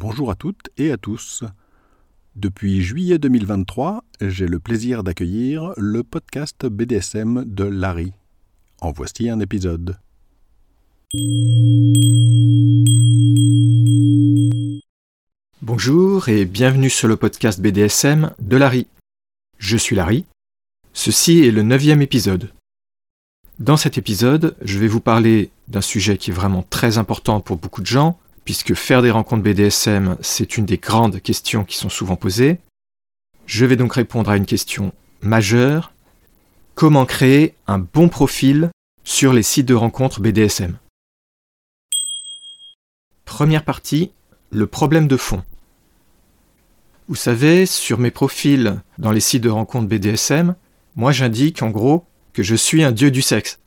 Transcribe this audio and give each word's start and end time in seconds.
Bonjour 0.00 0.30
à 0.30 0.36
toutes 0.36 0.70
et 0.76 0.92
à 0.92 0.96
tous. 0.96 1.42
Depuis 2.36 2.82
juillet 2.82 3.18
2023, 3.18 4.04
j'ai 4.20 4.46
le 4.46 4.60
plaisir 4.60 5.02
d'accueillir 5.02 5.72
le 5.76 6.04
podcast 6.04 6.66
BDSM 6.66 7.44
de 7.44 7.64
Larry. 7.64 8.12
En 8.80 8.92
voici 8.92 9.28
un 9.28 9.40
épisode. 9.40 9.98
Bonjour 15.62 16.28
et 16.28 16.44
bienvenue 16.44 16.90
sur 16.90 17.08
le 17.08 17.16
podcast 17.16 17.60
BDSM 17.60 18.32
de 18.38 18.56
Larry. 18.56 18.86
Je 19.58 19.76
suis 19.76 19.96
Larry. 19.96 20.26
Ceci 20.92 21.44
est 21.44 21.50
le 21.50 21.62
neuvième 21.62 22.02
épisode. 22.02 22.52
Dans 23.58 23.76
cet 23.76 23.98
épisode, 23.98 24.54
je 24.62 24.78
vais 24.78 24.86
vous 24.86 25.00
parler 25.00 25.50
d'un 25.66 25.80
sujet 25.80 26.18
qui 26.18 26.30
est 26.30 26.34
vraiment 26.34 26.62
très 26.62 26.98
important 26.98 27.40
pour 27.40 27.56
beaucoup 27.56 27.80
de 27.80 27.86
gens, 27.86 28.16
puisque 28.48 28.72
faire 28.72 29.02
des 29.02 29.10
rencontres 29.10 29.42
BDSM, 29.42 30.16
c'est 30.22 30.56
une 30.56 30.64
des 30.64 30.78
grandes 30.78 31.20
questions 31.20 31.64
qui 31.64 31.76
sont 31.76 31.90
souvent 31.90 32.16
posées. 32.16 32.60
Je 33.44 33.66
vais 33.66 33.76
donc 33.76 33.92
répondre 33.92 34.30
à 34.30 34.38
une 34.38 34.46
question 34.46 34.94
majeure. 35.20 35.92
Comment 36.74 37.04
créer 37.04 37.56
un 37.66 37.78
bon 37.78 38.08
profil 38.08 38.70
sur 39.04 39.34
les 39.34 39.42
sites 39.42 39.66
de 39.66 39.74
rencontres 39.74 40.22
BDSM 40.22 40.78
Première 43.26 43.66
partie, 43.66 44.12
le 44.50 44.66
problème 44.66 45.08
de 45.08 45.18
fond. 45.18 45.44
Vous 47.06 47.16
savez, 47.16 47.66
sur 47.66 47.98
mes 47.98 48.10
profils 48.10 48.80
dans 48.96 49.12
les 49.12 49.20
sites 49.20 49.42
de 49.42 49.50
rencontres 49.50 49.88
BDSM, 49.88 50.56
moi 50.96 51.12
j'indique 51.12 51.60
en 51.60 51.68
gros 51.68 52.06
que 52.32 52.42
je 52.42 52.54
suis 52.54 52.82
un 52.82 52.92
dieu 52.92 53.10
du 53.10 53.20
sexe. 53.20 53.58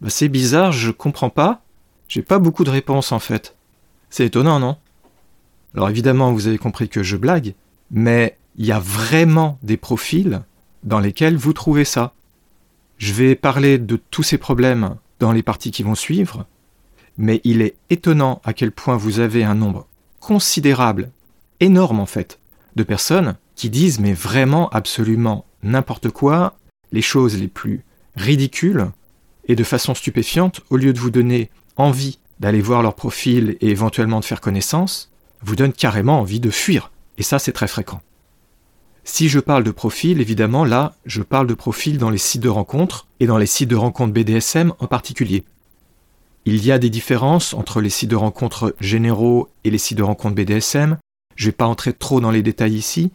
Bah, 0.00 0.10
c'est 0.10 0.26
bizarre, 0.26 0.72
je 0.72 0.90
comprends 0.90 1.30
pas. 1.30 1.62
J'ai 2.08 2.22
pas 2.22 2.40
beaucoup 2.40 2.64
de 2.64 2.70
réponses 2.70 3.12
en 3.12 3.20
fait. 3.20 3.54
C'est 4.16 4.26
étonnant, 4.26 4.60
non? 4.60 4.76
Alors 5.74 5.90
évidemment, 5.90 6.30
vous 6.30 6.46
avez 6.46 6.56
compris 6.56 6.88
que 6.88 7.02
je 7.02 7.16
blague, 7.16 7.54
mais 7.90 8.38
il 8.54 8.64
y 8.64 8.70
a 8.70 8.78
vraiment 8.78 9.58
des 9.64 9.76
profils 9.76 10.42
dans 10.84 11.00
lesquels 11.00 11.36
vous 11.36 11.52
trouvez 11.52 11.84
ça. 11.84 12.14
Je 12.96 13.12
vais 13.12 13.34
parler 13.34 13.76
de 13.76 13.96
tous 13.96 14.22
ces 14.22 14.38
problèmes 14.38 14.94
dans 15.18 15.32
les 15.32 15.42
parties 15.42 15.72
qui 15.72 15.82
vont 15.82 15.96
suivre, 15.96 16.46
mais 17.18 17.40
il 17.42 17.60
est 17.60 17.74
étonnant 17.90 18.40
à 18.44 18.52
quel 18.52 18.70
point 18.70 18.96
vous 18.96 19.18
avez 19.18 19.42
un 19.42 19.56
nombre 19.56 19.88
considérable, 20.20 21.10
énorme 21.58 21.98
en 21.98 22.06
fait, 22.06 22.38
de 22.76 22.84
personnes 22.84 23.34
qui 23.56 23.68
disent 23.68 23.98
mais 23.98 24.12
vraiment 24.12 24.68
absolument 24.68 25.44
n'importe 25.64 26.10
quoi 26.10 26.56
les 26.92 27.02
choses 27.02 27.36
les 27.36 27.48
plus 27.48 27.82
ridicules 28.14 28.92
et 29.48 29.56
de 29.56 29.64
façon 29.64 29.92
stupéfiante, 29.92 30.60
au 30.70 30.76
lieu 30.76 30.92
de 30.92 31.00
vous 31.00 31.10
donner 31.10 31.50
envie 31.76 32.20
d'aller 32.44 32.60
voir 32.60 32.82
leur 32.82 32.94
profil 32.94 33.56
et 33.62 33.70
éventuellement 33.70 34.20
de 34.20 34.24
faire 34.26 34.42
connaissance, 34.42 35.10
vous 35.40 35.56
donne 35.56 35.72
carrément 35.72 36.20
envie 36.20 36.40
de 36.40 36.50
fuir. 36.50 36.90
Et 37.16 37.22
ça, 37.22 37.38
c'est 37.38 37.52
très 37.52 37.68
fréquent. 37.68 38.02
Si 39.02 39.30
je 39.30 39.40
parle 39.40 39.64
de 39.64 39.70
profil, 39.70 40.20
évidemment, 40.20 40.66
là, 40.66 40.94
je 41.06 41.22
parle 41.22 41.46
de 41.46 41.54
profil 41.54 41.96
dans 41.96 42.10
les 42.10 42.18
sites 42.18 42.42
de 42.42 42.50
rencontres 42.50 43.08
et 43.18 43.24
dans 43.26 43.38
les 43.38 43.46
sites 43.46 43.70
de 43.70 43.76
rencontres 43.76 44.12
BDSM 44.12 44.74
en 44.78 44.86
particulier. 44.86 45.44
Il 46.44 46.62
y 46.62 46.70
a 46.70 46.78
des 46.78 46.90
différences 46.90 47.54
entre 47.54 47.80
les 47.80 47.88
sites 47.88 48.10
de 48.10 48.16
rencontres 48.16 48.76
généraux 48.78 49.48
et 49.64 49.70
les 49.70 49.78
sites 49.78 49.96
de 49.96 50.02
rencontres 50.02 50.34
BDSM. 50.34 50.98
Je 51.36 51.46
ne 51.46 51.48
vais 51.48 51.56
pas 51.56 51.64
entrer 51.64 51.94
trop 51.94 52.20
dans 52.20 52.30
les 52.30 52.42
détails 52.42 52.74
ici. 52.74 53.10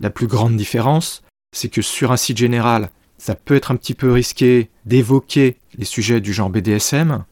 La 0.00 0.10
plus 0.10 0.26
grande 0.26 0.56
différence, 0.56 1.22
c'est 1.54 1.68
que 1.68 1.82
sur 1.82 2.10
un 2.10 2.16
site 2.16 2.38
général, 2.38 2.90
ça 3.16 3.36
peut 3.36 3.54
être 3.54 3.70
un 3.70 3.76
petit 3.76 3.94
peu 3.94 4.10
risqué 4.10 4.70
d'évoquer 4.86 5.58
les 5.78 5.84
sujets 5.84 6.20
du 6.20 6.32
genre 6.32 6.50
BDSM. 6.50 7.24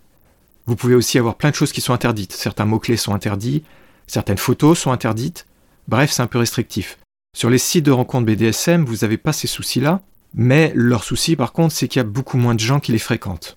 Vous 0.67 0.77
pouvez 0.77 0.95
aussi 0.95 1.19
avoir 1.19 1.37
plein 1.37 1.51
de 1.51 1.55
choses 1.55 1.73
qui 1.73 1.81
sont 1.81 1.93
interdites. 1.93 2.33
Certains 2.33 2.65
mots-clés 2.65 2.97
sont 2.97 3.15
interdits, 3.15 3.65
certaines 4.07 4.39
photos 4.39 4.79
sont 4.79 4.93
interdites. 4.93 5.47
Bref, 5.89 6.11
c'est 6.13 6.23
un 6.23 6.27
peu 6.27 6.39
restrictif. 6.39 6.99
Sur 7.37 7.51
les 7.51 7.59
sites 7.59 7.87
de 7.87 7.91
rencontres 7.91 8.27
BDSM, 8.27 8.85
vous 8.85 8.99
n'avez 8.99 9.17
pas 9.17 9.33
ces 9.33 9.47
soucis-là, 9.47 10.03
mais 10.35 10.73
leur 10.75 11.05
souci 11.05 11.37
par 11.37 11.53
contre, 11.53 11.75
c'est 11.75 11.89
qu'il 11.89 12.01
y 12.01 12.05
a 12.05 12.09
beaucoup 12.09 12.37
moins 12.37 12.55
de 12.55 12.61
gens 12.61 12.81
qui 12.81 12.93
les 12.93 12.99
fréquentent. 12.99 13.57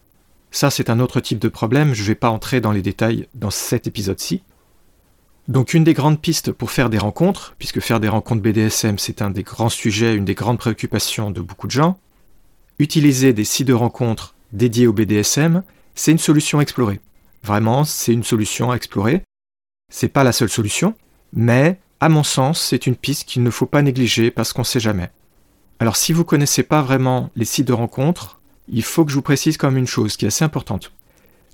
Ça, 0.52 0.70
c'est 0.70 0.92
un 0.92 1.00
autre 1.00 1.20
type 1.20 1.40
de 1.40 1.48
problème, 1.48 1.96
je 1.96 2.04
ne 2.04 2.08
vais 2.08 2.16
pas 2.16 2.30
entrer 2.30 2.62
dans 2.62 2.72
les 2.72 2.84
détails 2.84 3.28
dans 3.34 3.50
cet 3.50 3.88
épisode-ci. 3.88 4.44
Donc 5.48 5.74
une 5.74 5.84
des 5.84 5.94
grandes 5.94 6.22
pistes 6.22 6.52
pour 6.52 6.72
faire 6.72 6.90
des 6.90 7.00
rencontres, 7.00 7.56
puisque 7.58 7.82
faire 7.82 8.00
des 8.00 8.08
rencontres 8.08 8.42
BDSM 8.42 8.98
c'est 8.98 9.22
un 9.22 9.30
des 9.30 9.44
grands 9.44 9.70
sujets, 9.70 10.16
une 10.16 10.26
des 10.26 10.36
grandes 10.36 10.60
préoccupations 10.60 11.32
de 11.32 11.42
beaucoup 11.42 11.68
de 11.68 11.72
gens, 11.72 11.98
utiliser 12.80 13.34
des 13.34 13.44
sites 13.44 13.68
de 13.68 13.74
rencontres 13.74 14.36
dédiés 14.54 14.88
au 14.88 14.94
BDSM, 14.94 15.64
c'est 15.96 16.12
une 16.12 16.18
solution 16.18 16.60
à 16.60 16.62
explorer. 16.62 17.00
Vraiment, 17.44 17.84
c'est 17.84 18.14
une 18.14 18.24
solution 18.24 18.72
à 18.72 18.76
explorer. 18.76 19.24
C'est 19.92 20.08
pas 20.08 20.24
la 20.24 20.32
seule 20.32 20.50
solution, 20.50 20.96
mais 21.34 21.80
à 22.00 22.10
mon 22.10 22.24
sens, 22.24 22.62
c'est 22.62 22.88
une 22.88 22.96
piste 22.96 23.28
qu'il 23.28 23.44
ne 23.44 23.50
faut 23.50 23.66
pas 23.66 23.82
négliger 23.82 24.32
parce 24.32 24.54
qu'on 24.54 24.62
ne 24.62 24.68
sait 24.68 24.80
jamais. 24.80 25.10
Alors 25.80 25.96
si 25.98 26.14
vous 26.14 26.24
connaissez 26.24 26.64
pas 26.64 26.82
vraiment 26.82 27.30
les 27.36 27.46
sites 27.46 27.68
de 27.68 27.74
rencontres, 27.74 28.40
il 28.68 28.84
faut 28.84 29.04
que 29.04 29.12
je 29.12 29.16
vous 29.16 29.22
précise 29.22 29.58
comme 29.58 29.78
une 29.78 29.88
chose 29.88 30.16
qui 30.16 30.26
est 30.26 30.30
assez 30.30 30.46
importante. 30.46 30.94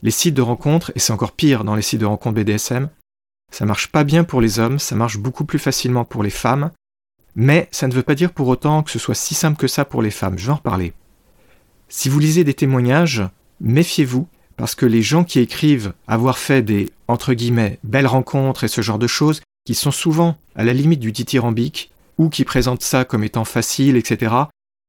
Les 0.03 0.11
sites 0.11 0.35
de 0.35 0.41
rencontres, 0.41 0.91
et 0.95 0.99
c'est 0.99 1.13
encore 1.13 1.31
pire 1.31 1.63
dans 1.63 1.75
les 1.75 1.81
sites 1.81 1.99
de 1.99 2.05
rencontres 2.05 2.35
BDSM, 2.35 2.89
ça 3.51 3.65
marche 3.65 3.87
pas 3.87 4.03
bien 4.03 4.23
pour 4.23 4.41
les 4.41 4.59
hommes, 4.59 4.79
ça 4.79 4.95
marche 4.95 5.17
beaucoup 5.17 5.45
plus 5.45 5.59
facilement 5.59 6.05
pour 6.05 6.23
les 6.23 6.29
femmes, 6.29 6.71
mais 7.35 7.67
ça 7.71 7.87
ne 7.87 7.93
veut 7.93 8.03
pas 8.03 8.15
dire 8.15 8.31
pour 8.31 8.47
autant 8.47 8.83
que 8.83 8.91
ce 8.91 8.99
soit 8.99 9.15
si 9.15 9.33
simple 9.33 9.57
que 9.57 9.67
ça 9.67 9.85
pour 9.85 10.01
les 10.01 10.11
femmes, 10.11 10.37
je 10.37 10.45
vais 10.45 10.51
en 10.51 10.55
reparler. 10.55 10.93
Si 11.87 12.07
vous 12.09 12.19
lisez 12.19 12.43
des 12.43 12.53
témoignages, 12.53 13.23
méfiez-vous, 13.61 14.27
parce 14.57 14.75
que 14.75 14.85
les 14.85 15.01
gens 15.01 15.23
qui 15.23 15.39
écrivent 15.39 15.93
avoir 16.07 16.37
fait 16.37 16.61
des, 16.61 16.89
entre 17.07 17.33
guillemets, 17.33 17.79
belles 17.83 18.07
rencontres 18.07 18.63
et 18.63 18.67
ce 18.67 18.81
genre 18.81 18.99
de 18.99 19.07
choses, 19.07 19.41
qui 19.65 19.75
sont 19.75 19.91
souvent 19.91 20.37
à 20.55 20.63
la 20.63 20.73
limite 20.73 20.99
du 20.99 21.11
dithyrambique, 21.11 21.91
ou 22.17 22.29
qui 22.29 22.43
présentent 22.43 22.83
ça 22.83 23.05
comme 23.05 23.23
étant 23.23 23.45
facile, 23.45 23.95
etc., 23.95 24.35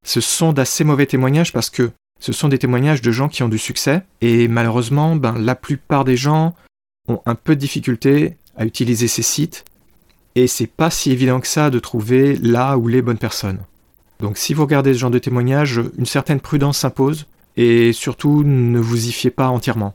ce 0.04 0.20
sont 0.20 0.52
d'assez 0.52 0.82
mauvais 0.82 1.06
témoignages 1.06 1.52
parce 1.52 1.70
que 1.70 1.92
ce 2.18 2.32
sont 2.32 2.48
des 2.48 2.58
témoignages 2.58 3.02
de 3.02 3.12
gens 3.12 3.28
qui 3.28 3.42
ont 3.42 3.48
du 3.48 3.58
succès, 3.58 4.02
et 4.20 4.48
malheureusement, 4.48 5.16
ben, 5.16 5.38
la 5.38 5.54
plupart 5.54 6.04
des 6.04 6.16
gens 6.16 6.54
ont 7.08 7.20
un 7.26 7.34
peu 7.34 7.54
de 7.54 7.60
difficulté 7.60 8.36
à 8.56 8.66
utiliser 8.66 9.08
ces 9.08 9.22
sites, 9.22 9.64
et 10.34 10.46
c'est 10.46 10.66
pas 10.66 10.90
si 10.90 11.12
évident 11.12 11.40
que 11.40 11.46
ça 11.46 11.70
de 11.70 11.78
trouver 11.78 12.36
là 12.36 12.76
ou 12.76 12.88
les 12.88 13.02
bonnes 13.02 13.18
personnes. 13.18 13.60
Donc 14.20 14.36
si 14.36 14.54
vous 14.54 14.62
regardez 14.62 14.92
ce 14.92 14.98
genre 14.98 15.10
de 15.10 15.18
témoignage, 15.18 15.80
une 15.96 16.06
certaine 16.06 16.40
prudence 16.40 16.78
s'impose, 16.78 17.26
et 17.60 17.92
surtout 17.92 18.42
ne 18.42 18.80
vous 18.80 19.06
y 19.06 19.12
fiez 19.12 19.30
pas 19.30 19.48
entièrement. 19.48 19.94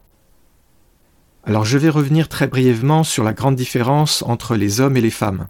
Alors 1.46 1.66
je 1.66 1.80
vais 1.80 1.90
revenir 1.90 2.30
très 2.30 2.46
brièvement 2.46 3.04
sur 3.04 3.24
la 3.24 3.34
grande 3.34 3.56
différence 3.56 4.22
entre 4.22 4.56
les 4.56 4.82
hommes 4.82 4.98
et 4.98 5.02
les 5.02 5.10
femmes. 5.10 5.48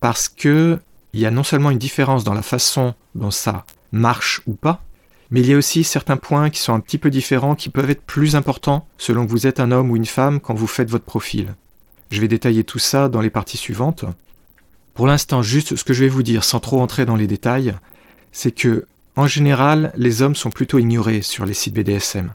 Parce 0.00 0.30
que 0.30 0.78
il 1.12 1.20
y 1.20 1.26
a 1.26 1.30
non 1.30 1.42
seulement 1.42 1.70
une 1.70 1.78
différence 1.78 2.24
dans 2.24 2.32
la 2.32 2.40
façon 2.40 2.94
dont 3.14 3.30
ça 3.30 3.66
marche 3.92 4.40
ou 4.46 4.54
pas, 4.54 4.82
mais 5.30 5.40
il 5.40 5.46
y 5.46 5.52
a 5.52 5.58
aussi 5.58 5.84
certains 5.84 6.16
points 6.16 6.48
qui 6.48 6.60
sont 6.60 6.72
un 6.72 6.80
petit 6.80 6.96
peu 6.96 7.10
différents, 7.10 7.54
qui 7.54 7.68
peuvent 7.68 7.90
être 7.90 8.02
plus 8.02 8.34
importants 8.34 8.86
selon 8.96 9.26
que 9.26 9.30
vous 9.30 9.46
êtes 9.46 9.60
un 9.60 9.72
homme 9.72 9.90
ou 9.90 9.96
une 9.96 10.06
femme 10.06 10.40
quand 10.40 10.54
vous 10.54 10.66
faites 10.66 10.90
votre 10.90 11.04
profil. 11.04 11.54
Je 12.10 12.22
vais 12.22 12.28
détailler 12.28 12.64
tout 12.64 12.78
ça 12.78 13.10
dans 13.10 13.20
les 13.20 13.30
parties 13.30 13.58
suivantes. 13.58 14.06
Pour 14.94 15.06
l'instant, 15.06 15.42
juste 15.42 15.76
ce 15.76 15.84
que 15.84 15.92
je 15.92 16.04
vais 16.04 16.08
vous 16.08 16.22
dire 16.22 16.44
sans 16.44 16.60
trop 16.60 16.80
entrer 16.80 17.04
dans 17.04 17.16
les 17.16 17.26
détails, 17.26 17.74
c'est 18.32 18.52
que, 18.52 18.86
en 19.16 19.26
général, 19.26 19.92
les 19.96 20.22
hommes 20.22 20.36
sont 20.36 20.50
plutôt 20.50 20.78
ignorés 20.78 21.22
sur 21.22 21.46
les 21.46 21.54
sites 21.54 21.74
BDSM. 21.74 22.32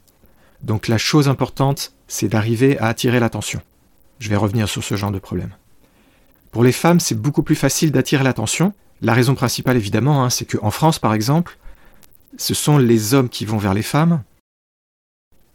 Donc 0.64 0.88
la 0.88 0.98
chose 0.98 1.30
importante, 1.30 1.94
c'est 2.08 2.28
d'arriver 2.28 2.78
à 2.80 2.88
attirer 2.88 3.20
l'attention. 3.20 3.62
Je 4.20 4.30
vais 4.30 4.36
revenir 4.36 4.68
sur 4.68 4.84
ce 4.84 4.96
genre 4.96 5.12
de 5.12 5.20
problème. 5.20 5.52
Pour 6.52 6.64
les 6.64 6.72
femmes, 6.72 7.00
c'est 7.00 7.20
beaucoup 7.20 7.44
plus 7.44 7.56
facile 7.56 7.92
d'attirer 7.92 8.24
l'attention. 8.24 8.74
La 9.02 9.14
raison 9.14 9.36
principale, 9.36 9.78
évidemment, 9.78 10.24
hein, 10.24 10.30
c'est 10.30 10.46
qu'en 10.46 10.70
France, 10.70 11.00
par 11.00 11.14
exemple, 11.14 11.58
ce 12.38 12.54
sont 12.54 12.78
les 12.78 13.14
hommes 13.14 13.30
qui 13.30 13.46
vont 13.46 13.58
vers 13.58 13.74
les 13.74 13.84
femmes. 13.84 14.22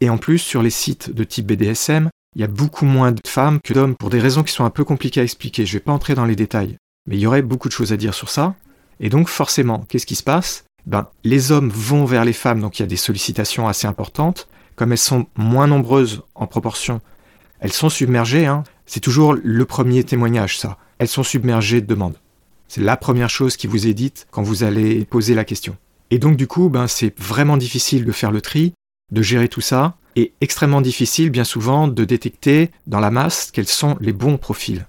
Et 0.01 0.11
en 0.11 0.19
plus, 0.19 0.39
sur 0.39 0.63
les 0.63 0.71
sites 0.71 1.11
de 1.11 1.25
type 1.25 1.47
BDSM, 1.47 2.09
il 2.35 2.41
y 2.41 2.45
a 2.45 2.49
beaucoup 2.49 2.85
moins 2.85 3.13
de 3.13 3.21
femmes 3.27 3.61
que 3.65 3.73
d'hommes 3.73 3.95
pour 3.97 4.11
des 4.11 4.21
raisons 4.21 4.43
qui 4.43 4.53
sont 4.53 4.65
un 4.65 4.71
peu 4.71 4.85
compliquées 4.85 5.21
à 5.21 5.25
expliquer. 5.25 5.65
Je 5.65 5.75
ne 5.75 5.79
vais 5.79 5.85
pas 5.85 5.93
entrer 5.93 6.15
dans 6.15 6.27
les 6.27 6.37
détails. 6.37 6.77
Mais 7.09 7.17
il 7.17 7.21
y 7.21 7.27
aurait 7.27 7.43
beaucoup 7.43 7.69
de 7.69 7.73
choses 7.73 7.93
à 7.93 7.97
dire 7.97 8.15
sur 8.15 8.29
ça. 8.29 8.55
Et 9.01 9.09
donc 9.09 9.29
forcément, 9.29 9.85
qu'est-ce 9.89 10.07
qui 10.07 10.17
se 10.17 10.23
passe? 10.23 10.65
Ben, 10.87 11.09
Les 11.25 11.53
hommes 11.53 11.71
vont 11.71 12.05
vers 12.05 12.25
les 12.25 12.33
femmes, 12.33 12.61
donc 12.61 12.79
il 12.79 12.83
y 12.83 12.85
a 12.85 12.89
des 12.89 12.97
sollicitations 12.97 13.69
assez 13.69 13.87
importantes. 13.87 14.49
Comme 14.75 14.93
elles 14.93 14.99
sont 14.99 15.27
moins 15.37 15.67
nombreuses 15.67 16.23
en 16.35 16.47
proportion, 16.47 17.01
elles 17.61 17.73
sont 17.73 17.89
submergées. 17.89 18.47
Hein. 18.47 18.65
C'est 18.85 19.01
toujours 19.01 19.35
le 19.43 19.65
premier 19.65 20.05
témoignage, 20.05 20.59
ça. 20.59 20.79
Elles 20.99 21.09
sont 21.09 21.23
submergées 21.23 21.81
de 21.81 21.87
demandes. 21.87 22.19
C'est 22.69 22.81
la 22.81 22.97
première 22.97 23.31
chose 23.31 23.57
qui 23.57 23.67
vous 23.67 23.87
est 23.87 23.95
dite 23.95 24.27
quand 24.31 24.43
vous 24.43 24.65
allez 24.65 25.05
poser 25.05 25.35
la 25.35 25.45
question. 25.45 25.77
Et 26.11 26.19
donc 26.19 26.37
du 26.37 26.47
coup, 26.47 26.69
ben, 26.69 26.87
c'est 26.87 27.19
vraiment 27.19 27.57
difficile 27.57 28.05
de 28.05 28.13
faire 28.13 28.31
le 28.31 28.41
tri, 28.41 28.75
de 29.13 29.23
gérer 29.23 29.49
tout 29.49 29.61
ça, 29.61 29.97
et 30.15 30.33
extrêmement 30.41 30.81
difficile 30.81 31.31
bien 31.31 31.45
souvent 31.45 31.89
de 31.89 32.05
détecter 32.05 32.71
dans 32.87 33.01
la 33.01 33.11
masse 33.11 33.51
quels 33.53 33.69
sont 33.69 33.97
les 34.01 34.13
bons 34.13 34.39
profils. 34.39 34.87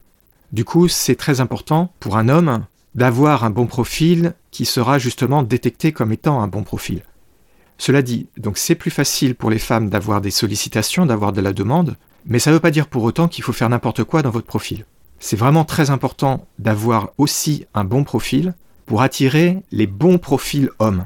Du 0.52 0.64
coup, 0.64 0.88
c'est 0.88 1.16
très 1.16 1.42
important 1.42 1.94
pour 2.00 2.18
un 2.18 2.30
homme 2.30 2.66
d'avoir 2.98 3.46
un 3.46 3.52
bon 3.52 3.68
profil 3.68 4.34
qui 4.52 4.66
sera 4.66 4.98
justement 4.98 5.44
détecté 5.44 5.94
comme 5.94 6.12
étant 6.12 6.42
un 6.42 6.48
bon 6.48 6.64
profil. 6.64 7.04
Cela 7.78 8.02
dit, 8.02 8.28
donc 8.38 8.58
c'est 8.58 8.76
plus 8.76 8.90
facile 8.90 9.36
pour 9.36 9.52
les 9.52 9.60
femmes 9.60 9.90
d'avoir 9.90 10.20
des 10.20 10.32
sollicitations, 10.32 11.06
d'avoir 11.06 11.32
de 11.32 11.42
la 11.42 11.54
demande, 11.54 11.96
mais 12.26 12.40
ça 12.40 12.50
ne 12.50 12.56
veut 12.56 12.60
pas 12.60 12.72
dire 12.72 12.88
pour 12.88 13.04
autant 13.04 13.28
qu'il 13.28 13.44
faut 13.44 13.54
faire 13.54 13.70
n'importe 13.70 14.04
quoi 14.04 14.24
dans 14.24 14.32
votre 14.32 14.48
profil. 14.48 14.86
c'est 15.20 15.38
vraiment 15.38 15.66
très 15.66 15.90
important 15.90 16.46
d'avoir 16.60 17.10
aussi 17.18 17.66
un 17.74 17.84
bon 17.84 18.04
profil 18.04 18.54
pour 18.86 19.02
attirer 19.02 19.58
les 19.72 19.88
bons 19.88 20.20
profils 20.20 20.70
hommes. 20.78 21.06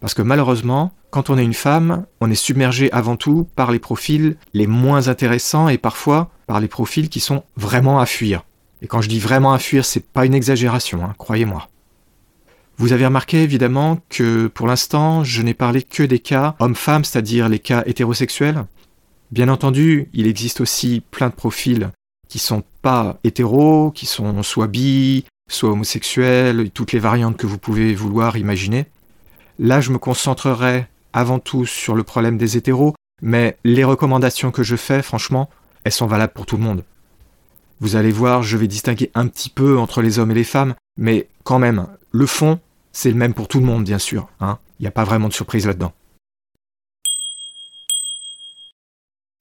Parce 0.00 0.14
que 0.14 0.22
malheureusement, 0.22 0.92
quand 1.10 1.28
on 1.28 1.36
est 1.36 1.44
une 1.44 1.52
femme, 1.52 2.06
on 2.20 2.30
est 2.30 2.34
submergé 2.34 2.90
avant 2.92 3.16
tout 3.16 3.46
par 3.54 3.70
les 3.70 3.78
profils 3.78 4.36
les 4.54 4.66
moins 4.66 5.08
intéressants 5.08 5.68
et 5.68 5.76
parfois 5.76 6.30
par 6.46 6.60
les 6.60 6.68
profils 6.68 7.10
qui 7.10 7.20
sont 7.20 7.42
vraiment 7.56 8.00
à 8.00 8.06
fuir. 8.06 8.44
Et 8.82 8.88
quand 8.88 9.00
je 9.00 9.08
dis 9.08 9.20
vraiment 9.20 9.52
à 9.52 9.58
fuir, 9.58 9.84
c'est 9.84 10.04
pas 10.04 10.26
une 10.26 10.34
exagération, 10.34 11.04
hein, 11.04 11.14
croyez-moi. 11.16 11.68
Vous 12.78 12.92
avez 12.92 13.06
remarqué 13.06 13.42
évidemment 13.42 14.00
que 14.08 14.48
pour 14.48 14.66
l'instant, 14.66 15.22
je 15.22 15.40
n'ai 15.40 15.54
parlé 15.54 15.82
que 15.82 16.02
des 16.02 16.18
cas 16.18 16.56
hommes-femmes, 16.58 17.04
c'est-à-dire 17.04 17.48
les 17.48 17.60
cas 17.60 17.84
hétérosexuels. 17.86 18.64
Bien 19.30 19.48
entendu, 19.48 20.08
il 20.12 20.26
existe 20.26 20.60
aussi 20.60 21.02
plein 21.12 21.28
de 21.28 21.34
profils 21.34 21.90
qui 22.28 22.40
sont 22.40 22.64
pas 22.82 23.18
hétéros, 23.24 23.92
qui 23.92 24.06
sont 24.06 24.42
soit 24.42 24.66
bi, 24.66 25.24
soit 25.48 25.70
homosexuels, 25.70 26.70
toutes 26.70 26.92
les 26.92 26.98
variantes 26.98 27.36
que 27.36 27.46
vous 27.46 27.58
pouvez 27.58 27.94
vouloir 27.94 28.36
imaginer. 28.36 28.86
Là, 29.58 29.80
je 29.80 29.92
me 29.92 29.98
concentrerai 29.98 30.86
avant 31.12 31.38
tout 31.38 31.66
sur 31.66 31.94
le 31.94 32.02
problème 32.02 32.38
des 32.38 32.56
hétéros, 32.56 32.94
mais 33.20 33.56
les 33.64 33.84
recommandations 33.84 34.50
que 34.50 34.62
je 34.62 34.76
fais, 34.76 35.02
franchement, 35.02 35.48
elles 35.84 35.92
sont 35.92 36.06
valables 36.06 36.32
pour 36.32 36.46
tout 36.46 36.56
le 36.56 36.64
monde. 36.64 36.84
Vous 37.82 37.96
allez 37.96 38.12
voir, 38.12 38.44
je 38.44 38.56
vais 38.56 38.68
distinguer 38.68 39.10
un 39.12 39.26
petit 39.26 39.50
peu 39.50 39.76
entre 39.76 40.02
les 40.02 40.20
hommes 40.20 40.30
et 40.30 40.36
les 40.36 40.44
femmes, 40.44 40.76
mais 40.96 41.26
quand 41.42 41.58
même, 41.58 41.88
le 42.12 42.26
fond, 42.26 42.60
c'est 42.92 43.10
le 43.10 43.16
même 43.16 43.34
pour 43.34 43.48
tout 43.48 43.58
le 43.58 43.66
monde, 43.66 43.82
bien 43.82 43.98
sûr. 43.98 44.28
Hein. 44.38 44.60
Il 44.78 44.84
n'y 44.84 44.86
a 44.86 44.92
pas 44.92 45.02
vraiment 45.02 45.26
de 45.26 45.32
surprise 45.32 45.66
là-dedans. 45.66 45.92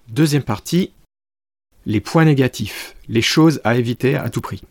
Deuxième 0.08 0.42
partie, 0.42 0.92
les 1.86 2.02
points 2.02 2.26
négatifs, 2.26 2.96
les 3.08 3.22
choses 3.22 3.62
à 3.64 3.76
éviter 3.76 4.16
à 4.16 4.32
tout 4.32 4.42
prix. 4.42 4.64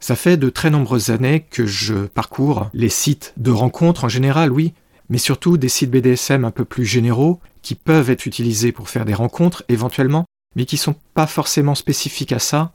Ça 0.00 0.16
fait 0.16 0.36
de 0.36 0.50
très 0.50 0.70
nombreuses 0.70 1.10
années 1.10 1.46
que 1.48 1.66
je 1.66 2.06
parcours 2.06 2.70
les 2.74 2.88
sites 2.88 3.34
de 3.36 3.52
rencontres 3.52 4.02
en 4.02 4.08
général, 4.08 4.50
oui, 4.50 4.74
mais 5.08 5.18
surtout 5.18 5.58
des 5.58 5.68
sites 5.68 5.92
BDSM 5.92 6.44
un 6.44 6.50
peu 6.50 6.64
plus 6.64 6.86
généraux 6.86 7.38
qui 7.62 7.76
peuvent 7.76 8.10
être 8.10 8.26
utilisés 8.26 8.72
pour 8.72 8.88
faire 8.88 9.04
des 9.04 9.14
rencontres 9.14 9.62
éventuellement, 9.68 10.24
mais 10.56 10.64
qui 10.64 10.76
sont 10.76 10.94
pas 11.14 11.26
forcément 11.26 11.74
spécifiques 11.74 12.32
à 12.32 12.38
ça. 12.38 12.72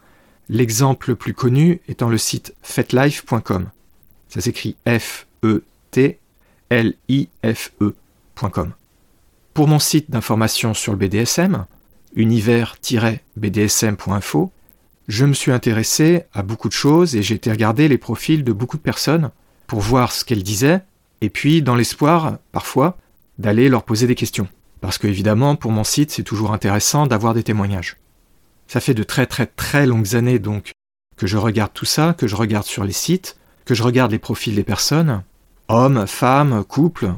L'exemple 0.49 1.09
le 1.09 1.15
plus 1.15 1.33
connu 1.33 1.81
étant 1.87 2.09
le 2.09 2.17
site 2.17 2.53
fetlife.com. 2.61 3.69
Ça 4.27 4.41
s'écrit 4.41 4.75
F-E-T-L-I-F-E.com. 4.87 5.53
Pour 9.53 9.67
mon 9.67 9.79
site 9.79 10.11
d'information 10.11 10.73
sur 10.73 10.93
le 10.93 10.97
BDSM, 10.97 11.65
univers-bdsm.info, 12.15 14.51
je 15.07 15.25
me 15.25 15.33
suis 15.33 15.51
intéressé 15.51 16.23
à 16.33 16.43
beaucoup 16.43 16.69
de 16.69 16.73
choses 16.73 17.15
et 17.15 17.23
j'ai 17.23 17.35
été 17.35 17.51
regarder 17.51 17.87
les 17.87 17.97
profils 17.97 18.43
de 18.43 18.53
beaucoup 18.53 18.77
de 18.77 18.81
personnes 18.81 19.31
pour 19.65 19.79
voir 19.79 20.11
ce 20.11 20.23
qu'elles 20.23 20.43
disaient, 20.43 20.81
et 21.21 21.29
puis 21.29 21.61
dans 21.61 21.75
l'espoir, 21.75 22.37
parfois, 22.51 22.97
d'aller 23.37 23.69
leur 23.69 23.83
poser 23.83 24.07
des 24.07 24.15
questions. 24.15 24.47
Parce 24.81 24.97
que 24.97 25.07
évidemment, 25.07 25.55
pour 25.55 25.71
mon 25.71 25.83
site, 25.83 26.11
c'est 26.11 26.23
toujours 26.23 26.53
intéressant 26.53 27.07
d'avoir 27.07 27.33
des 27.33 27.43
témoignages. 27.43 27.97
Ça 28.67 28.79
fait 28.79 28.93
de 28.93 29.03
très 29.03 29.25
très 29.25 29.45
très 29.45 29.85
longues 29.85 30.15
années 30.15 30.39
donc 30.39 30.71
que 31.17 31.27
je 31.27 31.37
regarde 31.37 31.73
tout 31.73 31.85
ça, 31.85 32.13
que 32.13 32.27
je 32.27 32.35
regarde 32.35 32.65
sur 32.65 32.83
les 32.83 32.93
sites, 32.93 33.37
que 33.65 33.75
je 33.75 33.83
regarde 33.83 34.11
les 34.11 34.19
profils 34.19 34.55
des 34.55 34.63
personnes, 34.63 35.23
hommes, 35.67 36.07
femmes, 36.07 36.63
couples, 36.63 37.13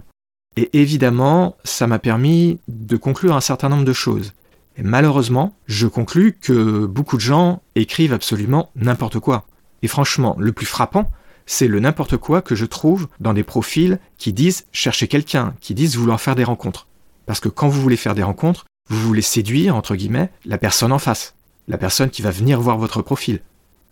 et 0.57 0.69
évidemment, 0.73 1.55
ça 1.63 1.87
m'a 1.87 1.99
permis 1.99 2.59
de 2.67 2.97
conclure 2.97 3.35
un 3.35 3.41
certain 3.41 3.69
nombre 3.69 3.85
de 3.85 3.93
choses. 3.93 4.33
Et 4.75 4.83
malheureusement, 4.83 5.55
je 5.67 5.87
conclus 5.87 6.37
que 6.41 6.85
beaucoup 6.85 7.15
de 7.15 7.21
gens 7.21 7.61
écrivent 7.75 8.13
absolument 8.13 8.69
n'importe 8.75 9.19
quoi. 9.19 9.45
Et 9.81 9.87
franchement, 9.87 10.35
le 10.39 10.51
plus 10.51 10.65
frappant, 10.65 11.09
c'est 11.45 11.67
le 11.67 11.79
n'importe 11.79 12.17
quoi 12.17 12.41
que 12.41 12.55
je 12.55 12.65
trouve 12.65 13.07
dans 13.19 13.33
des 13.33 13.43
profils 13.43 13.99
qui 14.17 14.33
disent 14.33 14.65
chercher 14.71 15.07
quelqu'un, 15.07 15.55
qui 15.61 15.73
disent 15.73 15.95
vouloir 15.95 16.19
faire 16.19 16.35
des 16.35 16.43
rencontres. 16.43 16.87
Parce 17.31 17.39
que 17.39 17.47
quand 17.47 17.69
vous 17.69 17.79
voulez 17.79 17.95
faire 17.95 18.13
des 18.13 18.23
rencontres, 18.23 18.65
vous 18.89 18.99
voulez 19.07 19.21
séduire, 19.21 19.77
entre 19.77 19.95
guillemets, 19.95 20.29
la 20.43 20.57
personne 20.57 20.91
en 20.91 20.99
face, 20.99 21.33
la 21.69 21.77
personne 21.77 22.09
qui 22.09 22.21
va 22.21 22.29
venir 22.29 22.59
voir 22.59 22.77
votre 22.77 23.01
profil. 23.01 23.39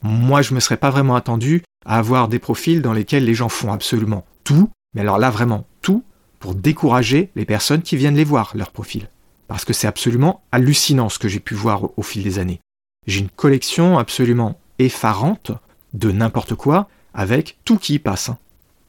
Moi, 0.02 0.42
je 0.42 0.54
me 0.54 0.60
serais 0.60 0.76
pas 0.76 0.90
vraiment 0.90 1.16
attendu 1.16 1.64
à 1.86 2.00
avoir 2.00 2.28
des 2.28 2.38
profils 2.38 2.82
dans 2.82 2.92
lesquels 2.92 3.24
les 3.24 3.34
gens 3.34 3.48
font 3.48 3.72
absolument 3.72 4.26
tout, 4.44 4.70
mais 4.94 5.00
alors 5.00 5.20
là 5.20 5.30
vraiment 5.30 5.66
tout, 5.82 6.04
pour 6.40 6.54
décourager 6.54 7.32
les 7.38 7.46
personnes 7.46 7.82
qui 7.82 7.96
viennent 7.96 8.18
les 8.18 8.26
voir, 8.26 8.52
leur 8.56 8.72
profil 8.72 9.08
parce 9.48 9.64
que 9.64 9.72
c'est 9.72 9.88
absolument 9.88 10.44
hallucinant 10.52 11.08
ce 11.08 11.18
que 11.18 11.30
j'ai 11.30 11.40
pu 11.40 11.56
voir 11.56 11.98
au, 11.98 12.04
fil 12.04 12.22
des 12.22 12.38
années. 12.38 12.60
J'ai 13.08 13.22
une 13.22 13.30
collection 13.30 13.98
absolument 13.98 14.60
effarante 14.80 15.54
de 15.94 16.12
n'importe 16.12 16.56
quoi, 16.56 16.90
avec 17.14 17.58
tout 17.64 17.78
qui 17.78 17.94
y 17.94 18.00
passe. 18.00 18.28
Hein. 18.28 18.38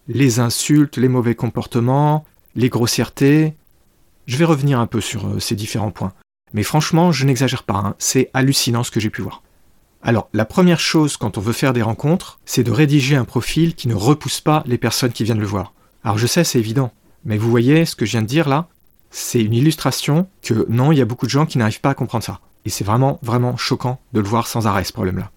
Les 0.09 0.41
insultes, 0.41 0.97
les 0.97 1.09
mauvais 1.09 1.37
comportements, 1.37 2.25
les 2.57 2.69
grossièretés. 2.69 3.55
Je 4.31 4.37
vais 4.37 4.45
revenir 4.45 4.79
un 4.79 4.87
peu 4.87 5.01
sur 5.01 5.27
euh, 5.27 5.41
ces 5.41 5.57
différents 5.57 5.91
points. 5.91 6.13
Mais 6.53 6.63
franchement, 6.63 7.11
je 7.11 7.27
n'exagère 7.27 7.65
pas, 7.65 7.75
hein. 7.75 7.95
c'est 7.99 8.31
hallucinant 8.33 8.85
ce 8.85 8.93
que 8.93 9.01
j'ai 9.01 9.11
pu 9.11 9.23
voir. 9.23 9.43
Alors, 10.03 10.29
la 10.33 10.45
première 10.45 10.79
chose 10.79 11.17
quand 11.17 11.37
on 11.37 11.41
veut 11.41 11.53
faire 11.53 11.73
des 11.73 11.83
rencontres, 11.83 12.39
c'est 12.45 12.63
de 12.63 12.71
rédiger 12.71 13.17
un 13.17 13.25
profil 13.25 13.75
qui 13.75 13.89
ne 13.89 13.95
repousse 13.97 14.41
pas 14.41 14.63
les 14.67 14.79
personnes 14.79 15.11
qui 15.11 15.25
viennent 15.25 15.41
le 15.41 15.47
voir. 15.47 15.73
Alors 16.05 16.17
je 16.17 16.29
sais, 16.29 16.45
c'est 16.45 16.61
évident, 16.61 16.93
mais 17.25 17.39
vous 17.39 17.51
voyez 17.51 17.85
ce 17.85 17.97
que 17.97 18.07
je 18.07 18.13
viens 18.13 18.23
de 18.23 18.29
dire 18.29 18.49
là 18.49 18.69
c'est 19.11 19.43
une 19.43 19.53
illustration 19.53 20.29
que 20.43 20.65
non, 20.69 20.93
il 20.93 20.99
y 20.99 21.03
a 21.03 21.07
beaucoup 21.07 21.27
de 21.27 21.31
gens 21.31 21.45
qui 21.45 21.59
n'arrivent 21.59 21.81
pas 21.81 21.91
à 21.91 21.95
comprendre 21.95 22.23
ça. 22.23 22.39
Et 22.65 22.71
c'est 22.71 22.85
vraiment, 22.85 23.19
vraiment 23.23 23.57
choquant 23.57 24.01
de 24.13 24.21
le 24.21 24.29
voir 24.29 24.47
sans 24.47 24.69
arrêt, 24.69 24.85
ce 24.85 24.93
problème-là. 24.93 25.33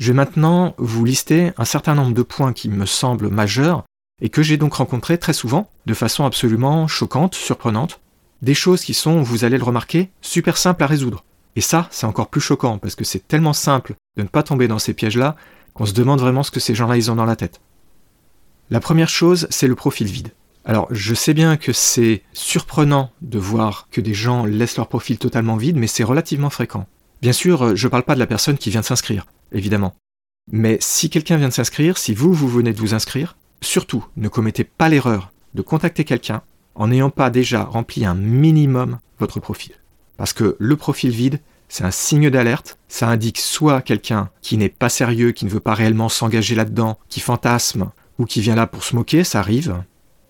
Je 0.00 0.08
vais 0.08 0.16
maintenant 0.16 0.74
vous 0.78 1.04
lister 1.04 1.52
un 1.56 1.64
certain 1.64 1.94
nombre 1.94 2.14
de 2.14 2.22
points 2.22 2.52
qui 2.52 2.68
me 2.68 2.84
semblent 2.84 3.28
majeurs 3.28 3.84
et 4.20 4.28
que 4.28 4.42
j'ai 4.42 4.56
donc 4.56 4.74
rencontrés 4.74 5.18
très 5.18 5.32
souvent, 5.32 5.70
de 5.86 5.94
façon 5.94 6.24
absolument 6.24 6.88
choquante, 6.88 7.36
surprenante. 7.36 8.00
Des 8.44 8.52
choses 8.52 8.82
qui 8.82 8.92
sont, 8.92 9.22
vous 9.22 9.46
allez 9.46 9.56
le 9.56 9.64
remarquer, 9.64 10.10
super 10.20 10.58
simples 10.58 10.84
à 10.84 10.86
résoudre. 10.86 11.24
Et 11.56 11.62
ça, 11.62 11.88
c'est 11.90 12.04
encore 12.04 12.28
plus 12.28 12.42
choquant 12.42 12.76
parce 12.76 12.94
que 12.94 13.02
c'est 13.02 13.26
tellement 13.26 13.54
simple 13.54 13.94
de 14.18 14.22
ne 14.22 14.28
pas 14.28 14.42
tomber 14.42 14.68
dans 14.68 14.78
ces 14.78 14.92
pièges-là 14.92 15.34
qu'on 15.72 15.86
se 15.86 15.94
demande 15.94 16.20
vraiment 16.20 16.42
ce 16.42 16.50
que 16.50 16.60
ces 16.60 16.74
gens-là 16.74 16.98
ils 16.98 17.10
ont 17.10 17.14
dans 17.14 17.24
la 17.24 17.36
tête. 17.36 17.62
La 18.68 18.80
première 18.80 19.08
chose, 19.08 19.46
c'est 19.48 19.66
le 19.66 19.74
profil 19.74 20.08
vide. 20.08 20.32
Alors, 20.66 20.88
je 20.90 21.14
sais 21.14 21.32
bien 21.32 21.56
que 21.56 21.72
c'est 21.72 22.22
surprenant 22.34 23.10
de 23.22 23.38
voir 23.38 23.88
que 23.90 24.02
des 24.02 24.12
gens 24.12 24.44
laissent 24.44 24.76
leur 24.76 24.88
profil 24.88 25.16
totalement 25.16 25.56
vide, 25.56 25.76
mais 25.76 25.86
c'est 25.86 26.04
relativement 26.04 26.50
fréquent. 26.50 26.86
Bien 27.22 27.32
sûr, 27.32 27.74
je 27.74 27.86
ne 27.86 27.90
parle 27.90 28.02
pas 28.02 28.14
de 28.14 28.20
la 28.20 28.26
personne 28.26 28.58
qui 28.58 28.68
vient 28.68 28.82
de 28.82 28.84
s'inscrire, 28.84 29.24
évidemment. 29.52 29.94
Mais 30.52 30.76
si 30.82 31.08
quelqu'un 31.08 31.38
vient 31.38 31.48
de 31.48 31.54
s'inscrire, 31.54 31.96
si 31.96 32.12
vous, 32.12 32.34
vous 32.34 32.48
venez 32.48 32.74
de 32.74 32.78
vous 32.78 32.92
inscrire, 32.92 33.38
surtout, 33.62 34.04
ne 34.18 34.28
commettez 34.28 34.64
pas 34.64 34.90
l'erreur 34.90 35.32
de 35.54 35.62
contacter 35.62 36.04
quelqu'un 36.04 36.42
en 36.74 36.88
n'ayant 36.88 37.10
pas 37.10 37.30
déjà 37.30 37.64
rempli 37.64 38.04
un 38.04 38.14
minimum 38.14 38.98
votre 39.18 39.40
profil. 39.40 39.72
Parce 40.16 40.32
que 40.32 40.56
le 40.58 40.76
profil 40.76 41.10
vide, 41.10 41.40
c'est 41.68 41.84
un 41.84 41.90
signe 41.90 42.30
d'alerte, 42.30 42.78
ça 42.88 43.08
indique 43.08 43.38
soit 43.38 43.82
quelqu'un 43.82 44.30
qui 44.42 44.56
n'est 44.56 44.68
pas 44.68 44.88
sérieux, 44.88 45.32
qui 45.32 45.44
ne 45.44 45.50
veut 45.50 45.60
pas 45.60 45.74
réellement 45.74 46.08
s'engager 46.08 46.54
là-dedans, 46.54 46.98
qui 47.08 47.20
fantasme, 47.20 47.90
ou 48.18 48.26
qui 48.26 48.40
vient 48.40 48.54
là 48.54 48.66
pour 48.66 48.84
se 48.84 48.94
moquer, 48.94 49.24
ça 49.24 49.40
arrive, 49.40 49.82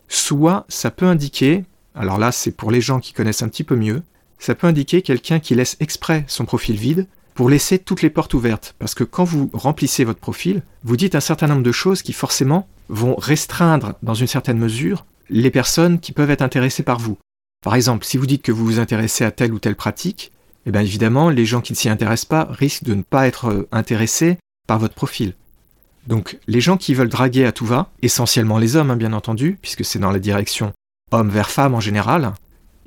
soit 0.09 0.65
ça 0.69 0.91
peut 0.91 1.07
indiquer, 1.07 1.65
alors 1.95 2.19
là 2.19 2.33
c'est 2.33 2.53
pour 2.53 2.71
les 2.71 2.81
gens 2.81 3.01
qui 3.01 3.13
connaissent 3.13 3.43
un 3.43 3.49
petit 3.49 3.65
peu 3.65 3.77
mieux, 3.77 4.03
ça 4.39 4.55
peut 4.55 4.67
indiquer 4.67 5.03
quelqu'un 5.03 5.41
qui 5.41 5.55
laisse 5.55 5.77
exprès 5.81 6.25
son 6.29 6.45
profil 6.45 6.77
vide 6.77 7.07
pour 7.35 7.51
laisser 7.51 7.79
toutes 7.79 8.03
les 8.03 8.11
portes 8.11 8.35
ouvertes. 8.35 8.75
Parce 8.79 8.95
que 8.95 9.05
quand 9.05 9.25
vous 9.25 9.51
remplissez 9.53 10.05
votre 10.05 10.21
profil, 10.21 10.63
vous 10.85 10.97
dites 10.97 11.15
un 11.15 11.21
certain 11.21 11.49
nombre 11.49 11.63
de 11.63 11.73
choses 11.73 12.03
qui 12.03 12.13
forcément 12.13 12.69
vont 12.89 13.17
restreindre 13.17 13.95
dans 14.03 14.15
une 14.15 14.27
certaine 14.27 14.59
mesure 14.59 15.05
les 15.29 15.51
personnes 15.51 16.01
qui 16.01 16.13
peuvent 16.13 16.31
être 16.31 16.43
intéressées 16.43 16.83
par 16.83 16.99
vous. 16.99 17.19
Par 17.63 17.75
exemple, 17.75 18.05
si 18.05 18.17
vous 18.17 18.27
dites 18.27 18.43
que 18.43 18.53
vous 18.53 18.65
vous 18.65 18.79
intéressez 18.79 19.25
à 19.25 19.31
telle 19.31 19.53
ou 19.53 19.59
telle 19.59 19.77
pratique, 19.77 20.33
eh 20.67 20.71
bien 20.71 20.81
évidemment, 20.81 21.31
les 21.31 21.45
gens 21.45 21.61
qui 21.61 21.73
ne 21.73 21.77
s'y 21.77 21.89
intéressent 21.89 22.29
pas 22.29 22.49
risquent 22.51 22.85
de 22.85 22.95
ne 22.95 23.03
pas 23.03 23.27
être 23.27 23.47
euh, 23.47 23.69
intéressés 23.73 24.39
par 24.67 24.79
votre 24.79 24.95
profil. 24.95 25.35
Donc 26.07 26.39
les 26.47 26.61
gens 26.61 26.77
qui 26.77 26.95
veulent 26.95 27.09
draguer 27.09 27.47
à 27.47 27.53
tout 27.53 27.67
va, 27.67 27.91
essentiellement 28.03 28.59
les 28.59 28.77
hommes 28.77 28.91
hein, 28.91 28.97
bien 28.97 29.13
entendu, 29.13 29.59
puisque 29.61 29.85
c'est 29.85 29.99
dans 29.99 30.11
la 30.11 30.19
direction 30.19 30.73
homme 31.13 31.31
vers 31.31 31.51
femme 31.51 31.75
en 31.75 31.81
général, 31.81 32.33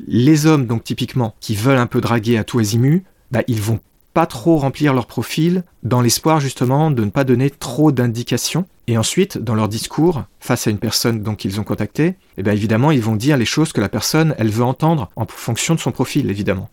les 0.05 0.45
hommes 0.45 0.65
donc 0.65 0.83
typiquement 0.83 1.35
qui 1.39 1.55
veulent 1.55 1.77
un 1.77 1.87
peu 1.87 2.01
draguer 2.01 2.37
à 2.37 2.43
tout 2.43 2.59
azimut, 2.59 3.03
bah, 3.31 3.41
ils 3.47 3.61
vont 3.61 3.79
pas 4.17 4.25
trop 4.25 4.57
remplir 4.57 4.95
leur 4.95 5.05
profil 5.05 5.63
dans 5.83 6.01
l'espoir 6.01 6.39
justement 6.39 6.89
de 6.89 7.03
ne 7.03 7.11
pas 7.11 7.23
donner 7.23 7.51
trop 7.51 7.91
d'indications. 7.91 8.65
Et 8.87 8.97
ensuite, 8.97 9.37
dans 9.37 9.53
leur 9.53 9.67
discours, 9.67 10.23
face 10.39 10.65
à 10.65 10.71
une 10.71 10.79
personne 10.79 11.21
donc 11.21 11.37
qu'ils 11.37 11.59
ont 11.59 11.63
contactée, 11.63 12.15
eh 12.35 12.41
bien 12.41 12.53
évidemment, 12.53 12.89
ils 12.89 12.99
vont 12.99 13.15
dire 13.15 13.37
les 13.37 13.45
choses 13.45 13.73
que 13.73 13.79
la 13.79 13.89
personne, 13.89 14.33
elle 14.39 14.49
veut 14.49 14.63
entendre 14.63 15.11
en 15.15 15.27
fonction 15.27 15.75
de 15.75 15.79
son 15.79 15.91
profil, 15.91 16.31
évidemment. 16.31 16.67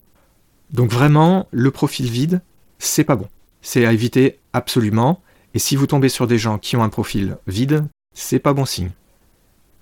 Donc 0.70 0.90
vraiment, 0.90 1.46
le 1.50 1.70
profil 1.70 2.08
vide, 2.08 2.40
c'est 2.78 3.04
pas 3.04 3.14
bon. 3.14 3.28
C'est 3.60 3.84
à 3.84 3.92
éviter 3.92 4.38
absolument. 4.54 5.20
Et 5.52 5.58
si 5.58 5.76
vous 5.76 5.86
tombez 5.86 6.08
sur 6.08 6.26
des 6.26 6.38
gens 6.38 6.56
qui 6.56 6.78
ont 6.78 6.82
un 6.82 6.88
profil 6.88 7.36
vide, 7.46 7.84
c'est 8.14 8.38
pas 8.38 8.54
bon 8.54 8.64
signe. 8.64 8.92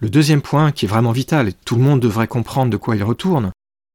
Le 0.00 0.11
deuxième 0.11 0.42
point 0.42 0.73
qui 0.73 0.87
est 0.87 0.88
vraiment 0.88 1.12
vital, 1.12 1.50
et 1.50 1.52
tout 1.52 1.76
le 1.76 1.83
monde 1.83 2.00
devrait 2.00 2.26
comprendre 2.26 2.73
de 2.73 2.76
quoi 2.76 2.97
il 2.97 3.04
retourne, 3.04 3.52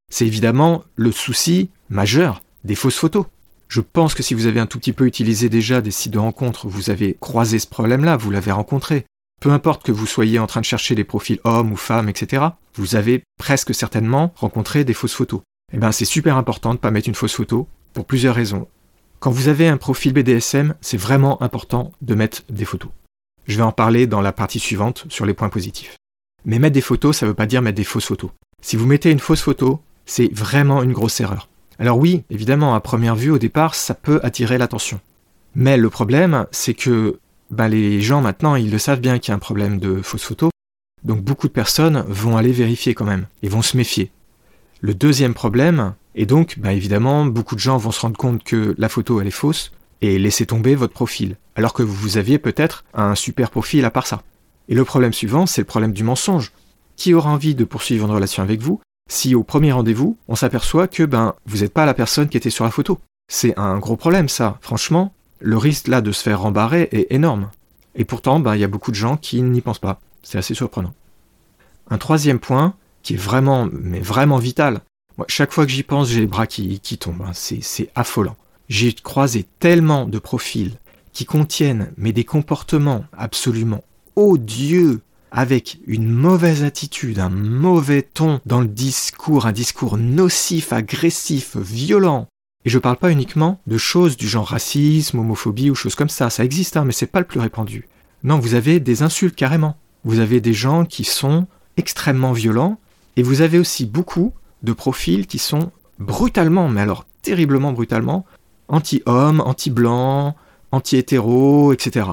c'est 0.09 0.25
évidemment 0.25 0.86
le 0.95 1.12
souci 1.12 1.69
majeur 1.89 2.41
des 2.63 2.75
fausses 2.75 2.95
photos. 2.95 3.25
Je 3.67 3.81
pense 3.81 4.13
que 4.13 4.24
si 4.24 4.33
vous 4.33 4.45
avez 4.45 4.59
un 4.59 4.65
tout 4.65 4.79
petit 4.79 4.93
peu 4.93 5.05
utilisé 5.05 5.50
déjà 5.50 5.81
des 5.81 5.91
sites 5.91 6.13
de 6.13 6.19
rencontres, 6.19 6.67
vous 6.67 6.89
avez 6.89 7.17
croisé 7.19 7.59
ce 7.59 7.67
problème-là, 7.67 8.17
vous 8.17 8.31
l'avez 8.31 8.51
rencontré. 8.51 9.05
Peu 9.41 9.51
importe 9.51 9.83
que 9.83 9.91
vous 9.91 10.07
soyez 10.07 10.39
en 10.39 10.47
train 10.47 10.62
de 10.62 10.65
chercher 10.65 10.95
des 10.95 11.03
profils 11.03 11.39
hommes 11.43 11.71
ou 11.71 11.75
femmes, 11.75 12.09
etc., 12.09 12.43
vous 12.75 12.95
avez 12.95 13.24
presque 13.38 13.75
certainement 13.75 14.33
rencontré 14.36 14.83
des 14.83 14.93
fausses 14.93 15.13
photos. 15.13 15.41
Eh 15.74 15.77
bien, 15.77 15.91
c'est 15.91 16.05
super 16.05 16.38
important 16.38 16.69
de 16.69 16.75
ne 16.75 16.79
pas 16.79 16.91
mettre 16.91 17.09
une 17.09 17.15
fausse 17.15 17.36
photo 17.36 17.67
pour 17.93 18.05
plusieurs 18.05 18.36
raisons. 18.36 18.67
Quand 19.19 19.31
vous 19.31 19.47
avez 19.47 19.67
un 19.67 19.77
profil 19.77 20.13
BDSM, 20.13 20.75
c'est 20.79 20.97
vraiment 20.97 21.41
important 21.41 21.91
de 22.01 22.15
mettre 22.15 22.43
des 22.50 22.65
photos. 22.65 22.91
Je 23.47 23.57
vais 23.57 23.63
en 23.63 23.71
parler 23.71 24.07
dans 24.07 24.21
la 24.21 24.31
partie 24.31 24.59
suivante 24.59 25.05
sur 25.09 25.25
les 25.25 25.33
points 25.33 25.50
positifs. 25.50 25.97
Mais 26.45 26.59
mettre 26.59 26.74
des 26.74 26.81
photos, 26.81 27.17
ça 27.17 27.25
ne 27.25 27.31
veut 27.31 27.36
pas 27.36 27.45
dire 27.47 27.62
mettre 27.62 27.77
des 27.77 27.83
fausses 27.83 28.05
photos. 28.05 28.31
Si 28.62 28.75
vous 28.75 28.86
mettez 28.86 29.12
une 29.12 29.19
fausse 29.19 29.41
photo, 29.41 29.81
c'est 30.05 30.33
vraiment 30.33 30.83
une 30.83 30.93
grosse 30.93 31.19
erreur. 31.19 31.50
Alors 31.79 32.00
oui, 32.00 32.24
évidemment, 32.29 32.74
à 32.74 32.79
première 32.79 33.15
vue, 33.15 33.31
au 33.31 33.38
départ, 33.38 33.75
ça 33.75 33.93
peut 33.93 34.19
attirer 34.24 34.57
l'attention. 34.57 35.00
Mais 35.55 35.77
le 35.77 35.89
problème, 35.89 36.46
c'est 36.51 36.74
que 36.74 37.19
ben, 37.51 37.67
les 37.67 38.01
gens 38.01 38.22
maintenant, 38.22 38.55
ils 38.55 38.72
le 38.72 38.77
savent 38.77 39.00
bien 39.00 39.19
qu'il 39.19 39.31
y 39.31 39.34
a 39.34 39.36
un 39.36 39.39
problème 39.39 39.79
de 39.79 40.01
fausses 40.01 40.24
photos. 40.24 40.50
Donc 41.03 41.22
beaucoup 41.22 41.48
de 41.48 41.53
personnes 41.53 42.03
vont 42.07 42.38
aller 42.38 42.51
vérifier 42.51 42.93
quand 42.93 43.05
même, 43.05 43.27
et 43.43 43.50
vont 43.50 43.62
se 43.62 43.77
méfier. 43.77 44.12
Le 44.81 44.93
deuxième 44.93 45.34
problème, 45.34 45.93
et 46.15 46.25
donc 46.25 46.57
ben, 46.57 46.72
évidemment, 46.72 47.25
beaucoup 47.25 47.55
de 47.55 47.60
gens 47.60 47.77
vont 47.77 47.91
se 47.91 48.01
rendre 48.01 48.17
compte 48.17 48.43
que 48.43 48.75
la 48.77 48.89
photo, 48.89 49.22
elle 49.22 49.27
est 49.27 49.31
fausse, 49.31 49.72
et 50.01 50.19
laisser 50.19 50.46
tomber 50.46 50.75
votre 50.75 50.93
profil, 50.93 51.38
alors 51.55 51.74
que 51.74 51.84
vous 51.84 52.17
aviez 52.17 52.38
peut-être 52.39 52.84
un 52.93 53.15
super 53.15 53.50
profil 53.50 53.86
à 53.86 53.91
part 53.91 54.07
ça. 54.07 54.24
Et 54.69 54.75
le 54.75 54.84
problème 54.84 55.13
suivant, 55.13 55.46
c'est 55.46 55.62
le 55.62 55.65
problème 55.65 55.93
du 55.93 56.03
mensonge. 56.03 56.51
Qui 56.96 57.13
aura 57.13 57.29
envie 57.29 57.55
de 57.55 57.63
poursuivre 57.63 58.07
une 58.07 58.13
relation 58.13 58.41
avec 58.41 58.60
vous 58.60 58.81
si 59.07 59.35
au 59.35 59.43
premier 59.43 59.71
rendez-vous, 59.71 60.17
on 60.27 60.35
s'aperçoit 60.35 60.87
que 60.87 61.03
ben 61.03 61.35
vous 61.45 61.59
n'êtes 61.59 61.73
pas 61.73 61.85
la 61.85 61.93
personne 61.93 62.29
qui 62.29 62.37
était 62.37 62.49
sur 62.49 62.65
la 62.65 62.71
photo. 62.71 62.99
C'est 63.29 63.57
un 63.57 63.77
gros 63.79 63.97
problème 63.97 64.29
ça. 64.29 64.57
Franchement, 64.61 65.13
le 65.39 65.57
risque 65.57 65.87
là 65.87 66.01
de 66.01 66.11
se 66.11 66.23
faire 66.23 66.41
rembarrer 66.41 66.89
est 66.91 67.07
énorme. 67.11 67.49
Et 67.95 68.05
pourtant, 68.05 68.39
ben, 68.39 68.55
il 68.55 68.61
y 68.61 68.63
a 68.63 68.69
beaucoup 68.69 68.91
de 68.91 68.95
gens 68.95 69.17
qui 69.17 69.41
n'y 69.41 69.61
pensent 69.61 69.79
pas. 69.79 69.99
C'est 70.23 70.37
assez 70.37 70.53
surprenant. 70.53 70.93
Un 71.89 71.97
troisième 71.97 72.39
point, 72.39 72.75
qui 73.01 73.13
est 73.13 73.17
vraiment, 73.17 73.67
mais 73.71 73.99
vraiment 73.99 74.37
vital. 74.37 74.81
Moi, 75.17 75.25
chaque 75.29 75.51
fois 75.51 75.65
que 75.65 75.71
j'y 75.71 75.83
pense, 75.83 76.09
j'ai 76.09 76.19
les 76.21 76.27
bras 76.27 76.47
qui, 76.47 76.79
qui 76.79 76.97
tombent. 76.97 77.23
Hein. 77.25 77.31
C'est 77.33 77.89
affolant. 77.95 78.35
J'ai 78.69 78.93
croisé 78.93 79.45
tellement 79.59 80.05
de 80.05 80.19
profils 80.19 80.73
qui 81.13 81.25
contiennent 81.25 81.91
mais 81.97 82.11
des 82.11 82.25
comportements 82.25 83.05
absolument 83.17 83.83
odieux 84.15 85.01
avec 85.38 85.77
une 85.86 86.10
mauvaise 86.10 86.63
attitude, 86.63 87.20
un 87.20 87.29
mauvais 87.29 88.01
ton 88.01 88.41
dans 88.48 88.60
le 88.60 88.67
discours, 88.67 89.46
un 89.46 89.51
discours 89.51 89.96
nocif, 90.00 90.74
agressif, 90.74 91.56
violent. 91.58 92.25
Et 92.65 92.72
je 92.72 92.79
parle 92.79 92.98
pas 92.98 93.12
uniquement 93.12 93.62
de 93.67 93.77
choses 93.77 94.17
du 94.17 94.27
genre 94.27 94.48
racisme, 94.48 95.20
homophobie 95.20 95.70
ou 95.70 95.75
choses 95.75 95.94
comme 95.94 96.10
ça, 96.10 96.32
ça 96.32 96.44
existe, 96.44 96.75
hein, 96.75 96.86
mais 96.86 96.91
c'est 96.91 97.06
pas 97.06 97.20
le 97.20 97.27
plus 97.27 97.39
répandu. 97.39 97.88
Non, 98.24 98.39
vous 98.39 98.56
avez 98.56 98.79
des 98.79 99.03
insultes 99.03 99.36
carrément. 99.36 99.77
Vous 100.03 100.17
avez 100.17 100.41
des 100.41 100.56
gens 100.56 100.86
qui 100.86 101.03
sont 101.03 101.46
extrêmement 101.77 102.34
violents, 102.34 102.79
et 103.15 103.22
vous 103.22 103.41
avez 103.41 103.60
aussi 103.60 103.86
beaucoup 103.86 104.34
de 104.63 104.74
profils 104.74 105.27
qui 105.27 105.38
sont 105.38 105.72
brutalement, 106.00 106.67
mais 106.67 106.82
alors 106.82 107.06
terriblement 107.22 107.74
brutalement, 107.74 108.25
anti-homme, 108.70 109.41
anti-blanc, 109.41 110.36
anti-hétéro, 110.72 111.74
etc. 111.74 112.08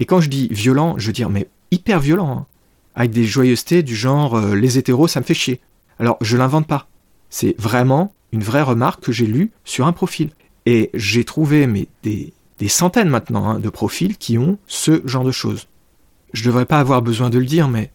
Et 0.00 0.06
quand 0.06 0.22
je 0.22 0.30
dis 0.30 0.48
violent, 0.48 0.94
je 0.96 1.08
veux 1.08 1.12
dire 1.12 1.28
mais 1.28 1.50
hyper 1.70 2.00
violent, 2.00 2.30
hein. 2.30 2.46
Avec 2.94 3.10
des 3.10 3.24
joyeusetés 3.24 3.82
du 3.82 3.96
genre 3.96 4.36
euh, 4.36 4.54
les 4.54 4.78
hétéros, 4.78 5.08
ça 5.08 5.20
me 5.20 5.24
fait 5.24 5.34
chier. 5.34 5.60
Alors 5.98 6.16
je 6.20 6.36
l'invente 6.36 6.66
pas. 6.66 6.88
C'est 7.30 7.54
vraiment 7.58 8.12
une 8.32 8.42
vraie 8.42 8.62
remarque 8.62 9.02
que 9.02 9.12
j'ai 9.12 9.26
lue 9.26 9.50
sur 9.64 9.86
un 9.86 9.92
profil. 9.92 10.30
Et 10.66 10.90
j'ai 10.94 11.24
trouvé 11.24 11.66
mais, 11.66 11.88
des, 12.02 12.32
centaines 12.68 13.08
maintenant 13.08 13.48
hein, 13.48 13.58
de 13.58 13.68
profils 13.68 14.16
qui 14.16 14.38
ont 14.38 14.58
ce 14.66 15.02
genre 15.04 15.24
de 15.24 15.30
choses. 15.30 15.68
Je 16.32 16.42
ne 16.42 16.46
devrais 16.46 16.66
pas 16.66 16.80
avoir 16.80 17.02
besoin 17.02 17.30
de 17.30 17.38
le 17.38 17.44
dire, 17.44 17.68
mais 17.68 17.90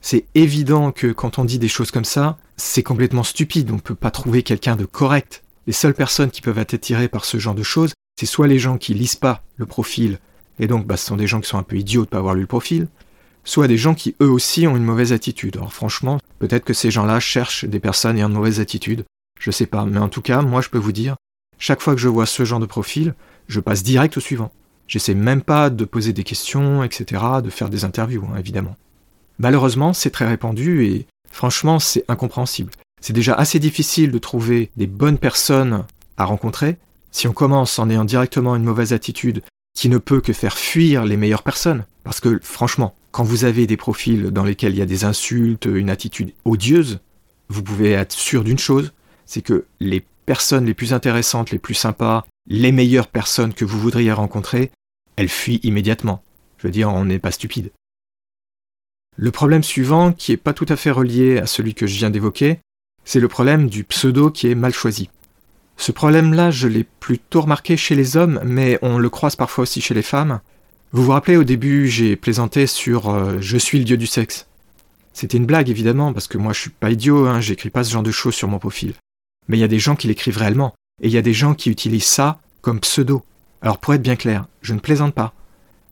c'est 0.00 0.26
évident 0.34 0.92
que 0.92 1.08
quand 1.08 1.38
on 1.38 1.44
dit 1.44 1.58
des 1.58 1.68
choses 1.68 1.90
comme 1.90 2.04
ça, 2.04 2.36
c'est 2.56 2.82
complètement 2.82 3.22
stupide. 3.22 3.70
On 3.70 3.76
ne 3.76 3.80
peut 3.80 3.94
pas 3.94 4.10
trouver 4.10 4.42
quelqu'un 4.42 4.76
de 4.76 4.84
correct. 4.84 5.42
Les 5.66 5.72
seules 5.72 5.94
personnes 5.94 6.30
qui 6.30 6.40
peuvent 6.40 6.58
être 6.58 6.74
attirées 6.74 7.08
par 7.08 7.24
ce 7.24 7.38
genre 7.38 7.54
de 7.54 7.62
choses, 7.62 7.92
c'est 8.18 8.26
soit 8.26 8.48
les 8.48 8.58
gens 8.58 8.78
qui 8.78 8.94
lisent 8.94 9.16
pas 9.16 9.42
le 9.56 9.66
profil, 9.66 10.18
et 10.58 10.66
donc 10.66 10.86
bah, 10.86 10.96
ce 10.96 11.06
sont 11.06 11.16
des 11.16 11.26
gens 11.26 11.40
qui 11.40 11.48
sont 11.48 11.58
un 11.58 11.62
peu 11.62 11.76
idiots 11.76 12.02
de 12.02 12.06
ne 12.06 12.10
pas 12.10 12.18
avoir 12.18 12.34
lu 12.34 12.42
le 12.42 12.46
profil, 12.46 12.86
soit 13.50 13.66
des 13.66 13.76
gens 13.76 13.94
qui 13.94 14.14
eux 14.22 14.30
aussi 14.30 14.68
ont 14.68 14.76
une 14.76 14.84
mauvaise 14.84 15.12
attitude. 15.12 15.56
Alors 15.56 15.72
franchement, 15.72 16.20
peut-être 16.38 16.64
que 16.64 16.72
ces 16.72 16.92
gens-là 16.92 17.18
cherchent 17.18 17.64
des 17.64 17.80
personnes 17.80 18.16
ayant 18.16 18.28
une 18.28 18.34
mauvaise 18.34 18.60
attitude, 18.60 19.04
je 19.40 19.50
sais 19.50 19.66
pas, 19.66 19.84
mais 19.84 19.98
en 19.98 20.08
tout 20.08 20.22
cas, 20.22 20.40
moi 20.40 20.60
je 20.60 20.68
peux 20.68 20.78
vous 20.78 20.92
dire, 20.92 21.16
chaque 21.58 21.80
fois 21.80 21.94
que 21.96 22.00
je 22.00 22.06
vois 22.06 22.26
ce 22.26 22.44
genre 22.44 22.60
de 22.60 22.66
profil, 22.66 23.12
je 23.48 23.58
passe 23.58 23.82
direct 23.82 24.16
au 24.16 24.20
suivant. 24.20 24.52
J'essaie 24.86 25.14
même 25.14 25.42
pas 25.42 25.68
de 25.68 25.84
poser 25.84 26.12
des 26.12 26.22
questions, 26.22 26.84
etc., 26.84 27.22
de 27.42 27.50
faire 27.50 27.70
des 27.70 27.84
interviews, 27.84 28.24
hein, 28.32 28.38
évidemment. 28.38 28.76
Malheureusement, 29.40 29.94
c'est 29.94 30.10
très 30.10 30.28
répandu 30.28 30.84
et 30.84 31.06
franchement, 31.32 31.80
c'est 31.80 32.04
incompréhensible. 32.06 32.70
C'est 33.00 33.14
déjà 33.14 33.34
assez 33.34 33.58
difficile 33.58 34.12
de 34.12 34.18
trouver 34.18 34.70
des 34.76 34.86
bonnes 34.86 35.18
personnes 35.18 35.84
à 36.18 36.24
rencontrer. 36.24 36.76
Si 37.10 37.26
on 37.26 37.32
commence 37.32 37.80
en 37.80 37.90
ayant 37.90 38.04
directement 38.04 38.54
une 38.54 38.62
mauvaise 38.62 38.92
attitude 38.92 39.42
qui 39.80 39.88
ne 39.88 39.96
peut 39.96 40.20
que 40.20 40.34
faire 40.34 40.58
fuir 40.58 41.06
les 41.06 41.16
meilleures 41.16 41.42
personnes, 41.42 41.86
parce 42.04 42.20
que 42.20 42.38
franchement, 42.42 42.94
quand 43.12 43.24
vous 43.24 43.46
avez 43.46 43.66
des 43.66 43.78
profils 43.78 44.24
dans 44.24 44.44
lesquels 44.44 44.74
il 44.74 44.78
y 44.78 44.82
a 44.82 44.86
des 44.86 45.04
insultes, 45.04 45.64
une 45.64 45.88
attitude 45.88 46.34
odieuse, 46.44 46.98
vous 47.48 47.62
pouvez 47.62 47.92
être 47.92 48.12
sûr 48.12 48.44
d'une 48.44 48.58
chose, 48.58 48.92
c'est 49.24 49.40
que 49.40 49.64
les 49.80 50.04
personnes 50.26 50.66
les 50.66 50.74
plus 50.74 50.92
intéressantes, 50.92 51.50
les 51.50 51.58
plus 51.58 51.72
sympas, 51.72 52.26
les 52.46 52.72
meilleures 52.72 53.06
personnes 53.06 53.54
que 53.54 53.64
vous 53.64 53.80
voudriez 53.80 54.12
rencontrer, 54.12 54.70
elles 55.16 55.30
fuient 55.30 55.60
immédiatement. 55.62 56.22
Je 56.58 56.66
veux 56.66 56.72
dire, 56.72 56.90
on 56.90 57.06
n'est 57.06 57.18
pas 57.18 57.32
stupide. 57.32 57.72
Le 59.16 59.30
problème 59.30 59.62
suivant, 59.62 60.12
qui 60.12 60.32
n'est 60.32 60.36
pas 60.36 60.52
tout 60.52 60.66
à 60.68 60.76
fait 60.76 60.90
relié 60.90 61.38
à 61.38 61.46
celui 61.46 61.72
que 61.72 61.86
je 61.86 61.96
viens 61.96 62.10
d'évoquer, 62.10 62.60
c'est 63.06 63.18
le 63.18 63.28
problème 63.28 63.70
du 63.70 63.84
pseudo 63.84 64.30
qui 64.30 64.50
est 64.50 64.54
mal 64.54 64.74
choisi. 64.74 65.08
Ce 65.80 65.92
problème-là, 65.92 66.50
je 66.50 66.68
l'ai 66.68 66.84
plutôt 66.84 67.40
remarqué 67.40 67.78
chez 67.78 67.94
les 67.94 68.18
hommes, 68.18 68.38
mais 68.44 68.78
on 68.82 68.98
le 68.98 69.08
croise 69.08 69.34
parfois 69.34 69.62
aussi 69.62 69.80
chez 69.80 69.94
les 69.94 70.02
femmes. 70.02 70.40
Vous 70.92 71.02
vous 71.02 71.12
rappelez, 71.12 71.38
au 71.38 71.42
début, 71.42 71.88
j'ai 71.88 72.16
plaisanté 72.16 72.66
sur 72.66 73.08
euh, 73.08 73.38
Je 73.40 73.56
suis 73.56 73.78
le 73.78 73.84
dieu 73.84 73.96
du 73.96 74.06
sexe. 74.06 74.46
C'était 75.14 75.38
une 75.38 75.46
blague, 75.46 75.70
évidemment, 75.70 76.12
parce 76.12 76.26
que 76.26 76.36
moi, 76.36 76.52
je 76.52 76.60
suis 76.60 76.70
pas 76.70 76.90
idiot, 76.90 77.26
hein, 77.26 77.40
j'écris 77.40 77.70
pas 77.70 77.82
ce 77.82 77.92
genre 77.92 78.02
de 78.02 78.10
choses 78.10 78.34
sur 78.34 78.46
mon 78.46 78.58
profil. 78.58 78.92
Mais 79.48 79.56
il 79.56 79.60
y 79.60 79.64
a 79.64 79.68
des 79.68 79.78
gens 79.78 79.96
qui 79.96 80.06
l'écrivent 80.06 80.36
réellement, 80.36 80.74
et 81.00 81.06
il 81.06 81.14
y 81.14 81.16
a 81.16 81.22
des 81.22 81.32
gens 81.32 81.54
qui 81.54 81.70
utilisent 81.70 82.04
ça 82.04 82.40
comme 82.60 82.80
pseudo. 82.80 83.24
Alors, 83.62 83.78
pour 83.78 83.94
être 83.94 84.02
bien 84.02 84.16
clair, 84.16 84.48
je 84.60 84.74
ne 84.74 84.80
plaisante 84.80 85.14
pas. 85.14 85.32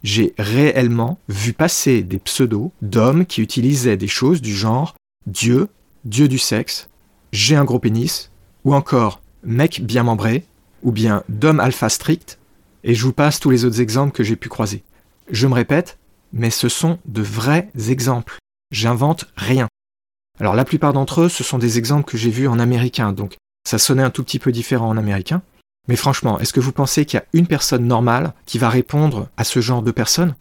J'ai 0.03 0.35
réellement 0.37 1.19
vu 1.31 1.55
passer 1.55 2.03
des 2.03 2.19
pseudos 2.19 2.73
d'hommes 2.83 3.25
qui 3.25 3.41
utilisaient 3.41 3.97
des 3.97 4.07
choses 4.07 4.43
du 4.43 4.55
genre 4.55 4.95
Dieu, 5.27 5.69
Dieu 6.05 6.29
du 6.29 6.39
sexe, 6.39 6.91
j'ai 7.33 7.57
un 7.57 7.65
gros 7.65 7.79
pénis, 7.79 8.31
ou 8.67 8.75
encore 8.75 9.23
mec 9.43 9.83
bien 9.85 10.03
membré, 10.03 10.45
ou 10.83 10.93
bien 10.93 11.23
d'homme 11.29 11.61
alpha 11.61 11.89
strict, 11.89 12.39
et 12.85 12.95
je 12.95 13.05
vous 13.05 13.13
passe 13.13 13.41
tous 13.41 13.51
les 13.51 13.65
autres 13.65 13.81
exemples 13.81 14.13
que 14.13 14.23
j'ai 14.23 14.37
pu 14.37 14.49
croiser. 14.49 14.83
Je 15.31 15.47
me 15.47 15.55
répète, 15.55 15.99
mais 16.33 16.51
ce 16.51 16.69
sont 16.69 16.99
de 17.07 17.23
vrais 17.23 17.71
exemples. 17.89 18.39
J'invente 18.71 19.27
rien. 19.37 19.69
Alors 20.41 20.55
la 20.55 20.65
plupart 20.65 20.93
d'entre 20.93 21.23
eux, 21.23 21.29
ce 21.29 21.45
sont 21.45 21.59
des 21.59 21.79
exemples 21.79 22.11
que 22.11 22.17
j'ai 22.17 22.31
vus 22.31 22.49
en 22.49 22.59
américain, 22.59 23.13
donc 23.13 23.37
ça 23.67 23.79
sonnait 23.79 24.03
un 24.03 24.11
tout 24.11 24.23
petit 24.23 24.39
peu 24.39 24.53
différent 24.53 24.89
en 24.89 24.97
américain. 24.97 25.43
Mais 25.89 25.97
franchement, 25.97 26.39
est-ce 26.39 26.53
que 26.53 26.61
vous 26.61 26.73
pensez 26.73 27.07
qu'il 27.07 27.19
y 27.19 27.23
a 27.23 27.27
une 27.33 27.47
personne 27.47 27.87
normale 27.87 28.35
qui 28.47 28.59
va 28.59 28.69
répondre 28.69 29.29
à 29.37 29.45
ce 29.45 29.61
genre 29.61 29.83
de 29.83 29.91
personnes? 29.91 30.35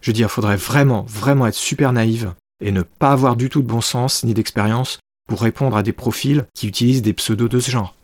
Je 0.00 0.10
veux 0.10 0.14
dire, 0.14 0.26
il 0.26 0.30
faudrait 0.30 0.56
vraiment, 0.56 1.02
vraiment 1.08 1.46
être 1.46 1.54
super 1.54 1.92
naïve 1.92 2.34
et 2.60 2.72
ne 2.72 2.82
pas 2.82 3.12
avoir 3.12 3.36
du 3.36 3.48
tout 3.48 3.62
de 3.62 3.66
bon 3.66 3.80
sens 3.80 4.24
ni 4.24 4.34
d'expérience 4.34 4.98
pour 5.26 5.40
répondre 5.40 5.76
à 5.76 5.82
des 5.82 5.92
profils 5.92 6.46
qui 6.54 6.68
utilisent 6.68 7.02
des 7.02 7.12
pseudos 7.12 7.50
de 7.50 7.60
ce 7.60 7.70
genre. 7.70 7.94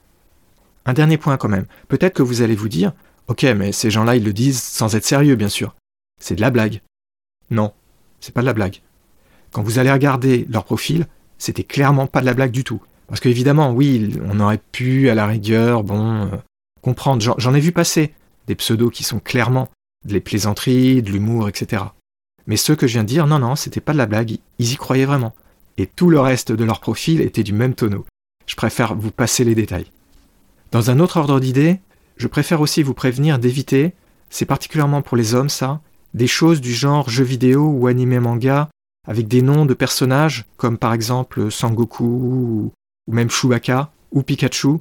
Un 0.87 0.93
dernier 0.93 1.19
point 1.19 1.37
quand 1.37 1.49
même. 1.49 1.67
Peut-être 1.88 2.14
que 2.14 2.23
vous 2.23 2.43
allez 2.43 2.57
vous 2.57 2.69
dire, 2.69 2.93
ok, 3.29 3.45
mais 3.57 3.73
ces 3.73 3.91
gens-là, 3.91 4.17
ils 4.17 4.25
le 4.25 4.33
disent 4.33 4.61
sans 4.61 4.97
être 4.97 5.05
sérieux, 5.05 5.37
bien 5.37 5.49
sûr. 5.49 5.75
C'est 6.21 6.35
de 6.35 6.41
la 6.41 6.50
blague. 6.50 6.81
Non, 7.50 7.73
c'est 8.21 8.35
pas 8.35 8.41
de 8.41 8.47
la 8.47 8.52
blague. 8.52 8.81
Quand 9.52 9.62
vous 9.62 9.79
allez 9.79 9.93
regarder 9.93 10.47
leur 10.50 10.64
profil, 10.64 11.07
c'était 11.38 11.64
clairement 11.64 12.07
pas 12.07 12.21
de 12.21 12.26
la 12.26 12.35
blague 12.35 12.50
du 12.50 12.64
tout. 12.64 12.83
Parce 13.07 13.21
qu'évidemment, 13.21 13.73
oui, 13.73 14.19
on 14.25 14.41
aurait 14.41 14.61
pu, 14.73 15.11
à 15.11 15.14
la 15.14 15.26
rigueur, 15.26 15.85
bon, 15.85 16.23
euh, 16.23 16.37
comprendre. 16.81 17.37
J'en 17.37 17.55
ai 17.55 17.61
vu 17.61 17.73
passer 17.73 18.14
des 18.47 18.55
pseudos 18.55 18.91
qui 18.91 19.05
sont 19.05 19.21
clairement 19.21 19.69
des 20.05 20.21
plaisanteries, 20.21 21.02
de 21.02 21.11
l'humour, 21.11 21.49
etc. 21.49 21.83
Mais 22.47 22.57
ceux 22.57 22.75
que 22.75 22.87
je 22.87 22.95
viens 22.95 23.02
de 23.02 23.09
dire, 23.09 23.26
non, 23.26 23.38
non, 23.38 23.55
c'était 23.55 23.81
pas 23.81 23.93
de 23.93 23.99
la 23.99 24.07
blague, 24.07 24.38
ils 24.59 24.73
y 24.73 24.76
croyaient 24.76 25.05
vraiment. 25.05 25.35
Et 25.79 25.87
tout 25.87 26.11
le 26.11 26.21
reste 26.21 26.52
de 26.52 26.64
leur 26.64 26.81
profil 26.81 27.21
était 27.21 27.43
du 27.43 27.52
même 27.52 27.75
tonneau. 27.75 28.05
Je 28.47 28.57
préfère 28.57 28.95
vous 28.95 29.11
passer 29.11 29.45
les 29.45 29.55
détails. 29.55 29.91
Dans 30.71 30.91
un 30.91 31.00
autre 31.00 31.19
ordre 31.19 31.41
d'idée, 31.41 31.81
je 32.17 32.29
préfère 32.29 32.61
aussi 32.61 32.83
vous 32.83 32.95
prévenir 32.95 33.38
d'éviter, 33.38 33.95
c'est 34.31 34.47
particulièrement 34.47 35.02
pour 35.02 35.17
les 35.17 35.35
hommes 35.35 35.49
ça, 35.49 35.81
des 36.14 36.26
choses 36.26 36.61
du 36.61 36.73
genre 36.73 37.09
jeux 37.09 37.25
vidéo 37.25 37.64
ou 37.64 37.87
animé 37.87 38.21
manga 38.21 38.69
avec 39.07 39.29
des 39.29 39.43
noms 39.43 39.67
de 39.67 39.75
personnages 39.75 40.45
comme 40.57 40.79
par 40.79 40.93
exemple 40.93 41.50
Sangoku 41.50 42.05
ou, 42.05 42.73
même 43.11 43.31
Chewbacca 43.31 43.93
ou 44.12 44.23
Pikachu. 44.23 44.79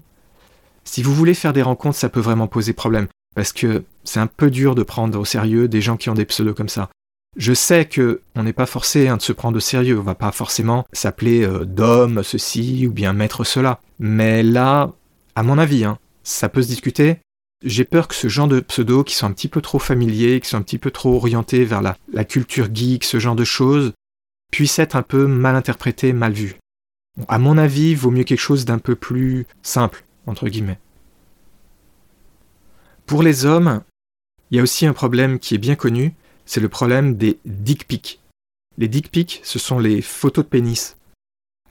Si 0.83 1.03
vous 1.03 1.13
voulez 1.13 1.33
faire 1.33 1.53
des 1.53 1.61
rencontres, 1.61 1.97
ça 1.97 2.09
peut 2.09 2.19
vraiment 2.19 2.47
poser 2.47 2.73
problème, 2.73 3.07
parce 3.35 3.53
que 3.53 3.83
c'est 4.03 4.19
un 4.19 4.27
peu 4.27 4.51
dur 4.51 4.75
de 4.75 4.83
prendre 4.83 5.19
au 5.19 5.25
sérieux 5.25 5.67
des 5.67 5.81
gens 5.81 5.97
qui 5.97 6.09
ont 6.09 6.13
des 6.15 6.25
pseudos 6.25 6.55
comme 6.55 6.69
ça. 6.69 6.89
Je 7.37 7.53
sais 7.53 7.85
que 7.85 8.21
on 8.35 8.43
n'est 8.43 8.51
pas 8.51 8.65
forcé 8.65 9.07
hein, 9.07 9.15
de 9.15 9.21
se 9.21 9.31
prendre 9.31 9.55
au 9.55 9.61
sérieux, 9.61 9.99
on 9.99 10.03
va 10.03 10.15
pas 10.15 10.33
forcément 10.33 10.85
s'appeler 10.91 11.43
euh, 11.43 11.63
d'homme 11.63 12.23
ceci 12.23 12.85
ou 12.87 12.91
bien 12.91 13.13
maître 13.13 13.45
cela. 13.45 13.79
Mais 13.99 14.43
là, 14.43 14.93
à 15.35 15.43
mon 15.43 15.57
avis, 15.57 15.85
hein, 15.85 15.97
ça 16.23 16.49
peut 16.49 16.61
se 16.61 16.67
discuter. 16.67 17.19
J'ai 17.63 17.85
peur 17.85 18.07
que 18.07 18.15
ce 18.15 18.27
genre 18.27 18.47
de 18.47 18.59
pseudos 18.59 19.05
qui 19.05 19.15
sont 19.15 19.27
un 19.27 19.31
petit 19.31 19.47
peu 19.47 19.61
trop 19.61 19.79
familiers, 19.79 20.41
qui 20.41 20.49
sont 20.49 20.57
un 20.57 20.61
petit 20.61 20.79
peu 20.79 20.91
trop 20.91 21.15
orientés 21.15 21.63
vers 21.63 21.81
la, 21.81 22.25
culture 22.25 22.69
geek, 22.73 23.03
ce 23.03 23.19
genre 23.19 23.35
de 23.35 23.43
choses, 23.43 23.93
puissent 24.51 24.79
être 24.79 24.95
un 24.95 25.03
peu 25.03 25.27
mal 25.27 25.55
interprétés, 25.55 26.11
mal 26.11 26.33
vus. 26.33 26.55
À 27.27 27.37
mon 27.37 27.57
avis, 27.57 27.93
vaut 27.93 28.11
mieux 28.11 28.23
quelque 28.23 28.39
chose 28.39 28.65
d'un 28.65 28.79
peu 28.79 28.95
plus 28.95 29.45
simple, 29.61 30.03
entre 30.25 30.49
guillemets. 30.49 30.79
Pour 33.05 33.21
les 33.21 33.45
hommes, 33.45 33.83
il 34.49 34.57
y 34.57 34.59
a 34.59 34.63
aussi 34.63 34.85
un 34.85 34.93
problème 34.93 35.37
qui 35.37 35.53
est 35.55 35.59
bien 35.59 35.75
connu, 35.75 36.15
c'est 36.51 36.59
le 36.59 36.67
problème 36.67 37.15
des 37.15 37.39
dick 37.45 37.87
pics. 37.87 38.19
Les 38.77 38.89
dick 38.89 39.09
pics, 39.09 39.39
ce 39.41 39.57
sont 39.57 39.79
les 39.79 40.01
photos 40.01 40.43
de 40.43 40.49
pénis. 40.49 40.97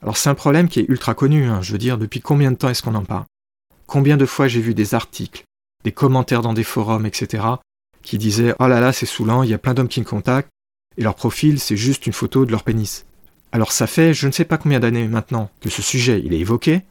Alors 0.01 0.17
c'est 0.17 0.31
un 0.31 0.33
problème 0.33 0.67
qui 0.67 0.79
est 0.79 0.89
ultra 0.89 1.13
connu, 1.13 1.45
hein. 1.45 1.61
je 1.61 1.71
veux 1.71 1.77
dire, 1.77 1.99
depuis 1.99 2.19
combien 2.19 2.49
de 2.49 2.55
temps 2.55 2.67
est-ce 2.67 2.81
qu'on 2.81 2.95
en 2.95 3.05
parle? 3.05 3.25
Combien 3.85 4.17
de 4.17 4.25
fois 4.25 4.47
j'ai 4.47 4.59
vu 4.59 4.73
des 4.73 4.95
articles, 4.95 5.43
des 5.83 5.91
commentaires 5.91 6.41
dans 6.41 6.53
des 6.53 6.63
forums, 6.63 7.05
etc., 7.05 7.43
qui 8.01 8.17
disaient 8.17 8.55
Oh 8.57 8.67
là 8.67 8.79
là, 8.79 8.91
c'est 8.91 9.05
saoulant, 9.05 9.43
il 9.43 9.51
y 9.51 9.53
a 9.53 9.59
plein 9.59 9.75
d'hommes 9.75 9.87
qui 9.87 9.99
me 9.99 10.05
contactent, 10.05 10.49
et 10.97 11.03
leur 11.03 11.13
profil, 11.13 11.59
c'est 11.59 11.77
juste 11.77 12.07
une 12.07 12.13
photo 12.13 12.47
de 12.47 12.51
leur 12.51 12.63
pénis. 12.63 13.05
Alors 13.51 13.73
ça 13.73 13.85
fait 13.85 14.15
je 14.15 14.25
ne 14.25 14.31
sais 14.31 14.45
pas 14.45 14.57
combien 14.57 14.79
d'années 14.79 15.07
maintenant 15.07 15.51
que 15.59 15.69
ce 15.69 15.83
sujet 15.83 16.23
il 16.25 16.33
est 16.33 16.39
évoqué, 16.39 16.81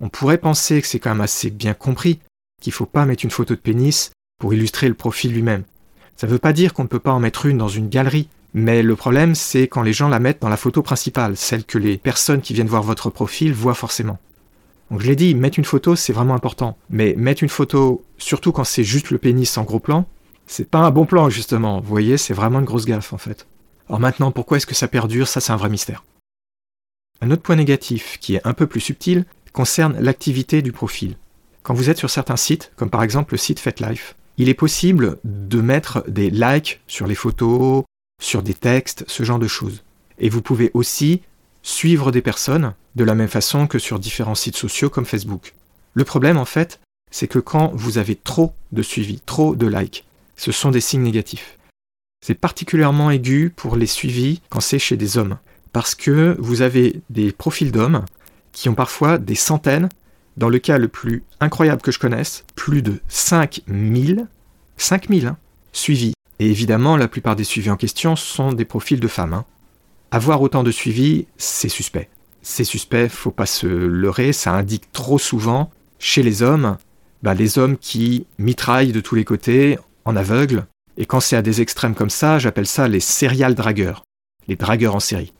on 0.00 0.08
pourrait 0.08 0.38
penser 0.38 0.80
que 0.80 0.86
c'est 0.86 1.00
quand 1.00 1.10
même 1.10 1.20
assez 1.20 1.50
bien 1.50 1.74
compris 1.74 2.20
qu'il 2.62 2.70
ne 2.70 2.76
faut 2.76 2.86
pas 2.86 3.06
mettre 3.06 3.24
une 3.24 3.32
photo 3.32 3.56
de 3.56 3.60
pénis 3.60 4.12
pour 4.38 4.54
illustrer 4.54 4.86
le 4.86 4.94
profil 4.94 5.32
lui-même. 5.32 5.64
Ça 6.20 6.26
ne 6.26 6.32
veut 6.32 6.38
pas 6.38 6.52
dire 6.52 6.74
qu'on 6.74 6.82
ne 6.82 6.88
peut 6.88 6.98
pas 6.98 7.14
en 7.14 7.18
mettre 7.18 7.46
une 7.46 7.56
dans 7.56 7.68
une 7.68 7.88
galerie, 7.88 8.28
mais 8.52 8.82
le 8.82 8.94
problème 8.94 9.34
c'est 9.34 9.68
quand 9.68 9.80
les 9.80 9.94
gens 9.94 10.10
la 10.10 10.18
mettent 10.18 10.42
dans 10.42 10.50
la 10.50 10.58
photo 10.58 10.82
principale, 10.82 11.34
celle 11.34 11.64
que 11.64 11.78
les 11.78 11.96
personnes 11.96 12.42
qui 12.42 12.52
viennent 12.52 12.66
voir 12.66 12.82
votre 12.82 13.08
profil 13.08 13.54
voient 13.54 13.72
forcément. 13.72 14.18
Donc 14.90 15.00
je 15.00 15.06
l'ai 15.06 15.16
dit, 15.16 15.34
mettre 15.34 15.58
une 15.58 15.64
photo 15.64 15.96
c'est 15.96 16.12
vraiment 16.12 16.34
important, 16.34 16.76
mais 16.90 17.14
mettre 17.16 17.42
une 17.42 17.48
photo, 17.48 18.04
surtout 18.18 18.52
quand 18.52 18.64
c'est 18.64 18.84
juste 18.84 19.10
le 19.10 19.16
pénis 19.16 19.56
en 19.56 19.62
gros 19.62 19.78
plan, 19.78 20.04
c'est 20.46 20.68
pas 20.68 20.80
un 20.80 20.90
bon 20.90 21.06
plan 21.06 21.30
justement, 21.30 21.80
vous 21.80 21.88
voyez, 21.88 22.18
c'est 22.18 22.34
vraiment 22.34 22.58
une 22.58 22.66
grosse 22.66 22.84
gaffe 22.84 23.14
en 23.14 23.18
fait. 23.18 23.46
Alors 23.88 24.00
maintenant, 24.00 24.30
pourquoi 24.30 24.58
est-ce 24.58 24.66
que 24.66 24.74
ça 24.74 24.88
perdure? 24.88 25.26
Ça 25.26 25.40
c'est 25.40 25.52
un 25.52 25.56
vrai 25.56 25.70
mystère. 25.70 26.04
Un 27.22 27.30
autre 27.30 27.40
point 27.40 27.56
négatif, 27.56 28.18
qui 28.20 28.34
est 28.34 28.46
un 28.46 28.52
peu 28.52 28.66
plus 28.66 28.80
subtil, 28.80 29.24
concerne 29.54 29.98
l'activité 29.98 30.60
du 30.60 30.72
profil. 30.72 31.16
Quand 31.62 31.72
vous 31.72 31.88
êtes 31.88 31.96
sur 31.96 32.10
certains 32.10 32.36
sites, 32.36 32.72
comme 32.76 32.90
par 32.90 33.02
exemple 33.02 33.32
le 33.32 33.38
site 33.38 33.58
FetLife, 33.58 34.16
il 34.40 34.48
est 34.48 34.54
possible 34.54 35.18
de 35.22 35.60
mettre 35.60 36.02
des 36.08 36.30
likes 36.30 36.80
sur 36.86 37.06
les 37.06 37.14
photos, 37.14 37.84
sur 38.22 38.42
des 38.42 38.54
textes, 38.54 39.04
ce 39.06 39.22
genre 39.22 39.38
de 39.38 39.46
choses. 39.46 39.82
Et 40.18 40.30
vous 40.30 40.40
pouvez 40.40 40.70
aussi 40.72 41.20
suivre 41.62 42.10
des 42.10 42.22
personnes 42.22 42.72
de 42.96 43.04
la 43.04 43.14
même 43.14 43.28
façon 43.28 43.66
que 43.66 43.78
sur 43.78 43.98
différents 43.98 44.34
sites 44.34 44.56
sociaux 44.56 44.88
comme 44.88 45.04
Facebook. 45.04 45.52
Le 45.92 46.04
problème 46.04 46.38
en 46.38 46.46
fait, 46.46 46.80
c'est 47.10 47.28
que 47.28 47.38
quand 47.38 47.72
vous 47.74 47.98
avez 47.98 48.16
trop 48.16 48.54
de 48.72 48.80
suivis, 48.80 49.20
trop 49.26 49.54
de 49.54 49.66
likes, 49.66 50.06
ce 50.38 50.52
sont 50.52 50.70
des 50.70 50.80
signes 50.80 51.02
négatifs. 51.02 51.58
C'est 52.24 52.32
particulièrement 52.32 53.10
aigu 53.10 53.52
pour 53.54 53.76
les 53.76 53.86
suivis 53.86 54.40
quand 54.48 54.60
c'est 54.60 54.78
chez 54.78 54.96
des 54.96 55.18
hommes, 55.18 55.36
parce 55.74 55.94
que 55.94 56.34
vous 56.38 56.62
avez 56.62 57.02
des 57.10 57.32
profils 57.32 57.72
d'hommes 57.72 58.06
qui 58.52 58.70
ont 58.70 58.74
parfois 58.74 59.18
des 59.18 59.34
centaines 59.34 59.90
dans 60.36 60.48
le 60.48 60.58
cas 60.58 60.78
le 60.78 60.88
plus 60.88 61.24
incroyable 61.40 61.82
que 61.82 61.92
je 61.92 61.98
connaisse, 61.98 62.44
plus 62.54 62.82
de 62.82 63.00
5000, 63.08 64.26
5000 64.76 65.26
hein, 65.26 65.36
suivis. 65.72 66.12
Et 66.38 66.50
évidemment, 66.50 66.96
la 66.96 67.08
plupart 67.08 67.36
des 67.36 67.44
suivis 67.44 67.70
en 67.70 67.76
question 67.76 68.16
sont 68.16 68.52
des 68.52 68.64
profils 68.64 69.00
de 69.00 69.08
femmes. 69.08 69.34
Hein. 69.34 69.44
Avoir 70.10 70.40
autant 70.42 70.62
de 70.62 70.70
suivis, 70.70 71.26
c'est 71.36 71.68
suspect. 71.68 72.08
C'est 72.42 72.64
suspect, 72.64 73.08
faut 73.08 73.30
pas 73.30 73.46
se 73.46 73.66
leurrer, 73.66 74.32
ça 74.32 74.52
indique 74.52 74.90
trop 74.92 75.18
souvent, 75.18 75.70
chez 75.98 76.22
les 76.22 76.42
hommes, 76.42 76.78
bah, 77.22 77.34
les 77.34 77.58
hommes 77.58 77.76
qui 77.76 78.26
mitraillent 78.38 78.92
de 78.92 79.00
tous 79.00 79.14
les 79.14 79.24
côtés, 79.24 79.78
en 80.06 80.16
aveugle. 80.16 80.66
Et 80.96 81.06
quand 81.06 81.20
c'est 81.20 81.36
à 81.36 81.42
des 81.42 81.60
extrêmes 81.60 81.94
comme 81.94 82.10
ça, 82.10 82.38
j'appelle 82.38 82.66
ça 82.66 82.88
les 82.88 83.00
serial 83.00 83.54
dragueurs, 83.54 84.04
les 84.48 84.56
dragueurs 84.56 84.96
en 84.96 85.00
série. 85.00 85.32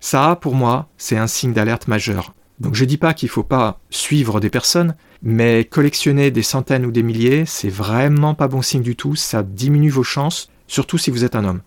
Ça, 0.00 0.36
pour 0.40 0.54
moi, 0.54 0.88
c'est 0.98 1.16
un 1.16 1.26
signe 1.26 1.52
d'alerte 1.52 1.88
majeur. 1.88 2.34
Donc 2.60 2.74
je 2.74 2.84
dis 2.84 2.98
pas 2.98 3.14
qu'il 3.14 3.28
faut 3.28 3.44
pas 3.44 3.80
suivre 3.90 4.40
des 4.40 4.50
personnes, 4.50 4.96
mais 5.22 5.64
collectionner 5.64 6.30
des 6.30 6.42
centaines 6.42 6.86
ou 6.86 6.90
des 6.90 7.02
milliers, 7.02 7.44
c'est 7.46 7.68
vraiment 7.68 8.34
pas 8.34 8.48
bon 8.48 8.62
signe 8.62 8.82
du 8.82 8.96
tout, 8.96 9.14
ça 9.14 9.42
diminue 9.42 9.90
vos 9.90 10.02
chances, 10.02 10.50
surtout 10.66 10.98
si 10.98 11.10
vous 11.10 11.24
êtes 11.24 11.36
un 11.36 11.44
homme. 11.44 11.60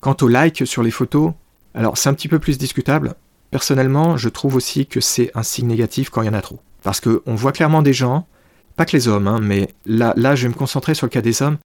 Quant 0.00 0.16
aux 0.20 0.28
likes 0.28 0.66
sur 0.66 0.82
les 0.82 0.90
photos, 0.90 1.32
alors 1.74 1.96
c'est 1.96 2.08
un 2.08 2.14
petit 2.14 2.28
peu 2.28 2.38
plus 2.38 2.58
discutable. 2.58 3.14
Personnellement, 3.50 4.16
je 4.16 4.28
trouve 4.28 4.56
aussi 4.56 4.86
que 4.86 5.00
c'est 5.00 5.30
un 5.34 5.42
signe 5.42 5.68
négatif 5.68 6.10
quand 6.10 6.22
il 6.22 6.26
y 6.26 6.28
en 6.28 6.34
a 6.34 6.42
trop. 6.42 6.60
Parce 6.82 7.00
qu'on 7.00 7.34
voit 7.34 7.52
clairement 7.52 7.82
des 7.82 7.92
gens, 7.92 8.26
pas 8.76 8.84
que 8.84 8.96
les 8.96 9.08
hommes, 9.08 9.28
hein, 9.28 9.40
mais 9.40 9.68
là, 9.86 10.12
là 10.16 10.34
je 10.34 10.42
vais 10.42 10.48
me 10.48 10.58
concentrer 10.58 10.94
sur 10.94 11.06
le 11.06 11.10
cas 11.10 11.20
des 11.20 11.42
hommes, 11.42 11.58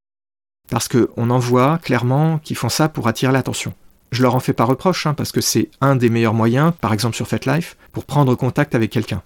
parce 0.69 0.87
qu'on 0.87 1.29
en 1.29 1.39
voit 1.39 1.79
clairement 1.79 2.39
qui 2.39 2.55
font 2.55 2.69
ça 2.69 2.89
pour 2.89 3.07
attirer 3.07 3.31
l'attention. 3.31 3.73
Je 4.11 4.21
leur 4.21 4.35
en 4.35 4.39
fais 4.39 4.53
pas 4.53 4.63
reproche, 4.63 5.05
hein, 5.05 5.13
parce 5.13 5.31
que 5.31 5.41
c'est 5.41 5.69
un 5.81 5.95
des 5.95 6.09
meilleurs 6.09 6.33
moyens, 6.33 6.73
par 6.79 6.93
exemple 6.93 7.15
sur 7.15 7.27
FetLife, 7.27 7.75
pour 7.91 8.05
prendre 8.05 8.35
contact 8.35 8.75
avec 8.75 8.91
quelqu'un. 8.91 9.21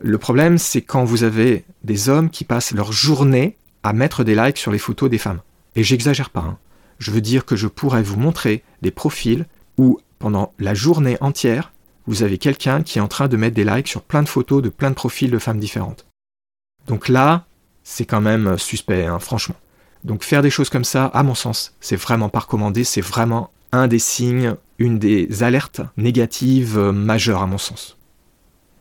Le 0.00 0.18
problème, 0.18 0.58
c'est 0.58 0.82
quand 0.82 1.04
vous 1.04 1.24
avez 1.24 1.64
des 1.84 2.08
hommes 2.08 2.30
qui 2.30 2.44
passent 2.44 2.72
leur 2.72 2.92
journée 2.92 3.56
à 3.82 3.92
mettre 3.92 4.24
des 4.24 4.34
likes 4.34 4.58
sur 4.58 4.72
les 4.72 4.78
photos 4.78 5.10
des 5.10 5.18
femmes. 5.18 5.40
Et 5.76 5.82
j'exagère 5.82 6.30
pas. 6.30 6.40
Hein. 6.40 6.58
Je 6.98 7.10
veux 7.10 7.20
dire 7.20 7.44
que 7.44 7.56
je 7.56 7.66
pourrais 7.66 8.02
vous 8.02 8.18
montrer 8.18 8.62
des 8.80 8.90
profils 8.90 9.46
où, 9.78 10.00
pendant 10.18 10.52
la 10.58 10.74
journée 10.74 11.16
entière, 11.20 11.72
vous 12.06 12.22
avez 12.22 12.38
quelqu'un 12.38 12.82
qui 12.82 12.98
est 12.98 13.02
en 13.02 13.08
train 13.08 13.28
de 13.28 13.36
mettre 13.36 13.54
des 13.54 13.64
likes 13.64 13.88
sur 13.88 14.02
plein 14.02 14.22
de 14.22 14.28
photos 14.28 14.62
de 14.62 14.68
plein 14.68 14.90
de 14.90 14.94
profils 14.94 15.30
de 15.30 15.38
femmes 15.38 15.60
différentes. 15.60 16.06
Donc 16.86 17.08
là, 17.08 17.44
c'est 17.84 18.04
quand 18.04 18.20
même 18.20 18.58
suspect, 18.58 19.06
hein, 19.06 19.18
franchement. 19.18 19.56
Donc 20.04 20.24
faire 20.24 20.42
des 20.42 20.50
choses 20.50 20.68
comme 20.68 20.84
ça, 20.84 21.06
à 21.06 21.22
mon 21.22 21.34
sens, 21.34 21.74
c'est 21.80 21.96
vraiment 21.96 22.28
pas 22.28 22.40
recommandé, 22.40 22.82
c'est 22.82 23.00
vraiment 23.00 23.50
un 23.72 23.88
des 23.88 23.98
signes, 23.98 24.54
une 24.78 24.98
des 24.98 25.42
alertes 25.42 25.80
négatives 25.96 26.78
majeures 26.78 27.42
à 27.42 27.46
mon 27.46 27.58
sens. 27.58 27.96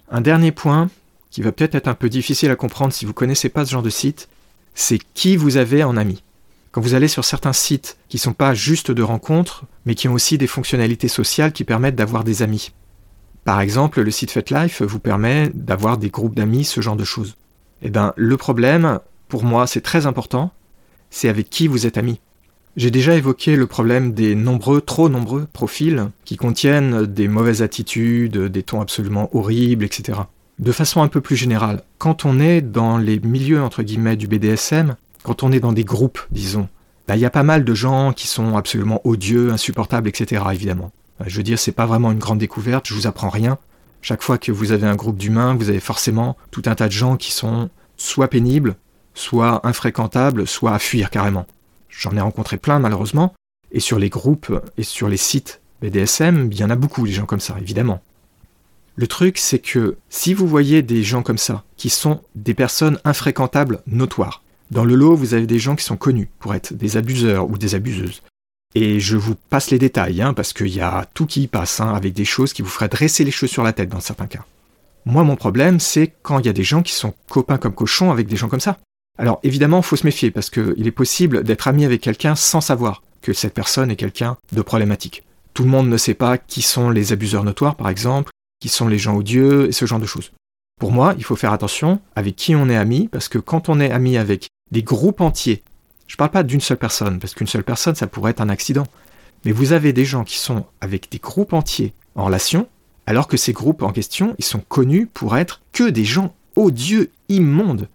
Un 0.09 0.21
dernier 0.21 0.51
point, 0.51 0.89
qui 1.29 1.41
va 1.41 1.51
peut-être 1.51 1.75
être 1.75 1.87
un 1.87 1.93
peu 1.93 2.09
difficile 2.09 2.51
à 2.51 2.55
comprendre 2.55 2.93
si 2.93 3.05
vous 3.05 3.11
ne 3.11 3.15
connaissez 3.15 3.49
pas 3.49 3.65
ce 3.65 3.71
genre 3.71 3.81
de 3.81 3.89
site, 3.89 4.27
c'est 4.75 4.99
qui 5.13 5.37
vous 5.37 5.57
avez 5.57 5.83
en 5.83 5.97
ami. 5.97 6.23
Quand 6.71 6.81
vous 6.81 6.93
allez 6.93 7.07
sur 7.07 7.25
certains 7.25 7.53
sites 7.53 7.97
qui 8.09 8.17
ne 8.17 8.21
sont 8.21 8.33
pas 8.33 8.53
juste 8.53 8.91
de 8.91 9.03
rencontres, 9.03 9.63
mais 9.85 9.95
qui 9.95 10.07
ont 10.07 10.13
aussi 10.13 10.37
des 10.37 10.47
fonctionnalités 10.47 11.07
sociales 11.07 11.53
qui 11.53 11.63
permettent 11.63 11.95
d'avoir 11.95 12.23
des 12.23 12.41
amis. 12.41 12.71
Par 13.43 13.59
exemple, 13.59 14.01
le 14.01 14.11
site 14.11 14.31
FetLife 14.31 14.81
vous 14.81 14.99
permet 14.99 15.49
d'avoir 15.53 15.97
des 15.97 16.09
groupes 16.09 16.35
d'amis, 16.35 16.63
ce 16.63 16.81
genre 16.81 16.95
de 16.95 17.03
choses. 17.03 17.35
Eh 17.81 17.89
bien, 17.89 18.13
le 18.15 18.37
problème, 18.37 18.99
pour 19.27 19.43
moi, 19.43 19.67
c'est 19.67 19.81
très 19.81 20.05
important, 20.05 20.51
c'est 21.09 21.29
avec 21.29 21.49
qui 21.49 21.67
vous 21.67 21.87
êtes 21.87 21.97
ami. 21.97 22.19
J'ai 22.77 22.91
déjà 22.91 23.15
évoqué 23.15 23.57
le 23.57 23.67
problème 23.67 24.13
des 24.13 24.33
nombreux, 24.33 24.79
trop 24.79 25.09
nombreux 25.09 25.45
profils 25.51 26.09
qui 26.23 26.37
contiennent 26.37 27.05
des 27.05 27.27
mauvaises 27.27 27.61
attitudes, 27.61 28.37
des 28.37 28.63
tons 28.63 28.79
absolument 28.79 29.29
horribles, 29.35 29.83
etc. 29.83 30.19
De 30.57 30.71
façon 30.71 31.01
un 31.01 31.09
peu 31.09 31.19
plus 31.19 31.35
générale, 31.35 31.83
quand 31.97 32.23
on 32.23 32.39
est 32.39 32.61
dans 32.61 32.97
les 32.97 33.19
milieux 33.19 33.61
entre 33.61 33.83
guillemets 33.83 34.15
du 34.15 34.27
BDSM, 34.27 34.95
quand 35.23 35.43
on 35.43 35.51
est 35.51 35.59
dans 35.59 35.73
des 35.73 35.83
groupes, 35.83 36.21
disons, 36.31 36.69
bah, 37.07 37.17
il 37.17 37.21
y 37.21 37.25
a 37.25 37.29
pas 37.29 37.43
mal 37.43 37.65
de 37.65 37.73
gens 37.73 38.13
qui 38.13 38.27
sont 38.27 38.55
absolument 38.55 39.01
odieux, 39.03 39.51
insupportables, 39.51 40.07
etc. 40.07 40.41
Évidemment. 40.53 40.91
Bah, 41.19 41.25
je 41.27 41.35
veux 41.35 41.43
dire, 41.43 41.59
c'est 41.59 41.73
pas 41.73 41.85
vraiment 41.85 42.11
une 42.11 42.19
grande 42.19 42.39
découverte, 42.39 42.87
je 42.87 42.93
vous 42.93 43.05
apprends 43.05 43.29
rien. 43.29 43.57
Chaque 44.01 44.23
fois 44.23 44.37
que 44.37 44.51
vous 44.51 44.71
avez 44.71 44.87
un 44.87 44.95
groupe 44.95 45.17
d'humains, 45.17 45.55
vous 45.55 45.69
avez 45.69 45.81
forcément 45.81 46.37
tout 46.51 46.63
un 46.67 46.75
tas 46.75 46.87
de 46.87 46.93
gens 46.93 47.17
qui 47.17 47.33
sont 47.33 47.69
soit 47.97 48.29
pénibles, 48.29 48.75
soit 49.13 49.67
infréquentables, 49.67 50.47
soit 50.47 50.73
à 50.73 50.79
fuir 50.79 51.09
carrément. 51.09 51.45
J'en 51.91 52.15
ai 52.15 52.21
rencontré 52.21 52.57
plein 52.57 52.79
malheureusement, 52.79 53.35
et 53.71 53.79
sur 53.79 53.99
les 53.99 54.09
groupes 54.09 54.51
et 54.77 54.83
sur 54.83 55.07
les 55.07 55.17
sites 55.17 55.61
BDSM, 55.81 56.49
il 56.51 56.57
y 56.57 56.63
en 56.63 56.69
a 56.69 56.75
beaucoup 56.75 57.05
des 57.05 57.13
gens 57.13 57.25
comme 57.25 57.39
ça, 57.39 57.55
évidemment. 57.59 58.01
Le 58.95 59.07
truc, 59.07 59.37
c'est 59.37 59.59
que 59.59 59.97
si 60.09 60.33
vous 60.33 60.47
voyez 60.47 60.81
des 60.81 61.03
gens 61.03 61.23
comme 61.23 61.37
ça, 61.37 61.63
qui 61.77 61.89
sont 61.89 62.21
des 62.35 62.53
personnes 62.53 62.99
infréquentables 63.03 63.81
notoires, 63.87 64.43
dans 64.69 64.85
le 64.85 64.95
lot, 64.95 65.15
vous 65.15 65.33
avez 65.33 65.47
des 65.47 65.59
gens 65.59 65.75
qui 65.75 65.83
sont 65.83 65.97
connus 65.97 66.29
pour 66.39 66.55
être 66.55 66.73
des 66.73 66.97
abuseurs 66.97 67.49
ou 67.49 67.57
des 67.57 67.75
abuseuses. 67.75 68.21
Et 68.73 68.99
je 68.99 69.17
vous 69.17 69.35
passe 69.35 69.69
les 69.69 69.79
détails, 69.79 70.21
hein, 70.21 70.33
parce 70.33 70.53
qu'il 70.53 70.73
y 70.73 70.79
a 70.79 71.05
tout 71.13 71.25
qui 71.25 71.43
y 71.43 71.47
passe, 71.47 71.81
hein, 71.81 71.93
avec 71.93 72.13
des 72.13 72.25
choses 72.25 72.53
qui 72.53 72.61
vous 72.61 72.69
feraient 72.69 72.87
dresser 72.87 73.23
les 73.23 73.31
cheveux 73.31 73.49
sur 73.49 73.63
la 73.63 73.73
tête 73.73 73.89
dans 73.89 73.99
certains 73.99 74.27
cas. 74.27 74.45
Moi, 75.05 75.23
mon 75.23 75.35
problème, 75.35 75.79
c'est 75.79 76.13
quand 76.21 76.39
il 76.39 76.45
y 76.45 76.49
a 76.49 76.53
des 76.53 76.63
gens 76.63 76.83
qui 76.83 76.93
sont 76.93 77.13
copains 77.29 77.57
comme 77.57 77.73
cochons 77.73 78.11
avec 78.11 78.27
des 78.27 78.35
gens 78.35 78.47
comme 78.47 78.59
ça. 78.59 78.77
Alors 79.17 79.39
évidemment, 79.43 79.79
il 79.79 79.83
faut 79.83 79.95
se 79.95 80.05
méfier 80.05 80.31
parce 80.31 80.49
qu'il 80.49 80.87
est 80.87 80.91
possible 80.91 81.43
d'être 81.43 81.67
ami 81.67 81.85
avec 81.85 82.01
quelqu'un 82.01 82.35
sans 82.35 82.61
savoir 82.61 83.03
que 83.21 83.33
cette 83.33 83.53
personne 83.53 83.91
est 83.91 83.95
quelqu'un 83.95 84.37
de 84.51 84.61
problématique. 84.61 85.23
Tout 85.53 85.63
le 85.63 85.69
monde 85.69 85.89
ne 85.89 85.97
sait 85.97 86.13
pas 86.13 86.37
qui 86.37 86.61
sont 86.61 86.89
les 86.89 87.13
abuseurs 87.13 87.43
notoires, 87.43 87.75
par 87.75 87.89
exemple, 87.89 88.31
qui 88.59 88.69
sont 88.69 88.87
les 88.87 88.97
gens 88.97 89.15
odieux 89.15 89.67
et 89.67 89.71
ce 89.71 89.85
genre 89.85 89.99
de 89.99 90.05
choses. 90.05 90.31
Pour 90.79 90.91
moi, 90.91 91.13
il 91.17 91.23
faut 91.23 91.35
faire 91.35 91.53
attention 91.53 91.99
avec 92.15 92.35
qui 92.35 92.55
on 92.55 92.69
est 92.69 92.75
ami, 92.75 93.07
parce 93.07 93.27
que 93.27 93.37
quand 93.37 93.69
on 93.69 93.79
est 93.79 93.91
ami 93.91 94.17
avec 94.17 94.47
des 94.71 94.81
groupes 94.81 95.21
entiers, 95.21 95.61
je 96.07 96.15
ne 96.15 96.17
parle 96.17 96.31
pas 96.31 96.43
d'une 96.43 96.61
seule 96.61 96.77
personne, 96.77 97.19
parce 97.19 97.35
qu'une 97.35 97.47
seule 97.47 97.63
personne, 97.63 97.95
ça 97.95 98.07
pourrait 98.07 98.31
être 98.31 98.41
un 98.41 98.49
accident. 98.49 98.87
Mais 99.45 99.51
vous 99.51 99.73
avez 99.73 99.93
des 99.93 100.05
gens 100.05 100.23
qui 100.23 100.37
sont 100.37 100.65
avec 100.79 101.11
des 101.11 101.19
groupes 101.19 101.53
entiers 101.53 101.93
en 102.15 102.25
relation, 102.25 102.67
alors 103.05 103.27
que 103.27 103.37
ces 103.37 103.53
groupes 103.53 103.83
en 103.83 103.91
question, 103.91 104.35
ils 104.37 104.45
sont 104.45 104.59
connus 104.59 105.05
pour 105.05 105.37
être 105.37 105.61
que 105.73 105.89
des 105.89 106.05
gens 106.05 106.33
odieux, 106.55 107.11
immondes. 107.29 107.87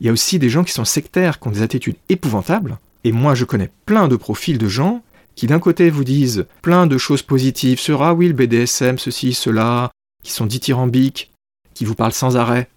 Il 0.00 0.06
y 0.06 0.08
a 0.08 0.12
aussi 0.12 0.38
des 0.38 0.48
gens 0.48 0.64
qui 0.64 0.72
sont 0.72 0.84
sectaires, 0.84 1.38
qui 1.38 1.48
ont 1.48 1.52
des 1.52 1.62
attitudes 1.62 1.96
épouvantables. 2.08 2.78
Et 3.04 3.12
moi, 3.12 3.34
je 3.34 3.44
connais 3.44 3.70
plein 3.86 4.08
de 4.08 4.16
profils 4.16 4.58
de 4.58 4.68
gens 4.68 5.02
qui 5.34 5.46
d'un 5.46 5.58
côté 5.58 5.90
vous 5.90 6.04
disent 6.04 6.46
plein 6.62 6.86
de 6.86 6.98
choses 6.98 7.22
positives 7.22 7.78
sur 7.78 8.02
ah 8.02 8.14
oui 8.14 8.28
le 8.28 8.34
BDSM, 8.34 8.98
ceci, 8.98 9.32
cela, 9.32 9.90
qui 10.22 10.32
sont 10.32 10.46
dithyrambiques, 10.46 11.30
qui 11.74 11.84
vous 11.84 11.94
parlent 11.94 12.12
sans 12.12 12.36
arrêt 12.36 12.68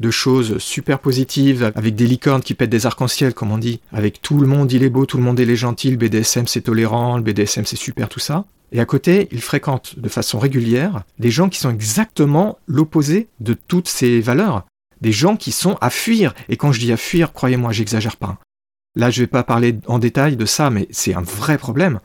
de 0.00 0.10
choses 0.10 0.58
super 0.58 0.98
positives, 0.98 1.72
avec 1.76 1.94
des 1.94 2.06
licornes 2.06 2.42
qui 2.42 2.54
pètent 2.54 2.70
des 2.70 2.86
arcs-en-ciel, 2.86 3.34
comme 3.34 3.52
on 3.52 3.58
dit, 3.58 3.80
avec 3.92 4.20
tout 4.20 4.38
le 4.38 4.46
monde 4.46 4.72
il 4.72 4.82
est 4.82 4.90
beau, 4.90 5.06
tout 5.06 5.16
le 5.16 5.22
monde 5.22 5.38
il 5.38 5.48
est 5.48 5.56
gentil, 5.56 5.90
le 5.90 5.96
BDSM 5.96 6.46
c'est 6.48 6.62
tolérant, 6.62 7.16
le 7.16 7.22
BDSM 7.22 7.64
c'est 7.64 7.76
super, 7.76 8.08
tout 8.08 8.20
ça. 8.20 8.44
Et 8.72 8.80
à 8.80 8.84
côté, 8.84 9.28
ils 9.30 9.42
fréquentent 9.42 9.98
de 9.98 10.08
façon 10.08 10.38
régulière 10.38 11.04
des 11.18 11.30
gens 11.30 11.48
qui 11.48 11.58
sont 11.58 11.70
exactement 11.70 12.58
l'opposé 12.66 13.28
de 13.40 13.54
toutes 13.54 13.88
ces 13.88 14.20
valeurs. 14.20 14.64
Des 15.02 15.12
gens 15.12 15.36
qui 15.36 15.52
sont 15.52 15.76
à 15.80 15.90
fuir. 15.90 16.32
Et 16.48 16.56
quand 16.56 16.72
je 16.72 16.80
dis 16.80 16.92
à 16.92 16.96
fuir, 16.96 17.32
croyez-moi, 17.32 17.72
j'exagère 17.72 18.16
pas. 18.16 18.38
Là, 18.94 19.10
je 19.10 19.20
vais 19.20 19.26
pas 19.26 19.42
parler 19.42 19.78
en 19.86 19.98
détail 19.98 20.36
de 20.36 20.46
ça, 20.46 20.70
mais 20.70 20.86
c'est 20.90 21.14
un 21.14 21.22
vrai 21.22 21.58
problème. 21.58 21.98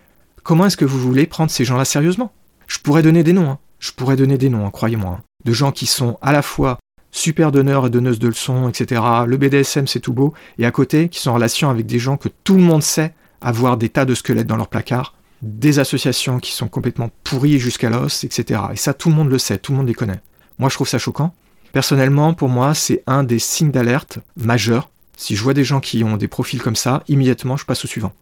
Comment 0.43 0.65
est-ce 0.65 0.77
que 0.77 0.86
vous 0.86 0.99
voulez 0.99 1.27
prendre 1.27 1.51
ces 1.51 1.63
gens-là 1.63 1.86
sérieusement? 1.86 2.31
Je 2.65 2.79
pourrais 2.79 3.03
donner 3.03 3.23
des 3.23 3.33
noms, 3.33 3.51
hein. 3.51 3.60
je 3.79 3.91
pourrais 3.91 4.15
donner 4.15 4.38
des 4.38 4.49
noms, 4.49 4.65
hein, 4.65 4.71
croyez-moi, 4.71 5.19
hein. 5.19 5.23
de 5.45 5.53
gens 5.53 5.71
qui 5.71 5.86
sont 5.86 6.17
à 6.21 6.31
la 6.31 6.41
fois 6.41 6.79
super 7.12 7.51
donneurs 7.51 7.86
et 7.86 7.89
donneuses 7.89 8.19
de 8.19 8.27
leçons, 8.27 8.67
etc. 8.67 9.01
Le 9.27 9.38
BDSM, 9.38 9.86
c'est 9.86 9.99
tout 9.99 10.13
beau, 10.13 10.33
et 10.57 10.65
à 10.65 10.71
côté, 10.71 11.10
qui 11.10 11.19
sont 11.19 11.31
en 11.31 11.36
relation 11.36 11.69
avec 11.69 11.86
des 11.86 11.99
gens 11.99 12.17
que 12.17 12.29
tout 12.43 12.55
le 12.55 12.63
monde 12.63 12.83
sait 12.83 13.13
avoir 13.41 13.77
des 13.77 13.89
tas 13.89 14.05
de 14.05 14.15
squelettes 14.15 14.47
dans 14.47 14.57
leur 14.57 14.69
placard, 14.69 15.13
des 15.41 15.79
associations 15.79 16.39
qui 16.39 16.51
sont 16.51 16.67
complètement 16.67 17.10
pourries 17.23 17.60
jusqu'à 17.60 17.89
l'os, 17.89 18.23
etc. 18.23 18.62
Et 18.73 18.75
ça, 18.75 18.93
tout 18.93 19.10
le 19.10 19.15
monde 19.15 19.29
le 19.29 19.38
sait, 19.38 19.60
tout 19.60 19.71
le 19.71 19.77
monde 19.77 19.88
les 19.88 19.93
connaît. 19.93 20.21
Moi, 20.57 20.69
je 20.69 20.75
trouve 20.75 20.88
ça 20.88 20.97
choquant. 20.97 21.33
Personnellement, 21.73 22.34
pour 22.34 22.49
moi, 22.49 22.73
c'est 22.73 23.03
un 23.08 23.23
des 23.23 23.39
signes 23.39 23.71
d'alerte 23.71 24.19
majeurs. 24.36 24.89
Si 25.15 25.36
je 25.36 25.43
vois 25.43 25.53
des 25.53 25.63
gens 25.63 25.80
qui 25.80 26.03
ont 26.03 26.17
des 26.17 26.27
profils 26.27 26.62
comme 26.62 26.75
ça, 26.75 27.03
immédiatement, 27.08 27.58
je 27.58 27.65
passe 27.65 27.84
au 27.84 27.88
suivant. 27.88 28.13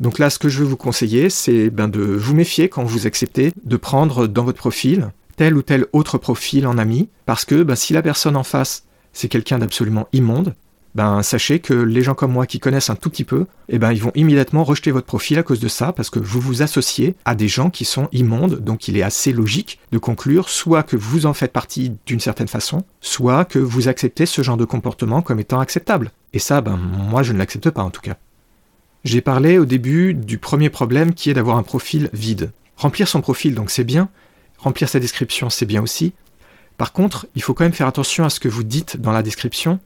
Donc 0.00 0.18
là, 0.18 0.30
ce 0.30 0.38
que 0.38 0.48
je 0.48 0.60
veux 0.60 0.64
vous 0.64 0.76
conseiller, 0.76 1.28
c'est 1.28 1.70
ben, 1.70 1.88
de 1.88 2.00
vous 2.00 2.34
méfier 2.34 2.68
quand 2.68 2.84
vous 2.84 3.06
acceptez 3.06 3.52
de 3.64 3.76
prendre 3.76 4.26
dans 4.26 4.44
votre 4.44 4.58
profil 4.58 5.10
tel 5.36 5.56
ou 5.56 5.62
tel 5.62 5.86
autre 5.92 6.18
profil 6.18 6.66
en 6.66 6.78
ami, 6.78 7.08
parce 7.26 7.44
que 7.44 7.62
ben, 7.62 7.74
si 7.74 7.92
la 7.92 8.02
personne 8.02 8.36
en 8.36 8.44
face, 8.44 8.84
c'est 9.12 9.28
quelqu'un 9.28 9.58
d'absolument 9.58 10.08
immonde, 10.12 10.54
ben 10.98 11.22
sachez 11.22 11.60
que 11.60 11.74
les 11.74 12.02
gens 12.02 12.16
comme 12.16 12.32
moi 12.32 12.44
qui 12.44 12.58
connaissent 12.58 12.90
un 12.90 12.96
tout 12.96 13.08
petit 13.08 13.22
peu, 13.22 13.46
eh 13.68 13.78
ben 13.78 13.92
ils 13.92 14.02
vont 14.02 14.10
immédiatement 14.16 14.64
rejeter 14.64 14.90
votre 14.90 15.06
profil 15.06 15.38
à 15.38 15.44
cause 15.44 15.60
de 15.60 15.68
ça 15.68 15.92
parce 15.92 16.10
que 16.10 16.18
vous 16.18 16.40
vous 16.40 16.60
associez 16.60 17.14
à 17.24 17.36
des 17.36 17.46
gens 17.46 17.70
qui 17.70 17.84
sont 17.84 18.08
immondes, 18.10 18.56
donc 18.58 18.88
il 18.88 18.96
est 18.96 19.04
assez 19.04 19.32
logique 19.32 19.78
de 19.92 19.98
conclure 19.98 20.48
soit 20.48 20.82
que 20.82 20.96
vous 20.96 21.24
en 21.24 21.34
faites 21.34 21.52
partie 21.52 21.92
d'une 22.04 22.18
certaine 22.18 22.48
façon, 22.48 22.82
soit 23.00 23.44
que 23.44 23.60
vous 23.60 23.86
acceptez 23.86 24.26
ce 24.26 24.42
genre 24.42 24.56
de 24.56 24.64
comportement 24.64 25.22
comme 25.22 25.38
étant 25.38 25.60
acceptable. 25.60 26.10
Et 26.32 26.40
ça, 26.40 26.62
ben 26.62 26.76
moi 26.76 27.22
je 27.22 27.32
ne 27.32 27.38
l'accepte 27.38 27.70
pas 27.70 27.84
en 27.84 27.90
tout 27.90 28.00
cas. 28.00 28.16
J'ai 29.04 29.20
parlé 29.20 29.56
au 29.56 29.66
début 29.66 30.14
du 30.14 30.38
premier 30.38 30.68
problème 30.68 31.14
qui 31.14 31.30
est 31.30 31.34
d'avoir 31.34 31.58
un 31.58 31.62
profil 31.62 32.10
vide. 32.12 32.50
Remplir 32.76 33.06
son 33.06 33.20
profil 33.20 33.54
donc 33.54 33.70
c'est 33.70 33.84
bien, 33.84 34.08
remplir 34.58 34.88
sa 34.88 34.98
description 34.98 35.48
c'est 35.48 35.64
bien 35.64 35.80
aussi. 35.80 36.12
Par 36.76 36.92
contre, 36.92 37.28
il 37.36 37.42
faut 37.42 37.54
quand 37.54 37.62
même 37.62 37.72
faire 37.72 37.86
attention 37.86 38.24
à 38.24 38.30
ce 38.30 38.40
que 38.40 38.48
vous 38.48 38.64
dites 38.64 39.00
dans 39.00 39.12
la 39.12 39.22
description 39.22 39.78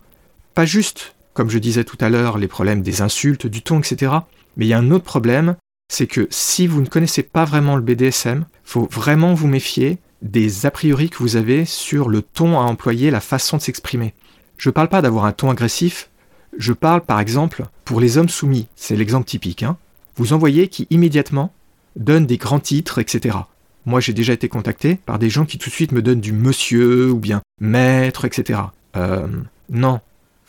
pas 0.54 0.64
juste, 0.64 1.14
comme 1.34 1.50
je 1.50 1.58
disais 1.58 1.84
tout 1.84 1.98
à 2.00 2.08
l'heure, 2.08 2.38
les 2.38 2.48
problèmes 2.48 2.82
des 2.82 3.02
insultes, 3.02 3.46
du 3.46 3.62
ton, 3.62 3.80
etc. 3.80 4.12
Mais 4.56 4.66
il 4.66 4.68
y 4.68 4.74
a 4.74 4.78
un 4.78 4.90
autre 4.90 5.04
problème, 5.04 5.56
c'est 5.88 6.06
que 6.06 6.26
si 6.30 6.66
vous 6.66 6.80
ne 6.80 6.86
connaissez 6.86 7.22
pas 7.22 7.44
vraiment 7.44 7.76
le 7.76 7.82
BDSM, 7.82 8.44
faut 8.64 8.88
vraiment 8.90 9.34
vous 9.34 9.48
méfier 9.48 9.98
des 10.22 10.66
a 10.66 10.70
priori 10.70 11.10
que 11.10 11.18
vous 11.18 11.36
avez 11.36 11.64
sur 11.64 12.08
le 12.08 12.22
ton 12.22 12.58
à 12.58 12.62
employer, 12.62 13.10
la 13.10 13.20
façon 13.20 13.56
de 13.56 13.62
s'exprimer. 13.62 14.14
Je 14.56 14.68
ne 14.68 14.72
parle 14.72 14.88
pas 14.88 15.02
d'avoir 15.02 15.24
un 15.24 15.32
ton 15.32 15.50
agressif, 15.50 16.08
je 16.56 16.72
parle 16.72 17.00
par 17.02 17.20
exemple 17.20 17.64
pour 17.84 18.00
les 18.00 18.18
hommes 18.18 18.28
soumis, 18.28 18.68
c'est 18.76 18.96
l'exemple 18.96 19.26
typique. 19.26 19.62
Hein. 19.62 19.76
Vous 20.16 20.32
envoyez 20.32 20.68
qui 20.68 20.86
immédiatement 20.90 21.52
donnent 21.96 22.26
des 22.26 22.36
grands 22.36 22.60
titres, 22.60 22.98
etc. 22.98 23.36
Moi 23.84 24.00
j'ai 24.00 24.12
déjà 24.12 24.32
été 24.32 24.48
contacté 24.48 24.94
par 24.94 25.18
des 25.18 25.30
gens 25.30 25.44
qui 25.44 25.58
tout 25.58 25.70
de 25.70 25.74
suite 25.74 25.92
me 25.92 26.02
donnent 26.02 26.20
du 26.20 26.32
monsieur 26.32 27.10
ou 27.10 27.18
bien 27.18 27.42
maître, 27.60 28.24
etc. 28.24 28.60
Euh, 28.96 29.26
non, 29.70 30.00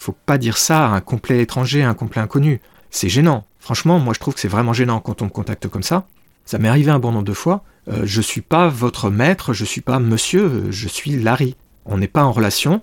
faut 0.03 0.15
pas 0.25 0.37
dire 0.37 0.57
ça 0.57 0.85
à 0.85 0.89
un 0.89 0.99
complet 0.99 1.41
étranger, 1.41 1.81
à 1.83 1.89
un 1.89 1.93
complet 1.93 2.21
inconnu. 2.21 2.59
C'est 2.91 3.09
gênant. 3.09 3.45
Franchement, 3.59 3.99
moi 3.99 4.13
je 4.13 4.19
trouve 4.19 4.33
que 4.33 4.39
c'est 4.39 4.49
vraiment 4.49 4.73
gênant 4.73 4.99
quand 4.99 5.21
on 5.21 5.25
me 5.25 5.29
contacte 5.29 5.67
comme 5.69 5.83
ça. 5.83 6.05
Ça 6.45 6.57
m'est 6.57 6.67
arrivé 6.67 6.91
un 6.91 6.99
bon 6.99 7.13
nombre 7.13 7.25
de 7.25 7.33
fois. 7.33 7.63
Euh, 7.87 8.01
je 8.03 8.21
suis 8.21 8.41
pas 8.41 8.67
votre 8.67 9.09
maître, 9.09 9.53
je 9.53 9.63
suis 9.63 9.81
pas 9.81 9.99
monsieur, 9.99 10.71
je 10.71 10.87
suis 10.89 11.11
Larry. 11.17 11.55
On 11.85 11.97
n'est 11.97 12.07
pas 12.07 12.25
en 12.25 12.33
relation. 12.33 12.81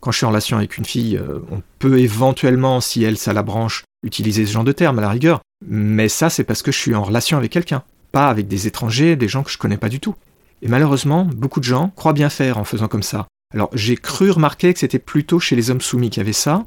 Quand 0.00 0.10
je 0.10 0.18
suis 0.18 0.26
en 0.26 0.30
relation 0.30 0.56
avec 0.56 0.78
une 0.78 0.86
fille, 0.86 1.18
euh, 1.18 1.40
on 1.50 1.62
peut 1.78 1.98
éventuellement, 1.98 2.80
si 2.80 3.04
elle, 3.04 3.18
ça 3.18 3.32
la 3.34 3.42
branche, 3.42 3.84
utiliser 4.02 4.46
ce 4.46 4.52
genre 4.52 4.64
de 4.64 4.72
terme 4.72 4.98
à 4.98 5.02
la 5.02 5.10
rigueur. 5.10 5.40
Mais 5.66 6.08
ça, 6.08 6.30
c'est 6.30 6.44
parce 6.44 6.62
que 6.62 6.72
je 6.72 6.78
suis 6.78 6.94
en 6.94 7.04
relation 7.04 7.36
avec 7.36 7.52
quelqu'un, 7.52 7.82
pas 8.12 8.28
avec 8.28 8.48
des 8.48 8.66
étrangers, 8.66 9.16
des 9.16 9.28
gens 9.28 9.42
que 9.42 9.50
je 9.50 9.58
connais 9.58 9.78
pas 9.78 9.88
du 9.88 10.00
tout. 10.00 10.14
Et 10.62 10.68
malheureusement, 10.68 11.24
beaucoup 11.24 11.60
de 11.60 11.64
gens 11.64 11.90
croient 11.94 12.12
bien 12.14 12.30
faire 12.30 12.58
en 12.58 12.64
faisant 12.64 12.88
comme 12.88 13.02
ça. 13.02 13.26
Alors 13.54 13.70
j'ai 13.72 13.96
cru 13.96 14.30
remarquer 14.30 14.74
que 14.74 14.80
c'était 14.80 14.98
plutôt 14.98 15.38
chez 15.38 15.54
les 15.54 15.70
hommes 15.70 15.80
soumis 15.80 16.10
qui 16.10 16.20
avaient 16.20 16.32
ça, 16.32 16.66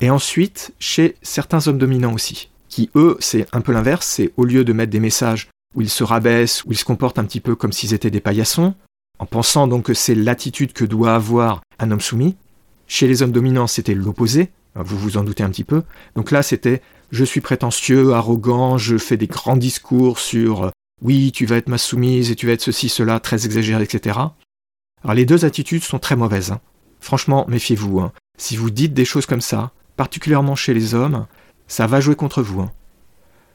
et 0.00 0.10
ensuite 0.10 0.72
chez 0.78 1.16
certains 1.22 1.66
hommes 1.66 1.78
dominants 1.78 2.14
aussi, 2.14 2.50
qui 2.68 2.88
eux, 2.94 3.16
c'est 3.18 3.46
un 3.52 3.60
peu 3.60 3.72
l'inverse, 3.72 4.06
c'est 4.06 4.32
au 4.36 4.44
lieu 4.44 4.64
de 4.64 4.72
mettre 4.72 4.92
des 4.92 5.00
messages 5.00 5.48
où 5.74 5.82
ils 5.82 5.90
se 5.90 6.04
rabaissent, 6.04 6.64
où 6.64 6.72
ils 6.72 6.78
se 6.78 6.84
comportent 6.84 7.18
un 7.18 7.24
petit 7.24 7.40
peu 7.40 7.56
comme 7.56 7.72
s'ils 7.72 7.94
étaient 7.94 8.12
des 8.12 8.20
paillassons, 8.20 8.74
en 9.18 9.26
pensant 9.26 9.66
donc 9.66 9.86
que 9.86 9.94
c'est 9.94 10.14
l'attitude 10.14 10.72
que 10.72 10.84
doit 10.84 11.14
avoir 11.14 11.62
un 11.80 11.90
homme 11.90 12.00
soumis, 12.00 12.36
chez 12.86 13.08
les 13.08 13.22
hommes 13.22 13.32
dominants 13.32 13.66
c'était 13.66 13.94
l'opposé, 13.94 14.50
vous 14.76 14.98
vous 14.98 15.16
en 15.16 15.24
doutez 15.24 15.42
un 15.42 15.50
petit 15.50 15.64
peu, 15.64 15.82
donc 16.14 16.30
là 16.30 16.44
c'était 16.44 16.80
je 17.10 17.24
suis 17.24 17.40
prétentieux, 17.40 18.12
arrogant, 18.12 18.78
je 18.78 18.98
fais 18.98 19.16
des 19.16 19.26
grands 19.26 19.56
discours 19.56 20.20
sur 20.20 20.70
oui, 21.02 21.32
tu 21.32 21.44
vas 21.46 21.56
être 21.56 21.68
ma 21.68 21.78
soumise 21.78 22.30
et 22.30 22.36
tu 22.36 22.46
vas 22.46 22.52
être 22.52 22.60
ceci, 22.60 22.88
cela, 22.88 23.18
très 23.20 23.46
exagéré, 23.46 23.82
etc. 23.82 24.18
Alors 25.04 25.14
les 25.14 25.24
deux 25.24 25.44
attitudes 25.44 25.84
sont 25.84 25.98
très 25.98 26.16
mauvaises. 26.16 26.52
Hein. 26.52 26.60
Franchement, 27.00 27.46
méfiez-vous. 27.48 28.00
Hein. 28.00 28.12
Si 28.36 28.56
vous 28.56 28.70
dites 28.70 28.94
des 28.94 29.04
choses 29.04 29.26
comme 29.26 29.40
ça, 29.40 29.72
particulièrement 29.96 30.56
chez 30.56 30.74
les 30.74 30.94
hommes, 30.94 31.26
ça 31.68 31.86
va 31.86 32.00
jouer 32.00 32.14
contre 32.14 32.42
vous. 32.42 32.60
Hein. 32.60 32.72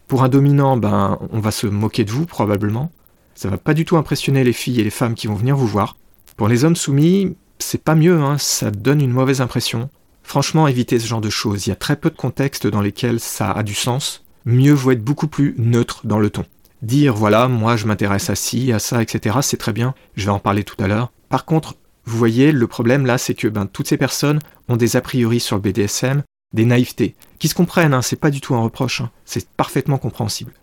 Pour 0.07 0.23
un 0.23 0.29
dominant, 0.29 0.77
ben, 0.77 1.19
on 1.31 1.39
va 1.39 1.51
se 1.51 1.67
moquer 1.67 2.03
de 2.03 2.11
vous 2.11 2.25
probablement. 2.25 2.91
Ça 3.35 3.49
va 3.49 3.57
pas 3.57 3.73
du 3.73 3.85
tout 3.85 3.97
impressionner 3.97 4.43
les 4.43 4.53
filles 4.53 4.79
et 4.79 4.83
les 4.83 4.89
femmes 4.89 5.15
qui 5.15 5.27
vont 5.27 5.35
venir 5.35 5.57
vous 5.57 5.67
voir. 5.67 5.97
Pour 6.37 6.47
les 6.47 6.63
hommes 6.63 6.75
soumis, 6.75 7.35
c'est 7.59 7.83
pas 7.83 7.95
mieux, 7.95 8.19
ça 8.37 8.71
donne 8.71 9.01
une 9.01 9.11
mauvaise 9.11 9.41
impression. 9.41 9.89
Franchement, 10.23 10.67
évitez 10.67 10.99
ce 10.99 11.07
genre 11.07 11.21
de 11.21 11.29
choses. 11.29 11.65
Il 11.65 11.69
y 11.69 11.73
a 11.73 11.77
très 11.77 11.95
peu 11.95 12.09
de 12.09 12.15
contextes 12.15 12.67
dans 12.67 12.81
lesquels 12.81 13.19
ça 13.19 13.51
a 13.51 13.63
du 13.63 13.73
sens. 13.73 14.23
Mieux 14.45 14.73
vaut 14.73 14.91
être 14.91 15.03
beaucoup 15.03 15.27
plus 15.27 15.55
neutre 15.57 16.01
dans 16.05 16.19
le 16.19 16.29
ton. 16.29 16.45
Dire 16.81 17.15
voilà, 17.15 17.47
moi 17.47 17.77
je 17.77 17.85
m'intéresse 17.85 18.29
à 18.29 18.35
ci, 18.35 18.71
à 18.71 18.79
ça, 18.79 19.01
etc. 19.01 19.37
C'est 19.41 19.57
très 19.57 19.73
bien. 19.73 19.95
Je 20.15 20.25
vais 20.25 20.31
en 20.31 20.39
parler 20.39 20.63
tout 20.63 20.81
à 20.83 20.87
l'heure. 20.87 21.11
Par 21.35 21.43
contre, 21.43 21.75
vous 22.05 22.17
voyez, 22.17 22.53
le 22.53 22.65
problème 22.65 23.05
là, 23.05 23.17
c'est 23.17 23.33
que 23.33 23.49
ben, 23.49 23.65
toutes 23.65 23.89
ces 23.89 23.97
personnes 23.97 24.39
ont 24.69 24.77
des 24.77 24.95
a 24.95 25.01
priori 25.01 25.41
sur 25.41 25.57
le 25.57 25.61
BDSM, 25.61 26.23
des 26.53 26.63
naïvetés, 26.63 27.13
qui 27.39 27.49
se 27.49 27.55
comprennent, 27.55 27.93
hein, 27.93 28.01
c'est 28.01 28.15
pas 28.15 28.31
du 28.31 28.39
tout 28.39 28.55
un 28.55 28.61
reproche, 28.61 29.01
hein, 29.01 29.11
c'est 29.25 29.45
parfaitement 29.49 29.97
compréhensible. 29.97 30.53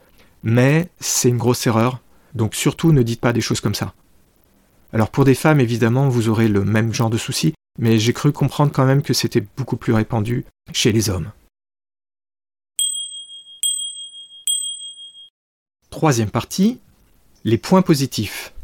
Mais 0.43 0.89
c'est 0.99 1.29
une 1.29 1.37
grosse 1.37 1.67
erreur, 1.67 2.01
donc 2.35 2.55
surtout 2.55 2.91
ne 2.91 3.03
dites 3.03 3.21
pas 3.21 3.35
des 3.35 3.43
choses 3.43 3.61
comme 3.61 3.75
ça. 3.75 3.93
Alors 4.95 5.11
pour 5.11 5.27
des 5.27 5.35
femmes, 5.35 5.61
évidemment, 5.61 6.09
vous 6.09 6.31
aurez 6.31 6.49
le 6.49 6.65
même 6.65 6.95
genre 6.95 7.11
de 7.11 7.19
soucis, 7.19 7.53
mais 7.79 7.99
j'ai 7.99 8.15
cru 8.15 8.33
comprendre 8.33 8.73
quand 8.73 8.87
même 8.87 9.03
que 9.03 9.13
c'était 9.13 9.45
beaucoup 9.59 9.77
plus 9.77 9.93
répandu 9.93 10.47
chez 10.73 10.91
les 10.91 11.11
hommes. 11.11 11.33
Troisième 15.91 16.31
partie, 16.31 16.81
les 17.45 17.59
points 17.59 17.83
positifs. 17.83 18.55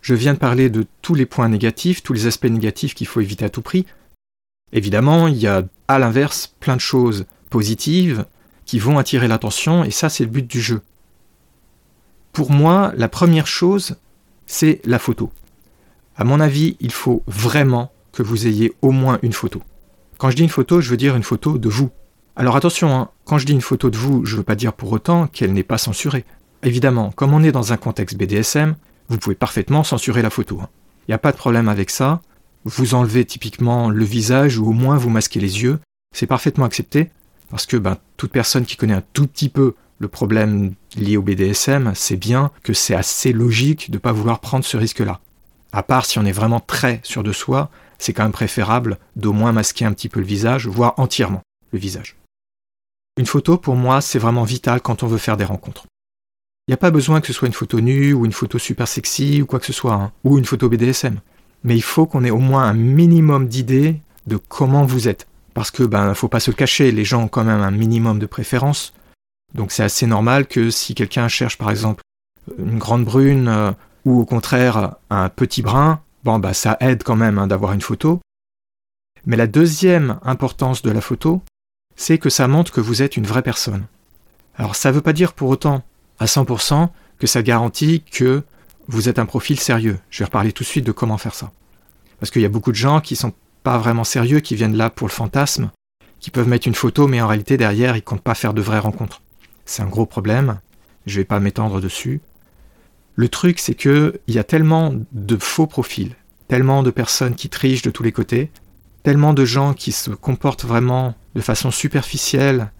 Je 0.00 0.14
viens 0.14 0.34
de 0.34 0.38
parler 0.38 0.70
de 0.70 0.86
tous 1.02 1.14
les 1.14 1.26
points 1.26 1.48
négatifs, 1.48 2.02
tous 2.02 2.12
les 2.12 2.26
aspects 2.26 2.46
négatifs 2.46 2.94
qu'il 2.94 3.06
faut 3.06 3.20
éviter 3.20 3.44
à 3.44 3.50
tout 3.50 3.62
prix. 3.62 3.86
Évidemment, 4.72 5.28
il 5.28 5.36
y 5.36 5.46
a 5.46 5.62
à 5.88 5.98
l'inverse 5.98 6.54
plein 6.60 6.76
de 6.76 6.80
choses 6.80 7.26
positives 7.50 8.24
qui 8.64 8.78
vont 8.78 8.98
attirer 8.98 9.28
l'attention, 9.28 9.84
et 9.84 9.90
ça 9.90 10.08
c'est 10.08 10.24
le 10.24 10.30
but 10.30 10.46
du 10.46 10.60
jeu. 10.60 10.82
Pour 12.32 12.50
moi, 12.50 12.92
la 12.96 13.08
première 13.08 13.46
chose, 13.46 13.96
c'est 14.46 14.80
la 14.84 14.98
photo. 14.98 15.32
À 16.16 16.24
mon 16.24 16.40
avis, 16.40 16.76
il 16.80 16.92
faut 16.92 17.22
vraiment 17.26 17.90
que 18.12 18.22
vous 18.22 18.46
ayez 18.46 18.72
au 18.82 18.90
moins 18.90 19.18
une 19.22 19.32
photo. 19.32 19.62
Quand 20.18 20.30
je 20.30 20.36
dis 20.36 20.42
une 20.42 20.48
photo, 20.48 20.80
je 20.80 20.90
veux 20.90 20.96
dire 20.96 21.16
une 21.16 21.22
photo 21.22 21.58
de 21.58 21.68
vous. 21.68 21.90
Alors 22.36 22.56
attention, 22.56 22.94
hein, 22.94 23.10
quand 23.24 23.38
je 23.38 23.46
dis 23.46 23.52
une 23.52 23.60
photo 23.60 23.88
de 23.88 23.96
vous, 23.96 24.24
je 24.24 24.32
ne 24.32 24.38
veux 24.38 24.44
pas 24.44 24.54
dire 24.54 24.72
pour 24.72 24.92
autant 24.92 25.26
qu'elle 25.28 25.52
n'est 25.52 25.62
pas 25.62 25.78
censurée. 25.78 26.24
Évidemment, 26.62 27.12
comme 27.12 27.32
on 27.32 27.42
est 27.42 27.52
dans 27.52 27.72
un 27.72 27.76
contexte 27.76 28.16
BDSM, 28.16 28.76
vous 29.08 29.18
pouvez 29.18 29.34
parfaitement 29.34 29.84
censurer 29.84 30.22
la 30.22 30.30
photo. 30.30 30.56
Il 30.58 30.62
hein. 30.62 30.68
n'y 31.08 31.14
a 31.14 31.18
pas 31.18 31.32
de 31.32 31.36
problème 31.36 31.68
avec 31.68 31.90
ça. 31.90 32.20
vous 32.64 32.94
enlevez 32.94 33.24
typiquement 33.24 33.90
le 33.90 34.04
visage 34.04 34.58
ou 34.58 34.68
au 34.68 34.72
moins 34.72 34.96
vous 34.96 35.10
masquez 35.10 35.40
les 35.40 35.62
yeux, 35.62 35.78
c'est 36.14 36.26
parfaitement 36.26 36.64
accepté 36.64 37.10
parce 37.50 37.66
que 37.66 37.76
ben, 37.76 37.96
toute 38.16 38.32
personne 38.32 38.66
qui 38.66 38.76
connaît 38.76 38.94
un 38.94 39.04
tout 39.12 39.26
petit 39.26 39.48
peu 39.48 39.74
le 39.98 40.08
problème 40.08 40.74
lié 40.96 41.16
au 41.16 41.22
BDSM 41.22 41.94
sait 41.94 42.16
bien 42.16 42.50
que 42.62 42.72
c'est 42.72 42.94
assez 42.94 43.32
logique 43.32 43.90
de 43.90 43.96
ne 43.96 44.00
pas 44.00 44.12
vouloir 44.12 44.40
prendre 44.40 44.64
ce 44.64 44.76
risque-là. 44.76 45.20
À 45.72 45.82
part 45.82 46.06
si 46.06 46.18
on 46.18 46.24
est 46.24 46.32
vraiment 46.32 46.60
très 46.60 47.00
sûr 47.02 47.22
de 47.22 47.32
soi, 47.32 47.70
c'est 47.98 48.12
quand 48.12 48.22
même 48.22 48.32
préférable 48.32 48.98
d'au 49.16 49.32
moins 49.32 49.52
masquer 49.52 49.84
un 49.84 49.92
petit 49.92 50.08
peu 50.08 50.20
le 50.20 50.26
visage, 50.26 50.66
voire 50.66 50.94
entièrement 50.98 51.42
le 51.72 51.78
visage. 51.78 52.16
Une 53.18 53.26
photo, 53.26 53.58
pour 53.58 53.74
moi, 53.74 54.00
c'est 54.00 54.20
vraiment 54.20 54.44
vital 54.44 54.80
quand 54.80 55.02
on 55.02 55.08
veut 55.08 55.18
faire 55.18 55.36
des 55.36 55.44
rencontres. 55.44 55.86
Il 56.68 56.72
n'y 56.72 56.74
a 56.74 56.76
pas 56.76 56.90
besoin 56.90 57.22
que 57.22 57.26
ce 57.26 57.32
soit 57.32 57.48
une 57.48 57.54
photo 57.54 57.80
nue 57.80 58.12
ou 58.12 58.26
une 58.26 58.32
photo 58.32 58.58
super 58.58 58.86
sexy 58.86 59.40
ou 59.40 59.46
quoi 59.46 59.58
que 59.58 59.64
ce 59.64 59.72
soit, 59.72 59.94
hein, 59.94 60.12
ou 60.22 60.36
une 60.36 60.44
photo 60.44 60.68
BDSM. 60.68 61.18
Mais 61.64 61.74
il 61.74 61.82
faut 61.82 62.04
qu'on 62.04 62.24
ait 62.24 62.30
au 62.30 62.40
moins 62.40 62.64
un 62.64 62.74
minimum 62.74 63.48
d'idées 63.48 64.02
de 64.26 64.36
comment 64.36 64.84
vous 64.84 65.08
êtes. 65.08 65.26
Parce 65.54 65.70
que, 65.70 65.82
ben, 65.82 66.12
faut 66.12 66.28
pas 66.28 66.40
se 66.40 66.50
cacher, 66.50 66.92
les 66.92 67.06
gens 67.06 67.22
ont 67.22 67.28
quand 67.28 67.42
même 67.42 67.62
un 67.62 67.70
minimum 67.70 68.18
de 68.18 68.26
préférence. 68.26 68.92
Donc 69.54 69.72
c'est 69.72 69.82
assez 69.82 70.06
normal 70.06 70.46
que 70.46 70.68
si 70.68 70.94
quelqu'un 70.94 71.26
cherche 71.28 71.56
par 71.56 71.70
exemple 71.70 72.02
une 72.58 72.78
grande 72.78 73.06
brune 73.06 73.48
euh, 73.48 73.72
ou 74.04 74.20
au 74.20 74.26
contraire 74.26 74.96
un 75.08 75.30
petit 75.30 75.62
brun, 75.62 76.02
bon 76.24 76.38
bah 76.38 76.52
ça 76.52 76.76
aide 76.80 77.02
quand 77.02 77.16
même 77.16 77.38
hein, 77.38 77.46
d'avoir 77.46 77.72
une 77.72 77.80
photo. 77.80 78.20
Mais 79.24 79.36
la 79.36 79.46
deuxième 79.46 80.18
importance 80.22 80.82
de 80.82 80.90
la 80.90 81.00
photo, 81.00 81.40
c'est 81.96 82.18
que 82.18 82.28
ça 82.28 82.46
montre 82.46 82.72
que 82.72 82.82
vous 82.82 83.00
êtes 83.00 83.16
une 83.16 83.26
vraie 83.26 83.42
personne. 83.42 83.86
Alors 84.54 84.76
ça 84.76 84.90
ne 84.90 84.96
veut 84.96 85.00
pas 85.00 85.14
dire 85.14 85.32
pour 85.32 85.48
autant 85.48 85.82
à 86.18 86.26
100% 86.26 86.88
que 87.18 87.26
ça 87.26 87.42
garantit 87.42 88.02
que 88.02 88.42
vous 88.86 89.08
êtes 89.08 89.18
un 89.18 89.26
profil 89.26 89.58
sérieux. 89.58 89.98
Je 90.10 90.20
vais 90.20 90.26
reparler 90.26 90.52
tout 90.52 90.62
de 90.62 90.68
suite 90.68 90.86
de 90.86 90.92
comment 90.92 91.18
faire 91.18 91.34
ça. 91.34 91.50
Parce 92.20 92.30
qu'il 92.30 92.42
y 92.42 92.46
a 92.46 92.50
beaucoup 92.50 92.72
de 92.72 92.76
gens 92.76 93.00
qui 93.00 93.16
sont 93.16 93.32
pas 93.62 93.78
vraiment 93.78 94.04
sérieux, 94.04 94.40
qui 94.40 94.54
viennent 94.54 94.76
là 94.76 94.90
pour 94.90 95.06
le 95.06 95.12
fantasme, 95.12 95.70
qui 96.20 96.30
peuvent 96.30 96.48
mettre 96.48 96.66
une 96.66 96.74
photo, 96.74 97.06
mais 97.06 97.20
en 97.20 97.28
réalité 97.28 97.56
derrière, 97.56 97.96
ils 97.96 98.02
comptent 98.02 98.22
pas 98.22 98.34
faire 98.34 98.54
de 98.54 98.62
vraies 98.62 98.78
rencontres. 98.78 99.22
C'est 99.64 99.82
un 99.82 99.86
gros 99.86 100.06
problème. 100.06 100.60
Je 101.06 101.20
vais 101.20 101.24
pas 101.24 101.40
m'étendre 101.40 101.80
dessus. 101.80 102.20
Le 103.14 103.28
truc, 103.28 103.58
c'est 103.58 103.74
que 103.74 104.20
il 104.26 104.34
y 104.34 104.38
a 104.38 104.44
tellement 104.44 104.94
de 105.12 105.36
faux 105.36 105.66
profils, 105.66 106.14
tellement 106.46 106.82
de 106.82 106.90
personnes 106.90 107.34
qui 107.34 107.48
trichent 107.48 107.82
de 107.82 107.90
tous 107.90 108.02
les 108.02 108.12
côtés, 108.12 108.50
tellement 109.02 109.34
de 109.34 109.44
gens 109.44 109.74
qui 109.74 109.92
se 109.92 110.10
comportent 110.10 110.64
vraiment 110.64 111.14
de 111.34 111.40
façon 111.40 111.70
superficielle, 111.70 112.70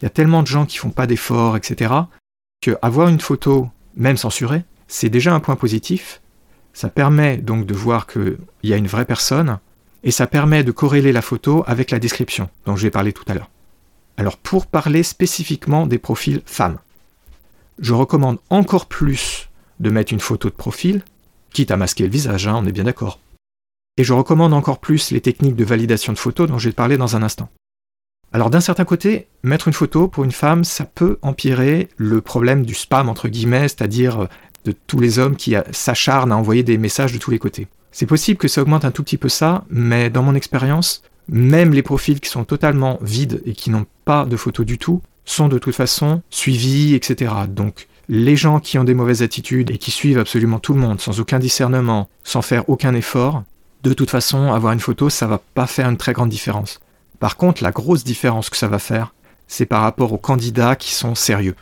il 0.00 0.04
y 0.04 0.06
a 0.06 0.10
tellement 0.10 0.42
de 0.42 0.46
gens 0.46 0.66
qui 0.66 0.78
font 0.78 0.90
pas 0.90 1.06
d'efforts, 1.06 1.56
etc., 1.56 1.94
avoir 2.82 3.08
une 3.08 3.20
photo, 3.20 3.68
même 3.96 4.16
censurée, 4.16 4.64
c'est 4.88 5.08
déjà 5.08 5.34
un 5.34 5.40
point 5.40 5.56
positif. 5.56 6.20
Ça 6.72 6.88
permet 6.88 7.38
donc 7.38 7.66
de 7.66 7.74
voir 7.74 8.06
qu'il 8.06 8.38
y 8.62 8.72
a 8.72 8.76
une 8.76 8.86
vraie 8.86 9.04
personne, 9.04 9.58
et 10.04 10.10
ça 10.10 10.26
permet 10.26 10.62
de 10.62 10.72
corréler 10.72 11.12
la 11.12 11.22
photo 11.22 11.64
avec 11.66 11.90
la 11.90 11.98
description 11.98 12.48
dont 12.64 12.76
je 12.76 12.82
vais 12.82 12.90
parler 12.90 13.12
tout 13.12 13.24
à 13.28 13.34
l'heure. 13.34 13.50
Alors 14.16 14.36
pour 14.36 14.66
parler 14.66 15.02
spécifiquement 15.02 15.86
des 15.86 15.98
profils 15.98 16.42
femmes, 16.46 16.78
je 17.78 17.92
recommande 17.92 18.38
encore 18.48 18.86
plus 18.86 19.48
de 19.80 19.90
mettre 19.90 20.12
une 20.12 20.20
photo 20.20 20.48
de 20.48 20.54
profil, 20.54 21.02
quitte 21.52 21.70
à 21.70 21.76
masquer 21.76 22.04
le 22.04 22.10
visage, 22.10 22.46
hein, 22.46 22.54
on 22.56 22.66
est 22.66 22.72
bien 22.72 22.84
d'accord. 22.84 23.18
Et 23.98 24.04
je 24.04 24.12
recommande 24.12 24.52
encore 24.52 24.78
plus 24.78 25.10
les 25.10 25.20
techniques 25.20 25.56
de 25.56 25.64
validation 25.64 26.12
de 26.12 26.18
photos 26.18 26.48
dont 26.48 26.58
je 26.58 26.68
vais 26.68 26.74
parler 26.74 26.96
dans 26.96 27.16
un 27.16 27.22
instant. 27.22 27.48
Alors 28.36 28.50
d'un 28.50 28.60
certain 28.60 28.84
côté, 28.84 29.28
mettre 29.44 29.66
une 29.66 29.72
photo 29.72 30.08
pour 30.08 30.22
une 30.22 30.30
femme, 30.30 30.62
ça 30.62 30.84
peut 30.84 31.16
empirer 31.22 31.88
le 31.96 32.20
problème 32.20 32.66
du 32.66 32.74
spam 32.74 33.08
entre 33.08 33.28
guillemets, 33.28 33.62
c'est-à-dire 33.62 34.24
euh, 34.24 34.26
de 34.66 34.74
tous 34.86 35.00
les 35.00 35.18
hommes 35.18 35.36
qui 35.36 35.54
s'acharnent 35.70 36.32
à 36.32 36.36
envoyer 36.36 36.62
des 36.62 36.76
messages 36.76 37.14
de 37.14 37.18
tous 37.18 37.30
les 37.30 37.38
côtés. 37.38 37.66
C'est 37.92 38.04
possible 38.04 38.38
que 38.38 38.46
ça 38.46 38.60
augmente 38.60 38.84
un 38.84 38.90
tout 38.90 39.02
petit 39.02 39.16
peu 39.16 39.30
ça, 39.30 39.64
mais 39.70 40.10
dans 40.10 40.22
mon 40.22 40.34
expérience, 40.34 41.02
même 41.30 41.72
les 41.72 41.80
profils 41.80 42.20
qui 42.20 42.28
sont 42.28 42.44
totalement 42.44 42.98
vides 43.00 43.40
et 43.46 43.54
qui 43.54 43.70
n'ont 43.70 43.86
pas 44.04 44.26
de 44.26 44.36
photos 44.36 44.66
du 44.66 44.76
tout 44.76 45.00
sont 45.24 45.48
de 45.48 45.58
toute 45.58 45.74
façon 45.74 46.20
suivis, 46.28 46.94
etc. 46.94 47.32
Donc 47.48 47.88
les 48.10 48.36
gens 48.36 48.60
qui 48.60 48.76
ont 48.76 48.84
des 48.84 48.92
mauvaises 48.92 49.22
attitudes 49.22 49.70
et 49.70 49.78
qui 49.78 49.90
suivent 49.90 50.18
absolument 50.18 50.58
tout 50.58 50.74
le 50.74 50.80
monde 50.80 51.00
sans 51.00 51.20
aucun 51.20 51.38
discernement, 51.38 52.10
sans 52.22 52.42
faire 52.42 52.68
aucun 52.68 52.94
effort, 52.94 53.44
de 53.82 53.94
toute 53.94 54.10
façon, 54.10 54.52
avoir 54.52 54.74
une 54.74 54.80
photo, 54.80 55.08
ça 55.08 55.26
va 55.26 55.40
pas 55.54 55.66
faire 55.66 55.88
une 55.88 55.96
très 55.96 56.12
grande 56.12 56.28
différence. 56.28 56.80
Par 57.18 57.36
contre, 57.36 57.62
la 57.62 57.70
grosse 57.70 58.04
différence 58.04 58.50
que 58.50 58.56
ça 58.56 58.68
va 58.68 58.78
faire, 58.78 59.14
c'est 59.48 59.66
par 59.66 59.82
rapport 59.82 60.12
aux 60.12 60.18
candidats 60.18 60.76
qui 60.76 60.92
sont 60.92 61.14
sérieux. 61.14 61.54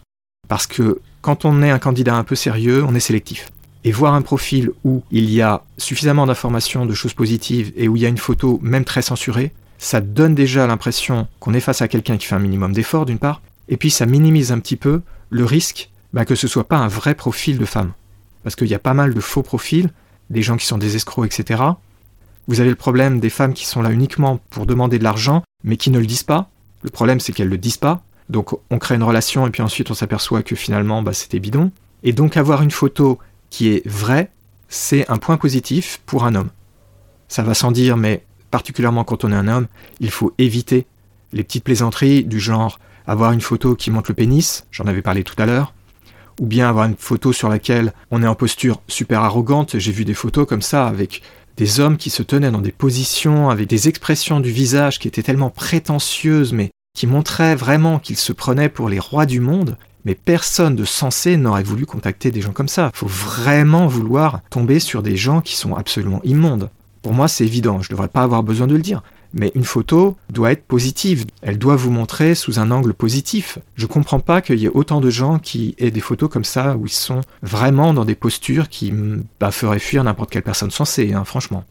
Parce 0.48 0.66
que 0.66 1.00
quand 1.20 1.44
on 1.44 1.62
est 1.62 1.70
un 1.70 1.78
candidat 1.78 2.16
un 2.16 2.24
peu 2.24 2.34
sérieux, 2.34 2.84
on 2.84 2.94
est 2.94 3.00
sélectif. 3.00 3.50
Et 3.84 3.92
voir 3.92 4.14
un 4.14 4.22
profil 4.22 4.70
où 4.84 5.02
il 5.10 5.30
y 5.30 5.42
a 5.42 5.62
suffisamment 5.78 6.26
d'informations, 6.26 6.86
de 6.86 6.94
choses 6.94 7.14
positives, 7.14 7.72
et 7.76 7.88
où 7.88 7.96
il 7.96 8.02
y 8.02 8.06
a 8.06 8.08
une 8.08 8.18
photo 8.18 8.58
même 8.62 8.84
très 8.84 9.02
censurée, 9.02 9.52
ça 9.78 10.00
donne 10.00 10.34
déjà 10.34 10.66
l'impression 10.66 11.28
qu'on 11.40 11.54
est 11.54 11.60
face 11.60 11.82
à 11.82 11.88
quelqu'un 11.88 12.16
qui 12.16 12.26
fait 12.26 12.34
un 12.34 12.40
minimum 12.40 12.72
d'effort 12.72 13.04
d'une 13.04 13.18
part, 13.18 13.42
et 13.68 13.76
puis 13.76 13.90
ça 13.90 14.06
minimise 14.06 14.52
un 14.52 14.58
petit 14.58 14.76
peu 14.76 15.02
le 15.30 15.44
risque 15.44 15.90
bah, 16.14 16.24
que 16.24 16.34
ce 16.36 16.46
soit 16.46 16.68
pas 16.68 16.78
un 16.78 16.88
vrai 16.88 17.14
profil 17.14 17.58
de 17.58 17.64
femme. 17.64 17.92
Parce 18.44 18.56
qu'il 18.56 18.68
y 18.68 18.74
a 18.74 18.78
pas 18.78 18.94
mal 18.94 19.14
de 19.14 19.20
faux 19.20 19.42
profils, 19.42 19.90
des 20.30 20.42
gens 20.42 20.56
qui 20.56 20.64
sont 20.64 20.78
des 20.78 20.96
escrocs, 20.96 21.26
etc. 21.26 21.62
Vous 22.46 22.61
avez 22.61 22.70
le 22.70 22.76
problème 22.76 23.20
des 23.20 23.30
femmes 23.30 23.54
qui 23.54 23.66
sont 23.66 23.83
là 23.83 23.90
uniquement 23.90 24.38
pour 24.50 24.66
demander 24.66 24.98
de 24.98 25.04
l'argent, 25.04 25.42
mais 25.62 25.76
qui 25.76 25.90
ne 25.90 25.98
le 25.98 26.07
disent 26.07 26.22
pas. 26.22 26.50
Le 26.83 26.90
problème, 26.90 27.20
c'est 27.20 27.33
qu'elles 27.33 27.46
ne 27.46 27.52
le 27.52 27.59
disent 27.59 27.78
pas. 27.78 28.02
Donc 28.28 28.54
on 28.70 28.78
crée 28.78 28.94
une 28.94 29.02
relation 29.02 29.46
et 29.46 29.50
puis 29.50 29.62
ensuite 29.62 29.90
on 29.90 29.94
s'aperçoit 29.94 30.42
que 30.42 30.57
finalement 30.57 31.02
bah, 31.02 31.12
c'était 31.12 31.40
bidon. 31.40 31.70
Et 32.02 32.12
donc 32.12 32.37
avoir 32.37 32.62
une 32.62 32.70
photo 32.70 33.18
qui 33.50 33.68
est 33.68 33.87
vraie, 33.87 34.30
c'est 34.68 35.11
un 35.11 35.18
point 35.18 35.37
positif 35.37 36.00
pour 36.07 36.24
un 36.24 36.35
homme. 36.35 36.50
Ça 37.28 37.42
va 37.42 37.54
sans 37.54 37.70
dire, 37.70 37.96
mais 37.96 38.24
particulièrement 38.50 39.04
quand 39.04 39.24
on 39.24 39.33
est 39.33 39.37
un 39.37 39.48
homme, 39.48 39.66
il 40.00 40.11
faut 40.11 40.33
éviter 40.38 40.87
les 41.33 41.44
petites 41.44 41.64
plaisanteries 41.64 42.24
du 42.24 42.40
genre 42.40 42.78
avoir 43.07 43.33
une 43.33 43.40
photo 43.40 43.74
qui 43.74 43.90
montre 43.90 44.11
le 44.11 44.14
pénis, 44.14 44.66
j'en 44.70 44.85
avais 44.85 45.02
parlé 45.02 45.24
tout 45.24 45.35
à 45.38 45.46
l'heure, 45.46 45.74
ou 46.40 46.46
bien 46.46 46.68
avoir 46.68 46.87
une 46.87 46.96
photo 46.96 47.33
sur 47.33 47.48
laquelle 47.48 47.92
on 48.11 48.22
est 48.22 48.26
en 48.26 48.35
posture 48.35 48.80
super 48.88 49.22
arrogante. 49.22 49.78
J'ai 49.78 49.92
vu 49.92 50.04
des 50.04 50.14
photos 50.14 50.46
comme 50.46 50.62
ça 50.62 50.87
avec 50.87 51.22
des 51.56 51.80
hommes 51.80 51.96
qui 51.96 52.10
se 52.10 52.22
tenaient 52.22 52.50
dans 52.50 52.60
des 52.60 52.72
positions 52.72 53.50
avec 53.50 53.68
des 53.68 53.88
expressions 53.88 54.40
du 54.40 54.50
visage 54.50 54.98
qui 54.98 55.08
étaient 55.08 55.22
tellement 55.22 55.50
prétentieuses, 55.50 56.52
mais 56.52 56.70
qui 56.96 57.06
montraient 57.06 57.56
vraiment 57.56 57.98
qu'ils 57.98 58.16
se 58.16 58.32
prenaient 58.32 58.68
pour 58.68 58.88
les 58.88 58.98
rois 58.98 59.26
du 59.26 59.40
monde. 59.40 59.76
Mais 60.04 60.14
personne 60.14 60.76
de 60.76 60.84
sensé 60.84 61.36
n'aurait 61.36 61.62
voulu 61.62 61.86
contacter 61.86 62.30
des 62.30 62.42
gens 62.42 62.52
comme 62.52 62.68
ça. 62.68 62.90
Faut 62.94 63.06
vraiment 63.06 63.86
vouloir 63.86 64.40
tomber 64.50 64.78
sur 64.78 65.02
des 65.02 65.16
gens 65.16 65.40
qui 65.40 65.56
sont 65.56 65.74
absolument 65.74 66.20
immondes. 66.24 66.70
Pour 67.02 67.14
moi, 67.14 67.28
c'est 67.28 67.44
évident, 67.44 67.80
je 67.80 67.88
ne 67.88 67.94
devrais 67.94 68.08
pas 68.08 68.22
avoir 68.22 68.42
besoin 68.42 68.66
de 68.66 68.74
le 68.74 68.82
dire. 68.82 69.02
Mais 69.37 69.51
une 69.57 69.64
photo 69.64 70.16
doit 70.31 70.53
être 70.53 70.64
positive, 70.64 71.27
elle 71.42 71.59
doit 71.59 71.75
vous 71.75 71.90
montrer 71.90 72.37
sous 72.37 72.61
un 72.61 72.70
angle 72.70 72.94
positif. 72.94 73.59
Je 73.75 73.87
comprends 73.87 74.20
pas 74.20 74.40
qu'il 74.40 74.61
y 74.61 74.66
ait 74.66 74.73
autant 74.73 75.01
de 75.01 75.11
gens 75.11 75.40
qui 75.40 75.75
aient 75.79 75.90
des 75.90 76.01
photos 76.01 76.31
comme 76.31 76.44
ça 76.44 76.77
où 76.77 76.87
ils 76.87 76.92
sont 76.92 77.20
vraiment 77.42 77.92
dans 77.92 78.05
des 78.05 78.14
postures 78.14 78.68
qui 78.68 78.92
bah, 79.40 79.51
feraient 79.51 79.81
fuir 79.81 80.05
n'importe 80.05 80.31
quelle 80.31 80.44
personne 80.44 80.70
sensée, 80.70 81.12
hein, 81.12 81.25
franchement. 81.25 81.64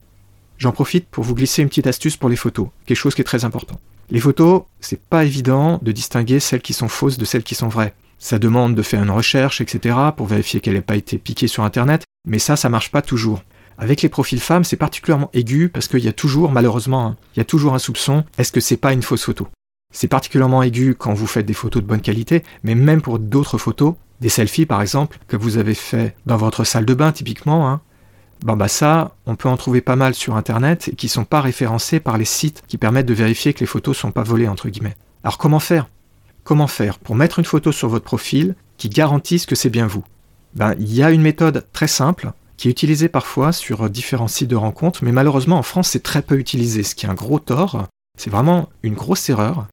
J'en 0.58 0.74
profite 0.74 1.08
pour 1.08 1.24
vous 1.24 1.36
glisser 1.36 1.62
une 1.62 1.70
petite 1.70 1.88
astuce 1.88 2.18
pour 2.18 2.30
les 2.30 2.36
photos, 2.36 2.68
quelque 2.86 2.98
chose 2.98 3.16
qui 3.16 3.22
est 3.22 3.26
très 3.26 3.46
important. 3.46 3.80
Les 4.12 4.20
photos, 4.20 4.64
c'est 4.82 5.00
pas 5.00 5.24
évident 5.24 5.80
de 5.82 5.92
distinguer 5.94 6.42
celles 6.42 6.62
qui 6.62 6.74
sont 6.74 6.90
fausses 6.90 7.18
de 7.18 7.26
celles 7.26 7.44
qui 7.44 7.56
sont 7.56 7.70
vraies. 7.70 7.94
Ça 8.20 8.40
demande 8.40 8.76
de 8.76 8.82
faire 8.82 9.02
une 9.04 9.10
recherche, 9.10 9.62
etc., 9.62 9.96
pour 10.16 10.28
vérifier 10.28 10.60
qu'elle 10.60 10.76
n'ait 10.76 10.82
pas 10.82 10.96
été 10.96 11.18
piquée 11.18 11.48
sur 11.48 11.64
Internet, 11.64 12.04
mais 12.28 12.40
ça, 12.40 12.56
ça 12.56 12.70
marche 12.70 12.92
pas 12.92 13.02
toujours. 13.02 13.42
Avec 13.78 14.02
les 14.02 14.10
profils 14.10 14.40
femmes, 14.40 14.64
c'est 14.64 14.78
particulièrement 14.78 15.30
aigu 15.34 15.70
parce 15.70 15.88
qu'il 15.88 16.04
y 16.04 16.08
a 16.08 16.14
toujours, 16.14 16.52
malheureusement, 16.52 17.08
hein, 17.08 17.18
il 17.36 17.40
y 17.40 17.42
a 17.42 17.46
toujours 17.46 17.74
un 17.74 17.80
soupçon, 17.80 18.24
est-ce 18.38 18.52
que 18.52 18.60
c'est 18.60 18.78
pas 18.78 18.94
une 18.94 19.02
fausse 19.02 19.24
photo? 19.24 19.48
C'est 19.94 20.08
particulièrement 20.08 20.64
aigu 20.64 20.96
quand 20.96 21.14
vous 21.14 21.28
faites 21.28 21.46
des 21.46 21.54
photos 21.54 21.82
de 21.84 21.88
bonne 21.88 22.02
qualité, 22.02 22.44
mais 22.64 22.76
même 22.76 23.02
pour 23.02 23.20
d'autres 23.20 23.58
photos, 23.58 23.96
des 24.22 24.30
selfies 24.30 24.66
par 24.66 24.82
exemple, 24.82 25.20
que 25.28 25.38
vous 25.38 25.58
avez 25.58 25.76
fait 25.76 26.16
dans 26.26 26.38
votre 26.38 26.64
salle 26.64 26.86
de 26.86 26.94
bain 26.94 27.12
typiquement, 27.12 27.80
ben 28.44 28.56
bah 28.56 28.68
ça, 28.68 29.16
on 29.26 29.36
peut 29.36 29.50
en 29.50 29.58
trouver 29.58 29.82
pas 29.82 29.96
mal 29.96 30.14
sur 30.14 30.36
internet 30.36 30.90
et 30.90 30.96
qui 30.96 31.08
sont 31.08 31.26
pas 31.26 31.42
référencés 31.42 32.00
par 32.00 32.18
les 32.18 32.26
sites 32.26 32.64
qui 32.68 32.78
permettent 32.78 33.06
de 33.06 33.14
vérifier 33.14 33.54
que 33.54 33.62
les 33.62 33.66
photos 33.66 33.98
sont 33.98 34.12
pas 34.12 34.24
volées 34.24 34.48
entre 34.48 34.70
guillemets. 34.70 34.98
Alors 35.24 35.38
comment 35.38 35.60
faire? 35.60 35.90
Comment 36.44 36.68
faire 36.68 37.00
pour 37.00 37.16
mettre 37.16 37.40
une 37.40 37.46
photo 37.46 37.72
sur 37.72 37.88
votre 37.88 38.04
profil 38.04 38.56
qui 38.78 38.90
garantisse 38.90 39.46
que 39.46 39.56
c'est 39.56 39.70
bien 39.70 39.88
vous? 39.88 40.04
Ben 40.56 40.76
il 40.80 40.94
y 40.94 41.04
a 41.04 41.12
une 41.12 41.22
méthode 41.22 41.68
très 41.72 41.88
simple 41.88 42.34
qui 42.64 42.70
est 42.70 42.72
utilisé 42.72 43.10
parfois 43.10 43.52
sur 43.52 43.90
différents 43.90 44.30
sites 44.30 44.48
de 44.48 44.56
rencontres, 44.56 45.04
mais 45.04 45.12
malheureusement 45.12 45.58
en 45.58 45.64
France 45.64 45.90
c'est 45.90 46.02
très 46.02 46.22
peu 46.22 46.40
utilisé, 46.40 46.84
ce 46.84 46.96
qui 46.96 47.06
est 47.06 47.10
un 47.10 47.14
gros 47.14 47.40
tort, 47.40 47.90
c'est 48.18 48.30
vraiment 48.30 48.70
une 48.84 48.94
grosse 48.94 49.30
erreur. 49.30 49.68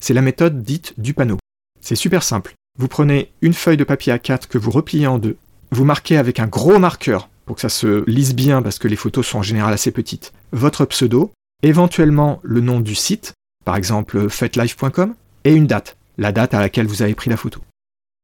C'est 0.00 0.14
la 0.14 0.22
méthode 0.22 0.62
dite 0.62 0.94
du 0.96 1.12
panneau. 1.12 1.36
C'est 1.82 1.94
super 1.94 2.22
simple. 2.22 2.54
Vous 2.78 2.88
prenez 2.88 3.32
une 3.42 3.52
feuille 3.52 3.76
de 3.76 3.84
papier 3.84 4.14
A4 4.14 4.46
que 4.46 4.56
vous 4.56 4.70
repliez 4.70 5.06
en 5.06 5.18
deux, 5.18 5.36
vous 5.72 5.84
marquez 5.84 6.16
avec 6.16 6.40
un 6.40 6.46
gros 6.46 6.78
marqueur 6.78 7.28
pour 7.44 7.56
que 7.56 7.60
ça 7.60 7.68
se 7.68 8.02
lise 8.08 8.34
bien 8.34 8.62
parce 8.62 8.78
que 8.78 8.88
les 8.88 8.96
photos 8.96 9.26
sont 9.26 9.40
en 9.40 9.42
général 9.42 9.74
assez 9.74 9.90
petites, 9.90 10.32
votre 10.52 10.86
pseudo, 10.86 11.32
éventuellement 11.62 12.40
le 12.42 12.62
nom 12.62 12.80
du 12.80 12.94
site, 12.94 13.34
par 13.66 13.76
exemple 13.76 14.30
fetlife.com, 14.30 15.14
et 15.44 15.52
une 15.52 15.66
date, 15.66 15.98
la 16.16 16.32
date 16.32 16.54
à 16.54 16.60
laquelle 16.60 16.86
vous 16.86 17.02
avez 17.02 17.14
pris 17.14 17.28
la 17.28 17.36
photo. 17.36 17.60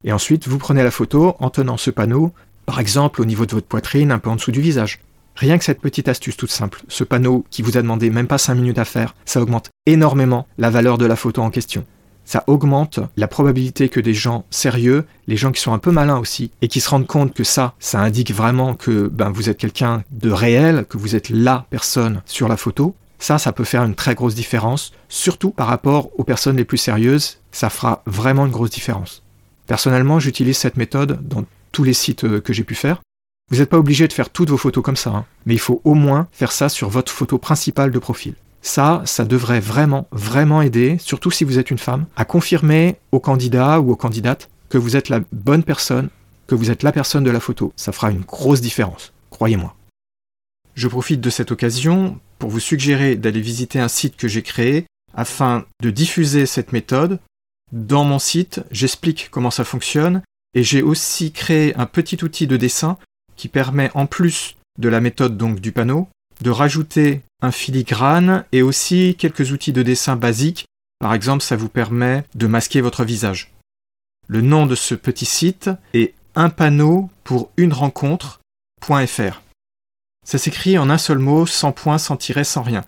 Et 0.03 0.13
ensuite, 0.13 0.49
vous 0.49 0.59
prenez 0.59 0.83
la 0.83 0.91
photo 0.91 1.37
en 1.41 1.51
tenant 1.51 1.77
ce 1.77 1.91
panneau 1.91 2.33
par 2.73 2.81
exemple 2.81 3.21
au 3.21 3.27
niveau 3.27 3.45
de 3.45 3.53
votre 3.53 3.67
poitrine, 3.67 4.11
un 4.11 4.19
peu 4.19 4.31
en 4.31 4.37
dessous 4.37 4.51
du 4.51 4.63
visage. 4.63 5.01
Rien 5.37 5.59
que 5.59 5.65
cette 5.65 5.83
petite 5.83 6.09
astuce 6.09 6.39
toute 6.39 6.51
simple, 6.51 6.81
ce 6.89 7.05
panneau 7.05 7.45
qui 7.51 7.61
vous 7.61 7.77
a 7.77 7.83
demandé 7.83 8.09
même 8.09 8.27
pas 8.27 8.39
5 8.39 8.55
minutes 8.55 8.79
à 8.79 8.87
faire, 8.87 9.15
ça 9.27 9.43
augmente 9.43 9.69
énormément 9.85 10.47
la 10.57 10.71
valeur 10.71 10.97
de 10.97 11.05
la 11.05 11.15
photo 11.15 11.43
en 11.43 11.51
question. 11.51 11.85
Ça 12.25 12.45
augmente 12.47 12.99
la 13.19 13.29
probabilité 13.29 13.91
que 13.91 14.01
des 14.01 14.15
gens 14.15 14.47
sérieux, 14.49 15.05
les 15.27 15.37
gens 15.37 15.53
qui 15.53 15.61
sont 15.61 15.75
un 15.75 15.79
peu 15.79 15.91
malins 15.91 16.17
aussi, 16.17 16.51
et 16.63 16.69
qui 16.69 16.81
se 16.81 16.89
rendent 16.89 17.07
compte 17.07 17.35
que 17.35 17.45
ça, 17.45 17.75
ça 17.79 18.01
indique 18.01 18.33
vraiment 18.33 18.73
que 18.73 19.07
ben, 19.09 19.29
vous 19.29 19.51
êtes 19.51 19.59
quelqu'un 19.59 20.03
de 20.11 20.31
réel, 20.31 20.87
que 20.89 20.97
vous 20.97 21.15
êtes 21.15 21.29
la 21.29 21.67
personne 21.69 22.23
sur 22.25 22.49
la 22.49 22.57
photo, 22.57 22.95
ça, 23.19 23.37
ça 23.37 23.53
peut 23.53 23.65
faire 23.65 23.85
une 23.85 23.95
très 23.95 24.15
grosse 24.15 24.35
différence, 24.35 24.93
surtout 25.11 25.51
par 25.51 25.67
rapport 25.67 26.09
aux 26.19 26.25
personnes 26.25 26.57
les 26.57 26.65
plus 26.65 26.79
sérieuses, 26.79 27.37
ça 27.51 27.69
fera 27.69 28.03
vraiment 28.07 28.47
une 28.47 28.53
grosse 28.53 28.71
différence. 28.71 29.23
Personnellement, 29.67 30.21
j'utilise 30.21 30.57
cette 30.57 30.79
méthode 30.79 31.21
dans 31.29 31.45
tous 31.73 31.85
les 31.85 31.95
sites 31.95 32.25
euh, 32.25 32.41
que 32.41 32.53
j'ai 32.53 32.65
pu 32.65 32.75
faire. 32.75 33.01
Vous 33.51 33.59
n'êtes 33.59 33.71
pas 33.71 33.79
obligé 33.79 34.07
de 34.07 34.13
faire 34.13 34.31
toutes 34.31 34.51
vos 34.51 34.57
photos 34.57 34.85
comme 34.85 34.97
ça, 34.97 35.11
hein. 35.11 35.25
mais 35.47 35.55
il 35.55 35.61
faut 35.61 35.81
au 35.85 35.95
moins 35.95 36.29
faire 36.33 36.53
ça 36.53 36.69
sur 36.69 36.89
votre 36.89 37.13
photo 37.13 37.39
principale 37.39 37.91
de 37.91 37.99
profil. 37.99 38.35
Ça, 38.63 39.03
ça 39.05 39.25
devrait 39.25 39.61
vraiment, 39.61 40.07
vraiment 40.13 40.63
aider, 40.63 40.97
surtout 41.01 41.31
si 41.31 41.45
vous 41.45 41.59
êtes 41.59 41.71
une 41.71 41.79
femme, 41.79 42.07
à 42.17 42.25
confirmer 42.25 42.97
au 43.11 43.19
candidat 43.19 43.81
ou 43.81 43.91
aux 43.91 43.97
candidates 43.97 44.49
que 44.69 44.79
vous 44.79 44.97
êtes 44.97 45.09
la 45.09 45.21
bonne 45.33 45.65
personne, 45.65 46.09
que 46.47 46.55
vous 46.55 46.71
êtes 46.71 46.83
la 46.83 46.93
personne 46.93 47.25
de 47.25 47.31
la 47.31 47.41
photo. 47.41 47.73
Ça 47.77 47.93
fera 47.93 48.11
une 48.11 48.21
grosse 48.21 48.61
différence, 48.61 49.13
croyez-moi. 49.31 49.75
Je 50.75 50.89
profite 50.89 51.21
de 51.21 51.29
cette 51.29 51.53
occasion 51.53 52.19
pour 52.39 52.49
vous 52.51 52.61
suggérer 52.61 53.17
d'aller 53.17 53.41
visiter 53.41 53.79
un 53.81 53.89
site 53.89 54.17
que 54.17 54.29
j'ai 54.29 54.43
créé 54.43 54.87
afin 55.15 55.67
de 55.83 55.91
diffuser 55.91 56.47
cette 56.47 56.73
méthode. 56.73 57.21
Dans 57.73 58.05
mon 58.05 58.19
site, 58.19 58.63
j'explique 58.71 59.29
comment 59.31 59.51
ça 59.51 59.65
fonctionne 59.65 60.23
et 60.55 60.63
j'ai 60.63 60.83
aussi 60.83 61.33
créé 61.33 61.75
un 61.77 61.87
petit 61.87 62.23
outil 62.23 62.47
de 62.47 62.57
dessin 62.57 62.99
qui 63.37 63.49
permet, 63.49 63.91
en 63.95 64.07
plus 64.07 64.57
de 64.79 64.89
la 64.89 65.01
méthode 65.01 65.37
donc 65.37 65.61
du 65.61 65.73
panneau, 65.73 66.09
de 66.41 66.51
rajouter 66.51 67.23
un 67.41 67.53
filigrane 67.53 68.45
et 68.53 68.63
aussi 68.63 69.17
quelques 69.19 69.53
outils 69.53 69.73
de 69.73 69.83
dessin 69.83 70.17
basiques. 70.17 70.67
Par 70.99 71.15
exemple, 71.15 71.43
ça 71.43 71.57
vous 71.57 71.69
permet 71.69 72.25
de 72.35 72.47
masquer 72.47 72.81
votre 72.81 73.05
visage. 73.05 73.53
Le 74.29 74.41
nom 74.41 74.67
de 74.67 74.75
ce 74.75 74.95
petit 74.95 75.25
site 75.25 75.71
est 75.95 76.15
un 76.35 76.49
panneau 76.49 77.11
pour 77.25 77.51
une 77.57 77.73
rencontre.fr. 77.73 79.43
Ça 80.25 80.39
s'écrit 80.39 80.79
en 80.79 80.91
un 80.91 80.99
seul 80.99 81.19
mot, 81.19 81.47
sans 81.47 81.73
point, 81.73 81.99
sans 81.99 82.17
tiret, 82.17 82.45
sans 82.45 82.63
rien. 82.63 82.85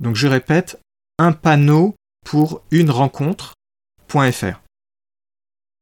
Donc 0.00 0.16
je 0.16 0.26
répète, 0.26 0.80
un 1.18 1.32
panneau 1.32 1.94
pour 2.24 2.62
une 2.70 2.90
rencontre.fr. 2.90 4.60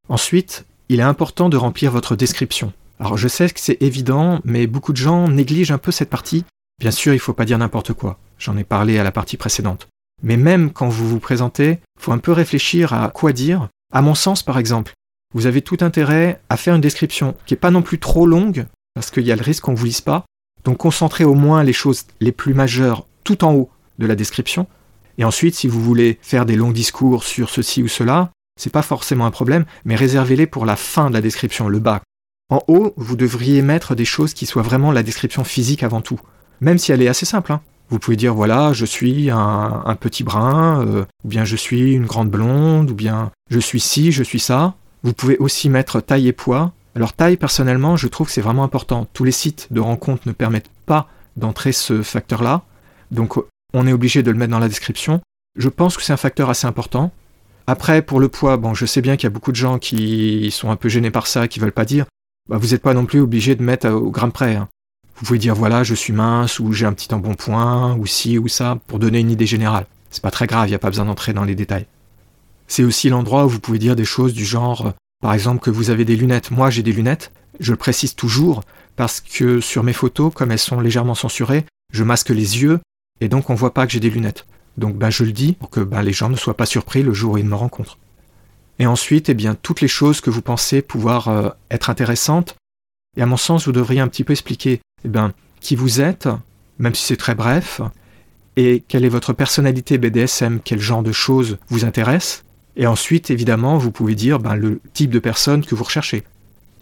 Ensuite, 0.09 0.65
il 0.89 1.01
est 1.01 1.05
important 1.05 1.49
de 1.49 1.57
remplir 1.57 1.93
votre 1.93 2.17
description. 2.17 2.73
Alors 2.99 3.17
je 3.17 3.29
sais 3.29 3.49
que 3.49 3.61
c'est 3.61 3.81
évident, 3.81 4.41
mais 4.45 4.67
beaucoup 4.67 4.93
de 4.93 4.99
gens 4.99 5.29
négligent 5.29 5.73
un 5.73 5.79
peu 5.79 5.93
cette 5.93 6.11
partie. 6.11 6.45
Bien 6.81 6.91
sûr, 6.91 7.13
il 7.13 7.17
ne 7.17 7.23
faut 7.23 7.33
pas 7.33 7.45
dire 7.45 7.59
n'importe 7.59 7.93
quoi. 7.93 8.19
J'en 8.39 8.57
ai 8.57 8.65
parlé 8.65 8.99
à 8.99 9.05
la 9.05 9.13
partie 9.13 9.37
précédente. 9.37 9.89
Mais 10.23 10.37
même 10.37 10.73
quand 10.73 10.89
vous 10.89 11.09
vous 11.09 11.21
présentez, 11.21 11.79
il 11.97 12.03
faut 12.03 12.13
un 12.13 12.19
peu 12.19 12.33
réfléchir 12.33 12.93
à 12.93 13.09
quoi 13.11 13.33
dire. 13.33 13.69
À 13.93 14.03
mon 14.03 14.15
sens, 14.15 14.43
par 14.43 14.59
exemple, 14.59 14.93
vous 15.35 15.47
avez 15.47 15.63
tout 15.63 15.79
intérêt 15.81 16.41
à 16.49 16.57
faire 16.57 16.75
une 16.75 16.81
description 16.81 17.35
qui 17.47 17.55
n'est 17.55 17.59
pas 17.59 17.71
non 17.71 17.83
plus 17.83 17.99
trop 17.99 18.27
longue, 18.27 18.67
parce 18.95 19.11
qu'il 19.11 19.25
y 19.25 19.33
a 19.33 19.37
le 19.37 19.43
risque 19.43 19.65
qu'on 19.65 19.73
ne 19.73 19.77
vous 19.77 19.85
lise 19.85 20.01
pas. 20.01 20.25
Donc 20.65 20.79
concentrez 20.79 21.25
au 21.25 21.35
moins 21.35 21.63
les 21.63 21.73
choses 21.73 22.07
les 22.21 22.33
plus 22.33 22.55
majeures 22.55 23.07
tout 23.25 23.45
en 23.45 23.55
haut 23.55 23.71
de 23.99 24.07
la 24.07 24.17
description. 24.17 24.67
Et 25.19 25.25
ensuite, 25.25 25.55
si 25.55 25.69
vous 25.69 25.83
voulez 25.83 26.19
faire 26.23 26.47
des 26.47 26.57
longs 26.57 26.71
discours 26.71 27.25
sur 27.25 27.51
ceci 27.51 27.83
ou 27.83 27.89
cela, 27.89 28.31
c'est 28.59 28.73
pas 28.73 28.83
forcément 28.83 29.25
un 29.25 29.31
problème, 29.31 29.65
mais 29.87 29.97
réservez-les 29.97 30.47
pour 30.47 30.67
la 30.67 30.77
fin 30.77 31.09
de 31.09 31.15
la 31.15 31.23
description, 31.23 31.69
le 31.69 31.79
bas. 31.79 32.03
En 32.51 32.63
haut, 32.69 32.93
vous 32.97 33.17
devriez 33.17 33.63
mettre 33.63 33.95
des 33.95 34.05
choses 34.05 34.35
qui 34.35 34.47
soient 34.47 34.63
vraiment 34.63 34.93
la 34.93 35.03
description 35.03 35.45
physique 35.45 35.83
avant 35.83 36.01
tout. 36.01 36.21
Même 36.61 36.79
si 36.79 36.93
elle 36.93 37.03
est 37.03 37.09
assez 37.09 37.27
simple. 37.27 37.53
Hein. 37.53 37.61
Vous 37.91 37.99
pouvez 37.99 38.17
dire 38.17 38.35
voilà, 38.35 38.73
je 38.73 38.85
suis 38.85 39.31
un, 39.31 39.97
petit 39.99 40.25
brun, 40.25 40.85
euh, 40.85 41.05
ou 41.25 41.29
bien 41.29 41.45
je 41.45 41.57
suis 41.57 41.93
une 41.93 42.07
grande 42.07 42.31
blonde, 42.31 42.91
ou 42.91 42.95
bien 42.95 43.31
je 43.51 43.59
suis 43.59 43.81
ci, 43.81 44.13
je 44.13 44.23
suis 44.23 44.41
ça. 44.41 44.75
Vous 45.03 45.13
pouvez 45.13 45.39
aussi 45.39 45.71
mettre 45.71 46.01
taille 46.01 46.29
et 46.29 46.33
poids. 46.33 46.73
Alors 46.95 47.13
taille, 47.13 47.37
personnellement, 47.37 47.97
je 47.97 48.09
trouve 48.09 48.27
que 48.27 48.33
c'est 48.33 48.41
vraiment 48.41 48.65
important. 48.65 49.07
Tous 49.13 49.25
les 49.25 49.33
sites 49.33 49.69
de 49.71 49.81
rencontres 49.81 50.23
ne 50.27 50.33
permettent 50.33 50.71
pas 50.85 51.09
d'entrer 51.37 51.73
ce 51.73 52.03
facteur-là. 52.03 52.63
Donc 53.11 53.35
on 53.73 53.87
est 53.87 53.93
obligé 53.93 54.23
de 54.23 54.31
le 54.31 54.37
mettre 54.37 54.51
dans 54.51 54.59
la 54.59 54.69
description. 54.69 55.21
Je 55.57 55.69
pense 55.69 55.97
que 55.97 56.03
c'est 56.03 56.13
un 56.13 56.19
facteur 56.19 56.51
assez 56.51 56.67
important. 56.67 57.13
Après, 57.71 58.01
pour 58.01 58.19
le 58.19 58.31
poids, 58.31 58.57
bon, 58.57 58.73
je 58.73 58.87
sais 58.87 59.03
bien 59.03 59.19
qu'il 59.19 59.25
y 59.25 59.27
a 59.27 59.31
beaucoup 59.31 59.53
de 59.53 59.57
gens 59.57 59.79
qui 59.79 60.51
sont 60.51 60.71
un 60.71 60.77
peu 60.77 60.89
gênés 60.89 61.11
par 61.11 61.27
ça, 61.27 61.49
qui 61.49 61.61
veulent 61.61 61.71
pas 61.71 61.85
dire. 61.85 62.07
Bah, 62.49 62.57
vous 62.57 62.69
n'êtes 62.69 62.81
pas 62.81 62.95
non 62.95 63.05
plus 63.05 63.21
obligé 63.21 63.57
de 63.57 63.63
mettre 63.63 63.91
au 63.91 64.11
gramme 64.11 64.33
près. 64.33 64.57
Hein. 64.57 64.71
Vous 65.17 65.27
pouvez 65.27 65.39
dire 65.39 65.55
voilà, 65.55 65.85
je 65.85 65.95
suis 65.95 66.15
mince, 66.15 66.61
ou 66.61 66.73
j'ai 66.73 66.87
un 66.87 66.95
petit 66.95 67.13
embonpoint, 67.13 67.95
ou 67.99 68.07
ci 68.07 68.39
ou 68.39 68.49
ça, 68.49 68.79
pour 68.87 68.99
donner 68.99 69.21
une 69.21 69.31
idée 69.31 69.45
générale. 69.45 69.85
C'est 70.11 70.23
pas 70.23 70.31
très 70.31 70.47
grave, 70.47 70.69
il 70.69 70.71
n'y 70.71 70.77
a 70.77 70.79
pas 70.79 70.89
besoin 70.89 71.05
d'entrer 71.05 71.35
dans 71.35 71.45
les 71.45 71.55
détails. 71.55 71.85
C'est 72.69 72.85
aussi 72.85 73.11
l'endroit 73.11 73.45
où 73.45 73.51
vous 73.51 73.61
pouvez 73.61 73.79
dire 73.79 73.97
des 73.97 74.07
choses 74.07 74.33
du 74.33 74.47
genre, 74.47 74.87
euh, 74.87 74.91
par 75.21 75.35
exemple, 75.35 75.61
que 75.61 75.69
vous 75.69 75.91
avez 75.91 76.07
des 76.07 76.17
lunettes. 76.17 76.51
Moi, 76.51 76.71
j'ai 76.71 76.83
des 76.83 76.93
lunettes. 76.93 77.33
Je 77.61 77.73
le 77.73 77.77
précise 77.77 78.15
toujours 78.15 78.63
parce 78.97 79.21
que 79.21 79.61
sur 79.61 79.83
mes 79.83 79.93
photos, 79.93 80.33
comme 80.33 80.53
elles 80.53 80.59
sont 80.59 80.81
légèrement 80.81 81.15
censurées, 81.15 81.67
je 81.93 82.03
masque 82.03 82.31
les 82.31 82.63
yeux 82.63 82.81
et 83.21 83.29
donc 83.29 83.51
on 83.51 83.55
voit 83.55 83.75
pas 83.75 83.87
que 83.87 83.93
j'ai 83.93 84.01
des 84.01 84.09
lunettes. 84.09 84.47
Donc 84.79 84.97
ben, 84.97 85.11
je 85.11 85.25
le 85.25 85.33
dis 85.33 85.55
pour 85.55 85.71
que 85.71 85.81
ben, 85.81 86.03
les 86.03 86.13
gens 86.13 86.29
ne 86.29 86.37
soient 86.37 86.57
pas 86.57 86.67
surpris 86.67 87.03
le 87.03 87.13
jour 87.13 87.33
où 87.33 87.39
ils 87.39 87.45
me 87.45 87.57
rencontrent. 87.57 87.99
Et 88.79 88.87
ensuite, 88.87 89.29
eh 89.29 89.35
bien, 89.35 89.57
toutes 89.57 89.81
les 89.81 89.89
choses 89.89 90.21
que 90.21 90.31
vous 90.31 90.41
pensez 90.41 90.83
pouvoir 90.83 91.29
euh, 91.29 91.51
être 91.71 91.91
intéressantes, 91.91 92.55
et 93.17 93.23
à 93.23 93.27
mon 93.27 93.37
sens, 93.37 93.67
vous 93.67 93.73
devriez 93.73 94.01
un 94.01 94.07
petit 94.07 94.23
peu 94.23 94.33
expliquer 94.33 94.81
eh 95.05 95.09
bien, 95.09 95.35
qui 95.61 95.75
vous 95.75 96.01
êtes, 96.01 96.29
même 96.79 96.95
si 96.95 97.05
c'est 97.05 97.17
très 97.17 97.35
bref, 97.35 97.81
et 98.55 98.85
quelle 98.87 99.05
est 99.05 99.09
votre 99.09 99.33
personnalité 99.33 99.99
BDSM, 99.99 100.61
quel 100.65 100.79
genre 100.79 101.03
de 101.03 101.13
choses 101.13 101.59
vous 101.69 101.85
intéressent. 101.85 102.45
Et 102.77 102.87
ensuite, 102.87 103.31
évidemment, 103.31 103.79
vous 103.79 103.91
pouvez 103.91 104.15
dire 104.15 104.39
ben, 104.39 104.55
le 104.55 104.81
type 104.93 105.11
de 105.11 105.19
personne 105.19 105.65
que 105.65 105.75
vous 105.75 105.85
recherchez. 105.85 106.23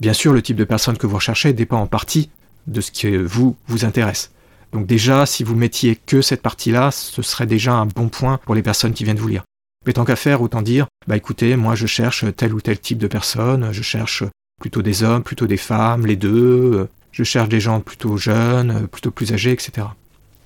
Bien 0.00 0.12
sûr, 0.12 0.34
le 0.34 0.42
type 0.42 0.56
de 0.56 0.64
personne 0.64 0.98
que 0.98 1.06
vous 1.06 1.16
recherchez 1.16 1.54
dépend 1.54 1.80
en 1.80 1.86
partie 1.86 2.28
de 2.66 2.82
ce 2.82 2.90
qui 2.90 3.16
vous 3.16 3.56
vous 3.68 3.86
intéresse. 3.86 4.30
Donc 4.72 4.86
déjà, 4.86 5.26
si 5.26 5.44
vous 5.44 5.54
mettiez 5.54 5.96
que 5.96 6.22
cette 6.22 6.42
partie-là, 6.42 6.90
ce 6.90 7.22
serait 7.22 7.46
déjà 7.46 7.74
un 7.74 7.86
bon 7.86 8.08
point 8.08 8.38
pour 8.44 8.54
les 8.54 8.62
personnes 8.62 8.92
qui 8.92 9.04
viennent 9.04 9.18
vous 9.18 9.28
lire. 9.28 9.44
Mais 9.86 9.92
tant 9.92 10.04
qu'à 10.04 10.16
faire, 10.16 10.42
autant 10.42 10.62
dire, 10.62 10.86
bah 11.06 11.16
écoutez, 11.16 11.56
moi 11.56 11.74
je 11.74 11.86
cherche 11.86 12.24
tel 12.36 12.52
ou 12.52 12.60
tel 12.60 12.78
type 12.78 12.98
de 12.98 13.06
personne, 13.06 13.72
je 13.72 13.82
cherche 13.82 14.24
plutôt 14.60 14.82
des 14.82 15.02
hommes, 15.02 15.22
plutôt 15.22 15.46
des 15.46 15.56
femmes, 15.56 16.06
les 16.06 16.16
deux, 16.16 16.88
je 17.12 17.22
cherche 17.22 17.48
des 17.48 17.60
gens 17.60 17.80
plutôt 17.80 18.16
jeunes, 18.16 18.88
plutôt 18.88 19.10
plus 19.10 19.32
âgés, 19.32 19.52
etc. 19.52 19.86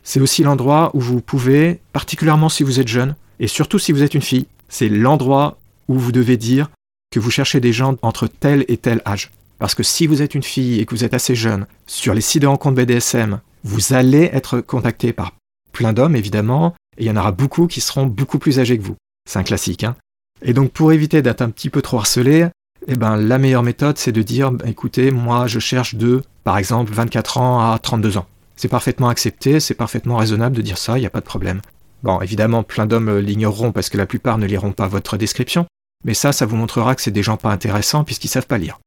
C'est 0.05 0.21
aussi 0.21 0.43
l'endroit 0.43 0.91
où 0.95 1.01
vous 1.01 1.21
pouvez, 1.21 1.81
particulièrement 1.93 2.49
si 2.49 2.63
vous 2.63 2.81
êtes 2.81 2.89
jeune, 2.89 3.15
et 3.39 3.47
surtout 3.47 3.79
si 3.79 3.93
vous 3.93 4.03
êtes 4.03 4.15
une 4.15 4.23
fille, 4.23 4.47
c'est 4.69 4.89
l'endroit 4.89 5.59
où 5.89 5.99
vous 5.99 6.13
devez 6.13 6.37
dire 6.37 6.71
que 7.11 7.19
vous 7.19 7.31
cherchez 7.31 7.61
des 7.61 7.73
gens 7.73 7.97
entre 8.03 8.27
tel 8.27 8.65
et 8.69 8.77
tel 8.77 9.03
âge. 9.07 9.31
Parce 9.59 9.75
que 9.75 9.83
si 9.83 10.07
vous 10.07 10.23
êtes 10.23 10.35
une 10.35 10.43
fille 10.43 10.81
et 10.81 10.87
que 10.87 10.95
vous 10.95 11.05
êtes 11.05 11.15
assez 11.15 11.35
jeune, 11.35 11.67
sur 11.87 12.15
les 12.15 12.21
sites 12.21 12.43
de 12.43 12.47
rencontres 12.47 12.77
BDSM, 12.77 13.41
vous 13.65 13.93
allez 13.93 14.31
être 14.33 14.61
contacté 14.61 15.13
par 15.13 15.33
plein 15.73 15.93
d'hommes, 15.93 16.17
évidemment, 16.17 16.75
et 16.99 17.05
il 17.05 17.07
y 17.07 17.11
en 17.11 17.17
aura 17.17 17.33
beaucoup 17.33 17.67
qui 17.67 17.81
seront 17.81 18.07
beaucoup 18.07 18.39
plus 18.39 18.59
âgés 18.59 18.79
que 18.79 18.83
vous. 18.83 18.97
C'est 19.29 19.39
un 19.39 19.45
classique. 19.45 19.85
Hein 19.85 19.97
et 20.43 20.55
donc 20.55 20.73
pour 20.73 20.93
éviter 20.93 21.23
d'être 21.23 21.43
un 21.43 21.51
petit 21.51 21.71
peu 21.71 21.83
trop 21.83 21.99
harcelé, 21.99 22.49
eh 22.87 22.95
ben, 22.95 23.17
la 23.17 23.39
meilleure 23.39 23.63
méthode, 23.63 23.99
c'est 23.99 24.13
de 24.13 24.23
dire, 24.23 24.53
bah, 24.53 24.65
écoutez, 24.67 25.11
moi 25.11 25.47
je 25.47 25.59
cherche 25.59 25.95
de, 25.95 26.23
par 26.45 26.59
exemple, 26.59 26.93
24 26.93 27.39
ans 27.39 27.73
à 27.73 27.79
32 27.79 28.17
ans. 28.17 28.27
C'est 28.57 28.69
parfaitement 28.69 29.09
accepté, 29.09 29.61
c'est 29.61 29.75
parfaitement 29.75 30.17
raisonnable 30.17 30.57
de 30.57 30.63
dire 30.63 30.79
ça, 30.79 30.99
il 30.99 31.01
n'y 31.01 31.07
a 31.07 31.11
pas 31.11 31.21
de 31.21 31.27
problème. 31.27 31.61
Bon, 32.03 32.21
évidemment, 32.21 32.63
plein 32.63 32.87
d'hommes 32.87 33.19
l'ignoreront 33.19 33.73
parce 33.73 33.91
que 33.91 33.99
la 33.99 34.07
plupart 34.07 34.39
ne 34.39 34.47
liront 34.47 34.73
pas 34.73 34.87
votre 34.87 35.17
description, 35.17 35.67
mais 36.05 36.15
ça, 36.15 36.33
ça 36.33 36.47
vous 36.47 36.57
montrera 36.57 36.95
que 36.95 37.03
c'est 37.03 37.11
des 37.11 37.23
gens 37.23 37.37
pas 37.37 37.51
intéressants 37.51 38.05
puisqu'ils 38.05 38.29
savent 38.29 38.47
pas 38.47 38.59
lire. 38.59 38.79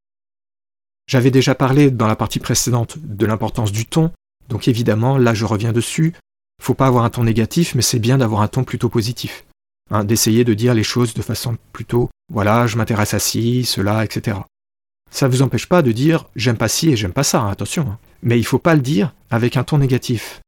J'avais 1.07 1.31
déjà 1.31 1.53
parlé 1.53 1.91
dans 1.91 2.07
la 2.07 2.15
partie 2.15 2.39
précédente 2.39 2.97
de 2.97 3.25
l'importance 3.25 3.71
du 3.71 3.85
ton, 3.85 4.11
donc 4.49 4.67
évidemment, 4.67 5.17
là 5.17 5.33
je 5.33 5.45
reviens 5.45 5.71
dessus. 5.71 6.13
Faut 6.61 6.73
pas 6.73 6.87
avoir 6.87 7.03
un 7.03 7.09
ton 7.09 7.23
négatif, 7.23 7.75
mais 7.75 7.81
c'est 7.81 7.99
bien 7.99 8.17
d'avoir 8.17 8.41
un 8.41 8.47
ton 8.47 8.63
plutôt 8.63 8.89
positif. 8.89 9.45
Hein, 9.91 10.03
d'essayer 10.03 10.43
de 10.43 10.53
dire 10.53 10.73
les 10.73 10.83
choses 10.83 11.13
de 11.13 11.21
façon 11.21 11.57
plutôt 11.73 12.09
voilà, 12.31 12.67
je 12.67 12.77
m'intéresse 12.77 13.13
à 13.13 13.19
ci, 13.19 13.65
cela, 13.65 14.03
etc. 14.03 14.37
Ça 15.11 15.27
ne 15.27 15.31
vous 15.31 15.41
empêche 15.41 15.67
pas 15.67 15.81
de 15.81 15.91
dire 15.91 16.25
j'aime 16.35 16.57
pas 16.57 16.67
ci 16.67 16.89
et 16.89 16.95
j'aime 16.95 17.13
pas 17.13 17.23
ça, 17.23 17.41
hein, 17.41 17.49
attention. 17.51 17.87
Hein. 17.89 17.97
Mais 18.23 18.39
il 18.39 18.45
faut 18.45 18.59
pas 18.59 18.75
le 18.75 18.81
dire 18.81 19.13
avec 19.29 19.57
un 19.57 19.63
ton 19.63 19.77
négatif. 19.77 20.41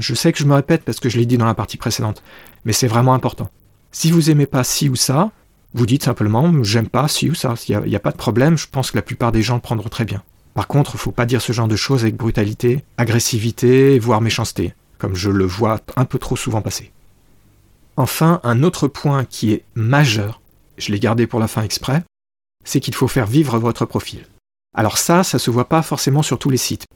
je 0.00 0.14
sais 0.14 0.32
que 0.32 0.38
je 0.38 0.44
me 0.44 0.54
répète 0.54 0.84
parce 0.84 1.00
que 1.00 1.08
je 1.08 1.18
l'ai 1.18 1.26
dit 1.26 1.38
dans 1.38 1.46
la 1.46 1.54
partie 1.54 1.76
précédente, 1.76 2.22
mais 2.64 2.72
c'est 2.72 2.88
vraiment 2.88 3.14
important. 3.14 3.48
Si 3.92 4.10
vous 4.10 4.30
aimez 4.30 4.46
pas 4.46 4.64
ci 4.64 4.88
ou 4.88 4.96
ça, 4.96 5.30
vous 5.72 5.86
dites 5.86 6.02
simplement 6.04 6.62
j'aime 6.62 6.88
pas 6.88 7.08
ci 7.08 7.30
ou 7.30 7.34
ça. 7.34 7.54
Il 7.68 7.78
n'y 7.78 7.96
a, 7.96 8.00
pas 8.00 8.10
de 8.12 8.16
problème, 8.16 8.58
je 8.58 8.66
pense 8.70 8.90
que 8.90 8.96
la 8.96 9.02
plupart 9.02 9.32
des 9.32 9.42
gens 9.42 9.54
le 9.54 9.60
prendront 9.60 9.88
très 9.88 10.04
bien. 10.04 10.22
Par 10.54 10.66
contre, 10.66 10.96
faut 10.96 11.12
pas 11.12 11.26
dire 11.26 11.42
ce 11.42 11.52
genre 11.52 11.68
de 11.68 11.76
choses 11.76 12.02
avec 12.02 12.16
brutalité, 12.16 12.84
agressivité, 12.98 13.98
voire 13.98 14.20
méchanceté, 14.20 14.74
comme 14.98 15.14
je 15.14 15.30
le 15.30 15.44
vois 15.44 15.80
un 15.96 16.04
peu 16.04 16.18
trop 16.18 16.36
souvent 16.36 16.62
passer. 16.62 16.90
Enfin, 17.96 18.40
un 18.44 18.62
autre 18.62 18.88
point 18.88 19.24
qui 19.24 19.52
est 19.52 19.64
majeur, 19.74 20.40
je 20.78 20.90
l'ai 20.92 20.98
gardé 20.98 21.26
pour 21.26 21.40
la 21.40 21.48
fin 21.48 21.62
exprès, 21.62 22.02
c'est 22.64 22.80
qu'il 22.80 22.94
faut 22.94 23.08
faire 23.08 23.26
vivre 23.26 23.58
votre 23.58 23.84
profil. 23.84 24.26
Alors 24.74 24.98
ça, 24.98 25.24
ça 25.24 25.38
se 25.38 25.50
voit 25.50 25.68
pas 25.68 25.82
forcément 25.82 26.22
sur 26.22 26.38
tous 26.38 26.50
les 26.50 26.56
sites. 26.56 26.86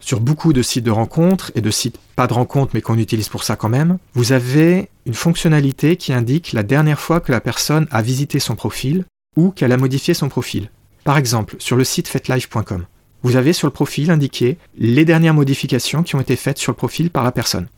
sur 0.00 0.20
beaucoup 0.20 0.52
de 0.52 0.62
sites 0.62 0.84
de 0.84 0.90
rencontres 0.90 1.52
et 1.54 1.60
de 1.60 1.70
sites 1.70 1.98
pas 2.16 2.26
de 2.26 2.32
rencontres 2.32 2.72
mais 2.74 2.82
qu'on 2.82 2.98
utilise 2.98 3.28
pour 3.28 3.44
ça 3.44 3.56
quand 3.56 3.68
même, 3.68 3.98
vous 4.14 4.32
avez 4.32 4.90
une 5.06 5.14
fonctionnalité 5.14 5.96
qui 5.96 6.12
indique 6.12 6.52
la 6.52 6.64
dernière 6.64 7.00
fois 7.00 7.20
que 7.20 7.32
la 7.32 7.40
personne 7.40 7.86
a 7.90 8.02
visité 8.02 8.40
son 8.40 8.56
profil 8.56 9.04
ou 9.36 9.50
qu'elle 9.50 9.72
a 9.72 9.76
modifié 9.76 10.12
son 10.12 10.28
profil. 10.28 10.70
Par 11.04 11.16
exemple, 11.16 11.56
sur 11.58 11.76
le 11.76 11.84
site 11.84 12.08
fetlive.com, 12.08 12.84
vous 13.22 13.36
avez 13.36 13.52
sur 13.52 13.66
le 13.66 13.72
profil 13.72 14.10
indiqué 14.10 14.58
les 14.76 15.04
dernières 15.04 15.34
modifications 15.34 16.02
qui 16.02 16.16
ont 16.16 16.20
été 16.20 16.36
faites 16.36 16.58
sur 16.58 16.72
le 16.72 16.76
profil 16.76 17.10
par 17.10 17.24
la 17.24 17.32
personne. 17.32 17.68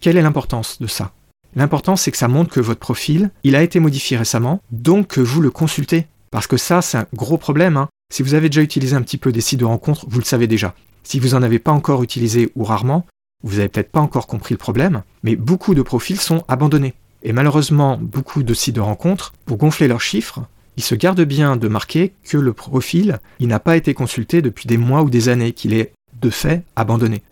Quelle 0.00 0.16
est 0.16 0.22
l'importance 0.22 0.80
de 0.80 0.86
ça? 0.86 1.12
L'important 1.56 1.96
c'est 1.96 2.10
que 2.10 2.16
ça 2.16 2.28
montre 2.28 2.52
que 2.52 2.60
votre 2.60 2.80
profil, 2.80 3.30
il 3.44 3.56
a 3.56 3.62
été 3.62 3.80
modifié 3.80 4.16
récemment, 4.16 4.60
donc 4.70 5.08
que 5.08 5.20
vous 5.20 5.40
le 5.40 5.50
consultez. 5.50 6.06
Parce 6.30 6.46
que 6.46 6.56
ça, 6.56 6.82
c'est 6.82 6.98
un 6.98 7.06
gros 7.14 7.38
problème. 7.38 7.76
Hein. 7.76 7.88
Si 8.12 8.22
vous 8.22 8.34
avez 8.34 8.48
déjà 8.48 8.62
utilisé 8.62 8.94
un 8.94 9.02
petit 9.02 9.16
peu 9.16 9.32
des 9.32 9.40
sites 9.40 9.60
de 9.60 9.64
rencontres, 9.64 10.06
vous 10.08 10.18
le 10.18 10.24
savez 10.24 10.46
déjà. 10.46 10.74
Si 11.02 11.18
vous 11.18 11.30
n'en 11.30 11.42
avez 11.42 11.58
pas 11.58 11.72
encore 11.72 12.02
utilisé 12.02 12.52
ou 12.54 12.64
rarement, 12.64 13.06
vous 13.42 13.56
n'avez 13.56 13.68
peut-être 13.68 13.90
pas 13.90 14.00
encore 14.00 14.26
compris 14.26 14.54
le 14.54 14.58
problème, 14.58 15.02
mais 15.22 15.36
beaucoup 15.36 15.74
de 15.74 15.82
profils 15.82 16.20
sont 16.20 16.44
abandonnés. 16.48 16.94
Et 17.22 17.32
malheureusement, 17.32 17.98
beaucoup 18.00 18.42
de 18.42 18.54
sites 18.54 18.74
de 18.74 18.80
rencontres, 18.80 19.32
pour 19.46 19.56
gonfler 19.56 19.88
leurs 19.88 20.00
chiffres, 20.00 20.40
ils 20.78 20.84
se 20.84 20.94
gardent 20.94 21.24
bien 21.24 21.56
de 21.56 21.66
marquer 21.66 22.12
que 22.22 22.38
le 22.38 22.52
profil, 22.52 23.18
il 23.40 23.48
n'a 23.48 23.58
pas 23.58 23.76
été 23.76 23.94
consulté 23.94 24.42
depuis 24.42 24.68
des 24.68 24.78
mois 24.78 25.02
ou 25.02 25.10
des 25.10 25.28
années, 25.28 25.52
qu'il 25.52 25.74
est 25.74 25.92
de 26.22 26.30
fait 26.30 26.62
abandonné. 26.76 27.22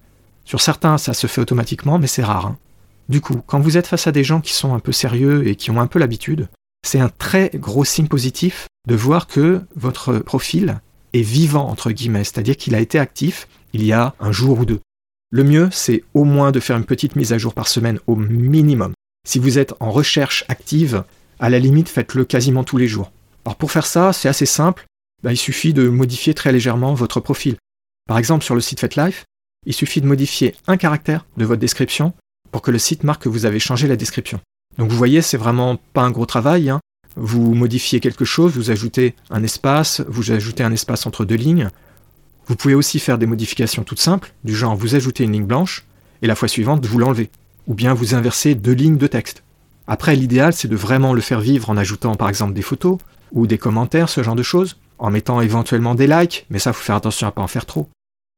Sur 0.45 0.61
certains, 0.61 0.99
ça 0.99 1.15
se 1.15 1.29
fait 1.29 1.41
automatiquement, 1.41 2.01
mais 2.01 2.09
c'est 2.09 2.25
rare. 2.25 2.47
Hein. 2.47 2.59
Du 3.09 3.21
coup, 3.21 3.41
quand 3.47 3.61
vous 3.61 3.77
êtes 3.77 3.87
face 3.87 4.09
à 4.09 4.13
des 4.13 4.25
gens 4.25 4.41
qui 4.41 4.53
sont 4.53 4.75
un 4.75 4.81
peu 4.81 4.91
sérieux 4.91 5.47
et 5.47 5.55
qui 5.55 5.71
ont 5.71 5.81
un 5.81 5.87
peu 5.87 6.01
l'habitude, 6.01 6.49
c'est 6.85 6.99
un 6.99 7.09
très 7.09 7.53
gros 7.55 7.85
signe 7.85 8.09
positif 8.09 8.67
de 8.89 8.97
voir 8.97 9.29
que 9.29 9.61
votre 9.77 10.19
profil 10.19 10.81
est 11.13 11.23
vivant, 11.23 11.69
entre 11.69 11.93
guillemets, 11.93 12.25
c'est-à-dire 12.25 12.57
qu'il 12.57 12.75
a 12.75 12.81
été 12.81 12.99
actif 12.99 13.47
il 13.73 13.85
y 13.85 13.93
a 13.93 14.17
un 14.19 14.33
jour 14.33 14.59
ou 14.59 14.65
deux. 14.65 14.81
Le 15.31 15.45
mieux, 15.45 15.69
c'est 15.71 16.03
au 16.15 16.25
moins 16.25 16.51
de 16.51 16.59
faire 16.59 16.77
une 16.77 16.85
petite 16.85 17.15
mise 17.15 17.33
à 17.33 17.39
jour 17.39 17.55
par 17.55 17.69
semaine 17.69 18.01
au 18.09 18.17
minimum. 18.17 18.93
Si 19.25 19.39
vous 19.39 19.61
êtes 19.61 19.75
en 19.79 19.93
recherche 19.93 20.45
active, 20.49 21.05
à 21.39 21.49
la 21.49 21.61
limite, 21.61 21.89
faites-le 21.89 22.25
quasiment 22.25 22.65
tous 22.65 22.77
les 22.77 22.89
jours. 22.89 23.13
Alors 23.47 23.55
pour 23.55 23.71
faire 23.71 23.87
ça, 23.87 24.13
c'est 24.13 24.29
assez 24.29 24.45
simple. 24.45 24.87
Bah, 25.23 25.33
il 25.33 25.37
suffit 25.37 25.73
de 25.73 25.89
modifier 25.89 26.35
très 26.35 26.51
légèrement 26.51 26.95
votre 26.95 27.21
profil. 27.21 27.57
Par 28.09 28.19
exemple, 28.19 28.45
sur 28.45 28.57
le 28.57 28.61
site 28.61 28.81
FetLife, 28.81 29.25
il 29.67 29.73
suffit 29.73 30.01
de 30.01 30.07
modifier 30.07 30.57
un 30.67 30.77
caractère 30.77 31.25
de 31.37 31.45
votre 31.45 31.61
description 31.61 32.13
pour 32.51 32.61
que 32.61 32.73
le 32.73 32.79
site 32.79 33.05
marque 33.05 33.23
que 33.23 33.29
vous 33.29 33.47
avez 33.47 33.61
changé 33.61 33.87
la 33.87 33.95
description. 33.95 34.41
Donc 34.79 34.91
vous 34.91 34.97
voyez, 34.97 35.23
c'est 35.23 35.37
vraiment 35.37 35.79
pas 35.93 36.03
un 36.03 36.11
gros 36.11 36.27
travail. 36.27 36.71
Hein. 36.71 36.81
Vous 37.15 37.55
modifiez 37.55 38.01
quelque 38.01 38.25
chose, 38.25 38.57
vous 38.57 38.73
ajoutez 38.73 39.15
un 39.31 39.45
espace, 39.45 40.03
vous 40.09 40.33
ajoutez 40.33 40.65
un 40.65 40.73
espace 40.73 41.07
entre 41.07 41.25
deux 41.25 41.37
lignes. 41.37 41.71
Vous 42.49 42.57
pouvez 42.57 42.75
aussi 42.75 42.99
faire 42.99 43.17
des 43.17 43.27
modifications 43.27 43.85
toutes 43.85 44.01
simples, 44.01 44.33
du 44.43 44.57
genre 44.57 44.75
vous 44.75 44.97
ajoutez 44.97 45.23
une 45.23 45.33
ligne 45.33 45.47
blanche, 45.47 45.85
et 46.21 46.27
la 46.27 46.35
fois 46.35 46.49
suivante 46.49 46.85
vous 46.85 46.99
l'enlevez. 46.99 47.31
Ou 47.69 47.75
bien 47.75 47.95
vous 47.95 48.17
inversez 48.17 48.57
deux 48.57 48.73
lignes 48.73 48.99
de 48.99 49.07
texte. 49.07 49.45
Après, 49.87 50.17
l'idéal, 50.17 50.53
c'est 50.53 50.67
de 50.67 50.75
vraiment 50.75 51.15
le 51.15 51.21
faire 51.21 51.41
vivre 51.41 51.71
en 51.71 51.77
ajoutant 51.77 52.17
par 52.17 52.29
exemple 52.29 52.55
des 52.55 52.63
photos, 52.63 52.99
ou 53.37 53.47
des 53.47 53.59
commentaires, 53.59 54.09
ce 54.09 54.23
genre 54.23 54.35
de 54.35 54.43
choses, 54.43 54.79
en 54.99 55.11
mettant 55.11 55.41
éventuellement 55.41 55.95
des 55.95 56.07
likes, 56.07 56.47
mais 56.51 56.59
ça, 56.59 56.73
faut 56.73 56.83
faire 56.83 56.97
attention 56.97 57.29
à 57.29 57.31
pas 57.31 57.43
en 57.43 57.47
faire 57.47 57.67
trop. 57.67 57.89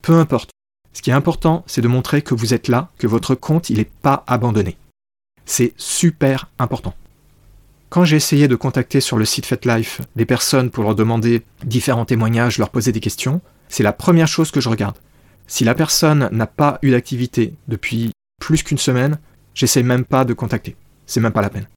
Peu 0.03 0.14
importe. 0.14 0.51
Ce 0.92 1.03
qui 1.03 1.11
est 1.11 1.14
important, 1.14 1.62
c'est 1.66 1.80
de 1.80 1.88
montrer 1.88 2.20
que 2.20 2.34
vous 2.34 2.53
êtes 2.53 2.66
là, 2.66 2.90
que 2.99 3.07
votre 3.07 3.36
compte, 3.36 3.70
il 3.70 3.78
n'est 3.78 3.84
pas 3.84 4.24
abandonné. 4.26 4.76
C'est 5.46 5.72
super 5.76 6.51
important. 6.59 6.94
Quand 7.90 8.05
j'ai 8.05 8.16
essayé 8.16 8.49
de 8.49 8.57
contacter 8.57 9.01
sur 9.01 9.16
le 9.16 9.24
site 9.24 9.46
FetLife 9.46 10.03
des 10.16 10.26
personnes 10.26 10.70
pour 10.70 10.82
leur 10.82 10.96
demander 10.96 11.42
différents 11.64 12.05
témoignages, 12.05 12.59
leur 12.59 12.70
poser 12.70 12.90
des 12.90 13.01
questions, 13.01 13.40
c'est 13.68 13.84
la 13.84 13.92
première 13.92 14.28
chose 14.28 14.51
que 14.51 14.61
je 14.61 14.68
regarde. 14.68 14.96
Si 15.46 15.64
la 15.64 15.74
personne 15.74 16.28
n'a 16.32 16.46
pas 16.46 16.80
eu 16.82 16.90
d'activité 16.90 17.55
depuis 17.68 18.11
plus 18.40 18.62
qu'une 18.64 18.78
semaine, 18.78 19.18
j'essaie 19.55 19.84
même 19.84 20.05
pas 20.05 20.24
de 20.24 20.34
contacter. 20.34 20.76
C'est 21.07 21.20
même 21.20 21.32
pas 21.32 21.40
la 21.40 21.51
peine. 21.51 21.68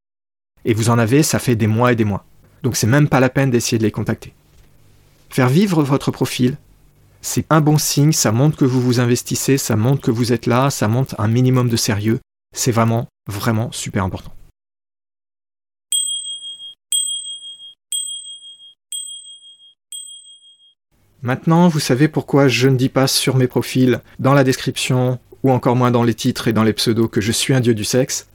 Et 0.65 0.74
vous 0.74 0.89
en 0.89 0.97
avez, 0.97 1.22
ça 1.24 1.39
fait 1.39 1.55
des 1.55 1.67
mois 1.67 1.91
et 1.91 1.95
des 1.95 2.03
mois. 2.03 2.26
Donc 2.64 2.76
c'est 2.76 2.88
même 2.88 3.09
pas 3.09 3.20
la 3.20 3.30
peine 3.30 3.51
d'essayer 3.51 3.78
de 3.78 3.84
les 3.84 3.91
contacter. 3.91 4.34
Faire 5.30 5.49
vivre 5.49 5.84
votre 5.84 6.12
profil, 6.12 6.57
c'est 7.22 7.45
un 7.49 7.62
bon 7.62 7.78
signe, 7.78 8.12
ça 8.12 8.32
montre 8.32 8.57
que 8.57 8.66
vous 8.66 8.82
vous 8.82 8.99
investissez, 8.99 9.57
ça 9.57 9.76
montre 9.76 10.01
que 10.01 10.12
vous 10.12 10.34
êtes 10.34 10.45
là, 10.47 10.70
ça 10.70 10.88
montre 10.88 11.16
un 11.20 11.28
minimum 11.28 11.70
de 11.70 11.78
sérieux. 11.78 12.20
C'est 12.53 12.72
vraiment, 12.72 13.07
vraiment 13.28 13.72
super 13.72 14.03
important. 14.03 14.34
Maintenant, 21.22 21.68
vous 21.68 21.80
savez 21.80 22.07
pourquoi 22.07 22.47
je 22.47 22.68
ne 22.68 22.76
dis 22.76 22.89
pas 22.89 23.05
sur 23.05 23.36
mes 23.38 23.47
profils, 23.47 24.01
dans 24.18 24.34
la 24.34 24.43
description, 24.43 25.20
ou 25.43 25.51
encore 25.51 25.76
moins 25.76 25.91
dans 25.91 26.03
les 26.03 26.16
titres 26.16 26.47
et 26.47 26.53
dans 26.53 26.64
les 26.64 26.74
pseudos 26.74 27.07
que 27.07 27.22
je 27.22 27.32
suis 27.32 27.53
un 27.53 27.59
dieu 27.59 27.76
du 27.76 27.84
sexe. 27.84 28.28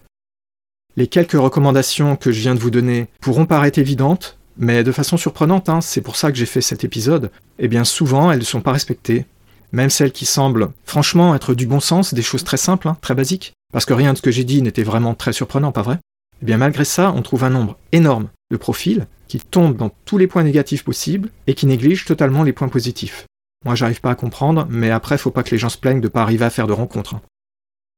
Les 0.98 1.08
quelques 1.08 1.32
recommandations 1.32 2.16
que 2.16 2.32
je 2.32 2.40
viens 2.40 2.54
de 2.54 2.60
vous 2.60 2.70
donner 2.70 3.08
pourront 3.20 3.44
paraître 3.44 3.78
évidentes, 3.78 4.38
mais 4.56 4.82
de 4.82 4.92
façon 4.92 5.18
surprenante, 5.18 5.68
hein, 5.68 5.82
c'est 5.82 6.00
pour 6.00 6.16
ça 6.16 6.32
que 6.32 6.38
j'ai 6.38 6.46
fait 6.46 6.62
cet 6.62 6.84
épisode, 6.84 7.30
eh 7.58 7.68
bien 7.68 7.84
souvent 7.84 8.32
elles 8.32 8.38
ne 8.38 8.44
sont 8.44 8.62
pas 8.62 8.72
respectées. 8.72 9.26
Même 9.72 9.90
celles 9.90 10.12
qui 10.12 10.24
semblent 10.24 10.70
franchement 10.84 11.34
être 11.34 11.52
du 11.52 11.66
bon 11.66 11.80
sens, 11.80 12.14
des 12.14 12.22
choses 12.22 12.44
très 12.44 12.56
simples, 12.56 12.88
hein, 12.88 12.96
très 13.02 13.14
basiques, 13.14 13.52
parce 13.74 13.84
que 13.84 13.92
rien 13.92 14.14
de 14.14 14.18
ce 14.18 14.22
que 14.22 14.30
j'ai 14.30 14.44
dit 14.44 14.62
n'était 14.62 14.84
vraiment 14.84 15.14
très 15.14 15.34
surprenant, 15.34 15.70
pas 15.70 15.82
vrai? 15.82 15.98
Eh 16.40 16.46
bien 16.46 16.56
malgré 16.56 16.86
ça, 16.86 17.12
on 17.14 17.20
trouve 17.20 17.44
un 17.44 17.50
nombre 17.50 17.76
énorme 17.92 18.28
de 18.50 18.56
profils 18.56 19.06
qui 19.28 19.38
tombe 19.38 19.76
dans 19.76 19.90
tous 20.06 20.16
les 20.16 20.26
points 20.26 20.44
négatifs 20.44 20.84
possibles 20.84 21.30
et 21.46 21.52
qui 21.54 21.66
néglige 21.66 22.06
totalement 22.06 22.42
les 22.42 22.54
points 22.54 22.68
positifs. 22.68 23.26
Moi, 23.66 23.74
j'arrive 23.74 24.00
pas 24.00 24.12
à 24.12 24.14
comprendre, 24.14 24.66
mais 24.70 24.90
après, 24.90 25.18
faut 25.18 25.30
pas 25.30 25.42
que 25.42 25.50
les 25.50 25.58
gens 25.58 25.68
se 25.68 25.78
plaignent 25.78 26.00
de 26.00 26.08
pas 26.08 26.22
arriver 26.22 26.44
à 26.44 26.50
faire 26.50 26.68
de 26.68 26.72
rencontres. 26.72 27.16
Hein. 27.16 27.22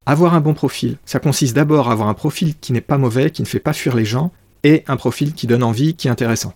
Avoir 0.09 0.33
un 0.33 0.41
bon 0.41 0.55
profil, 0.55 0.97
ça 1.05 1.21
consiste 1.21 1.55
d'abord 1.55 1.91
à 1.91 1.93
avoir 1.93 2.09
un 2.09 2.15
profil 2.15 2.55
qui 2.59 2.73
n'est 2.73 2.81
pas 2.81 2.97
mauvais, 2.97 3.31
qui 3.31 3.43
ne 3.43 3.47
fait 3.47 3.59
pas 3.59 3.75
fuir 3.75 3.95
les 3.95 4.07
gens, 4.07 4.33
et 4.65 4.83
un 4.87 4.97
profil 4.97 5.35
qui 5.35 5.47
donne 5.47 5.63
envie, 5.63 5.97
qui 5.97 6.09
est 6.09 6.11
intéressant. 6.11 6.55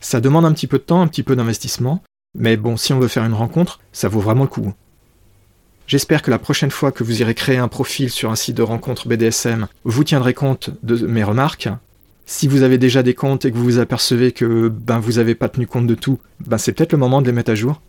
Ça 0.00 0.20
demande 0.20 0.44
un 0.44 0.52
petit 0.52 0.66
peu 0.66 0.76
de 0.76 0.82
temps, 0.82 1.00
un 1.00 1.06
petit 1.06 1.22
peu 1.22 1.34
d'investissement, 1.34 2.02
mais 2.34 2.58
bon, 2.58 2.76
si 2.76 2.92
on 2.92 3.00
veut 3.00 3.08
faire 3.08 3.24
une 3.24 3.32
rencontre, 3.32 3.80
ça 3.90 4.08
vaut 4.08 4.20
vraiment 4.20 4.42
le 4.42 4.50
coup. 4.50 4.74
J'espère 5.86 6.20
que 6.20 6.30
la 6.30 6.38
prochaine 6.38 6.70
fois 6.70 6.92
que 6.92 7.02
vous 7.02 7.22
irez 7.22 7.34
créer 7.34 7.56
un 7.56 7.68
profil 7.68 8.10
sur 8.10 8.30
un 8.30 8.36
site 8.36 8.58
de 8.58 8.62
rencontre 8.62 9.08
BDSM, 9.08 9.66
vous 9.84 10.04
tiendrez 10.04 10.34
compte 10.34 10.68
de 10.82 11.06
mes 11.06 11.24
remarques 11.24 11.70
si 12.26 12.48
vous 12.48 12.64
avez 12.64 12.76
déjà 12.76 13.02
des 13.02 13.14
comptes 13.14 13.46
et 13.46 13.50
que 13.50 13.56
vous 13.56 13.64
vous 13.64 13.78
apercevez 13.78 14.32
que 14.32 14.68
ben, 14.68 15.00
vous 15.00 15.12
n'avez 15.12 15.34
pas 15.34 15.48
tenu 15.48 15.66
compte 15.66 15.86
de 15.86 15.94
tout, 15.94 16.18
ben, 16.46 16.58
c'est 16.58 16.72
peut-être 16.72 16.92
le 16.92 16.98
moment 16.98 17.22
de 17.22 17.26
les 17.28 17.32
mettre 17.32 17.52
à 17.52 17.54
jour. 17.54 17.80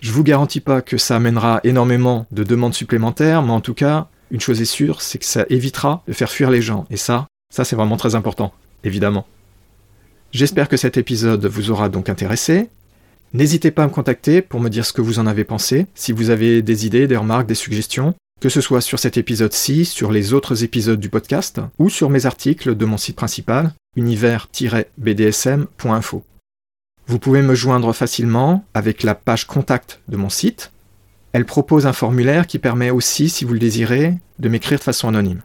Je 0.00 0.12
vous 0.12 0.22
garantis 0.22 0.60
pas 0.60 0.80
que 0.80 0.96
ça 0.96 1.16
amènera 1.16 1.58
énormément 1.64 2.26
de 2.30 2.44
demandes 2.44 2.74
supplémentaires, 2.74 3.42
mais 3.42 3.50
en 3.50 3.60
tout 3.60 3.74
cas, 3.74 4.08
une 4.30 4.40
chose 4.40 4.60
est 4.60 4.66
sûre, 4.66 5.02
c'est 5.02 5.18
que 5.18 5.24
ça 5.24 5.44
évitera 5.50 6.02
de 6.08 6.12
faire 6.12 6.30
fuir 6.30 6.50
les 6.50 6.62
gens. 6.62 6.86
Et 6.90 6.96
ça, 6.96 7.26
ça 7.52 7.64
c'est 7.64 7.76
vraiment 7.76 7.96
très 7.96 8.14
important, 8.14 8.52
évidemment. 8.82 9.26
J'espère 10.32 10.68
que 10.68 10.76
cet 10.76 10.96
épisode 10.96 11.46
vous 11.46 11.70
aura 11.70 11.88
donc 11.88 12.08
intéressé. 12.08 12.68
N'hésitez 13.32 13.70
pas 13.70 13.84
à 13.84 13.86
me 13.86 13.92
contacter 13.92 14.42
pour 14.42 14.60
me 14.60 14.68
dire 14.68 14.86
ce 14.86 14.92
que 14.92 15.00
vous 15.00 15.18
en 15.18 15.26
avez 15.26 15.44
pensé, 15.44 15.86
si 15.94 16.12
vous 16.12 16.30
avez 16.30 16.62
des 16.62 16.86
idées, 16.86 17.06
des 17.06 17.16
remarques, 17.16 17.46
des 17.46 17.54
suggestions 17.54 18.14
que 18.44 18.50
ce 18.50 18.60
soit 18.60 18.82
sur 18.82 18.98
cet 18.98 19.16
épisode-ci, 19.16 19.86
sur 19.86 20.12
les 20.12 20.34
autres 20.34 20.64
épisodes 20.64 21.00
du 21.00 21.08
podcast, 21.08 21.62
ou 21.78 21.88
sur 21.88 22.10
mes 22.10 22.26
articles 22.26 22.76
de 22.76 22.84
mon 22.84 22.98
site 22.98 23.16
principal, 23.16 23.72
univers-bdsm.info. 23.96 26.22
Vous 27.06 27.18
pouvez 27.18 27.40
me 27.40 27.54
joindre 27.54 27.94
facilement 27.94 28.66
avec 28.74 29.02
la 29.02 29.14
page 29.14 29.46
contact 29.46 30.02
de 30.08 30.18
mon 30.18 30.28
site. 30.28 30.72
Elle 31.34 31.44
propose 31.46 31.86
un 31.86 31.92
formulaire 31.92 32.46
qui 32.46 32.58
permet 32.60 32.90
aussi, 32.90 33.28
si 33.28 33.44
vous 33.44 33.54
le 33.54 33.58
désirez, 33.58 34.14
de 34.38 34.48
m'écrire 34.48 34.78
de 34.78 34.84
façon 34.84 35.08
anonyme. 35.08 35.42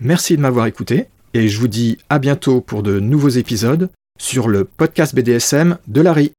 Merci 0.00 0.36
de 0.36 0.42
m'avoir 0.42 0.66
écouté. 0.66 1.06
Et 1.34 1.48
je 1.48 1.58
vous 1.58 1.68
dis 1.68 1.98
à 2.08 2.18
bientôt 2.18 2.60
pour 2.60 2.82
de 2.82 3.00
nouveaux 3.00 3.28
épisodes 3.28 3.90
sur 4.18 4.48
le 4.48 4.64
podcast 4.64 5.14
BDSM 5.14 5.78
de 5.88 6.00
Larry. 6.00 6.32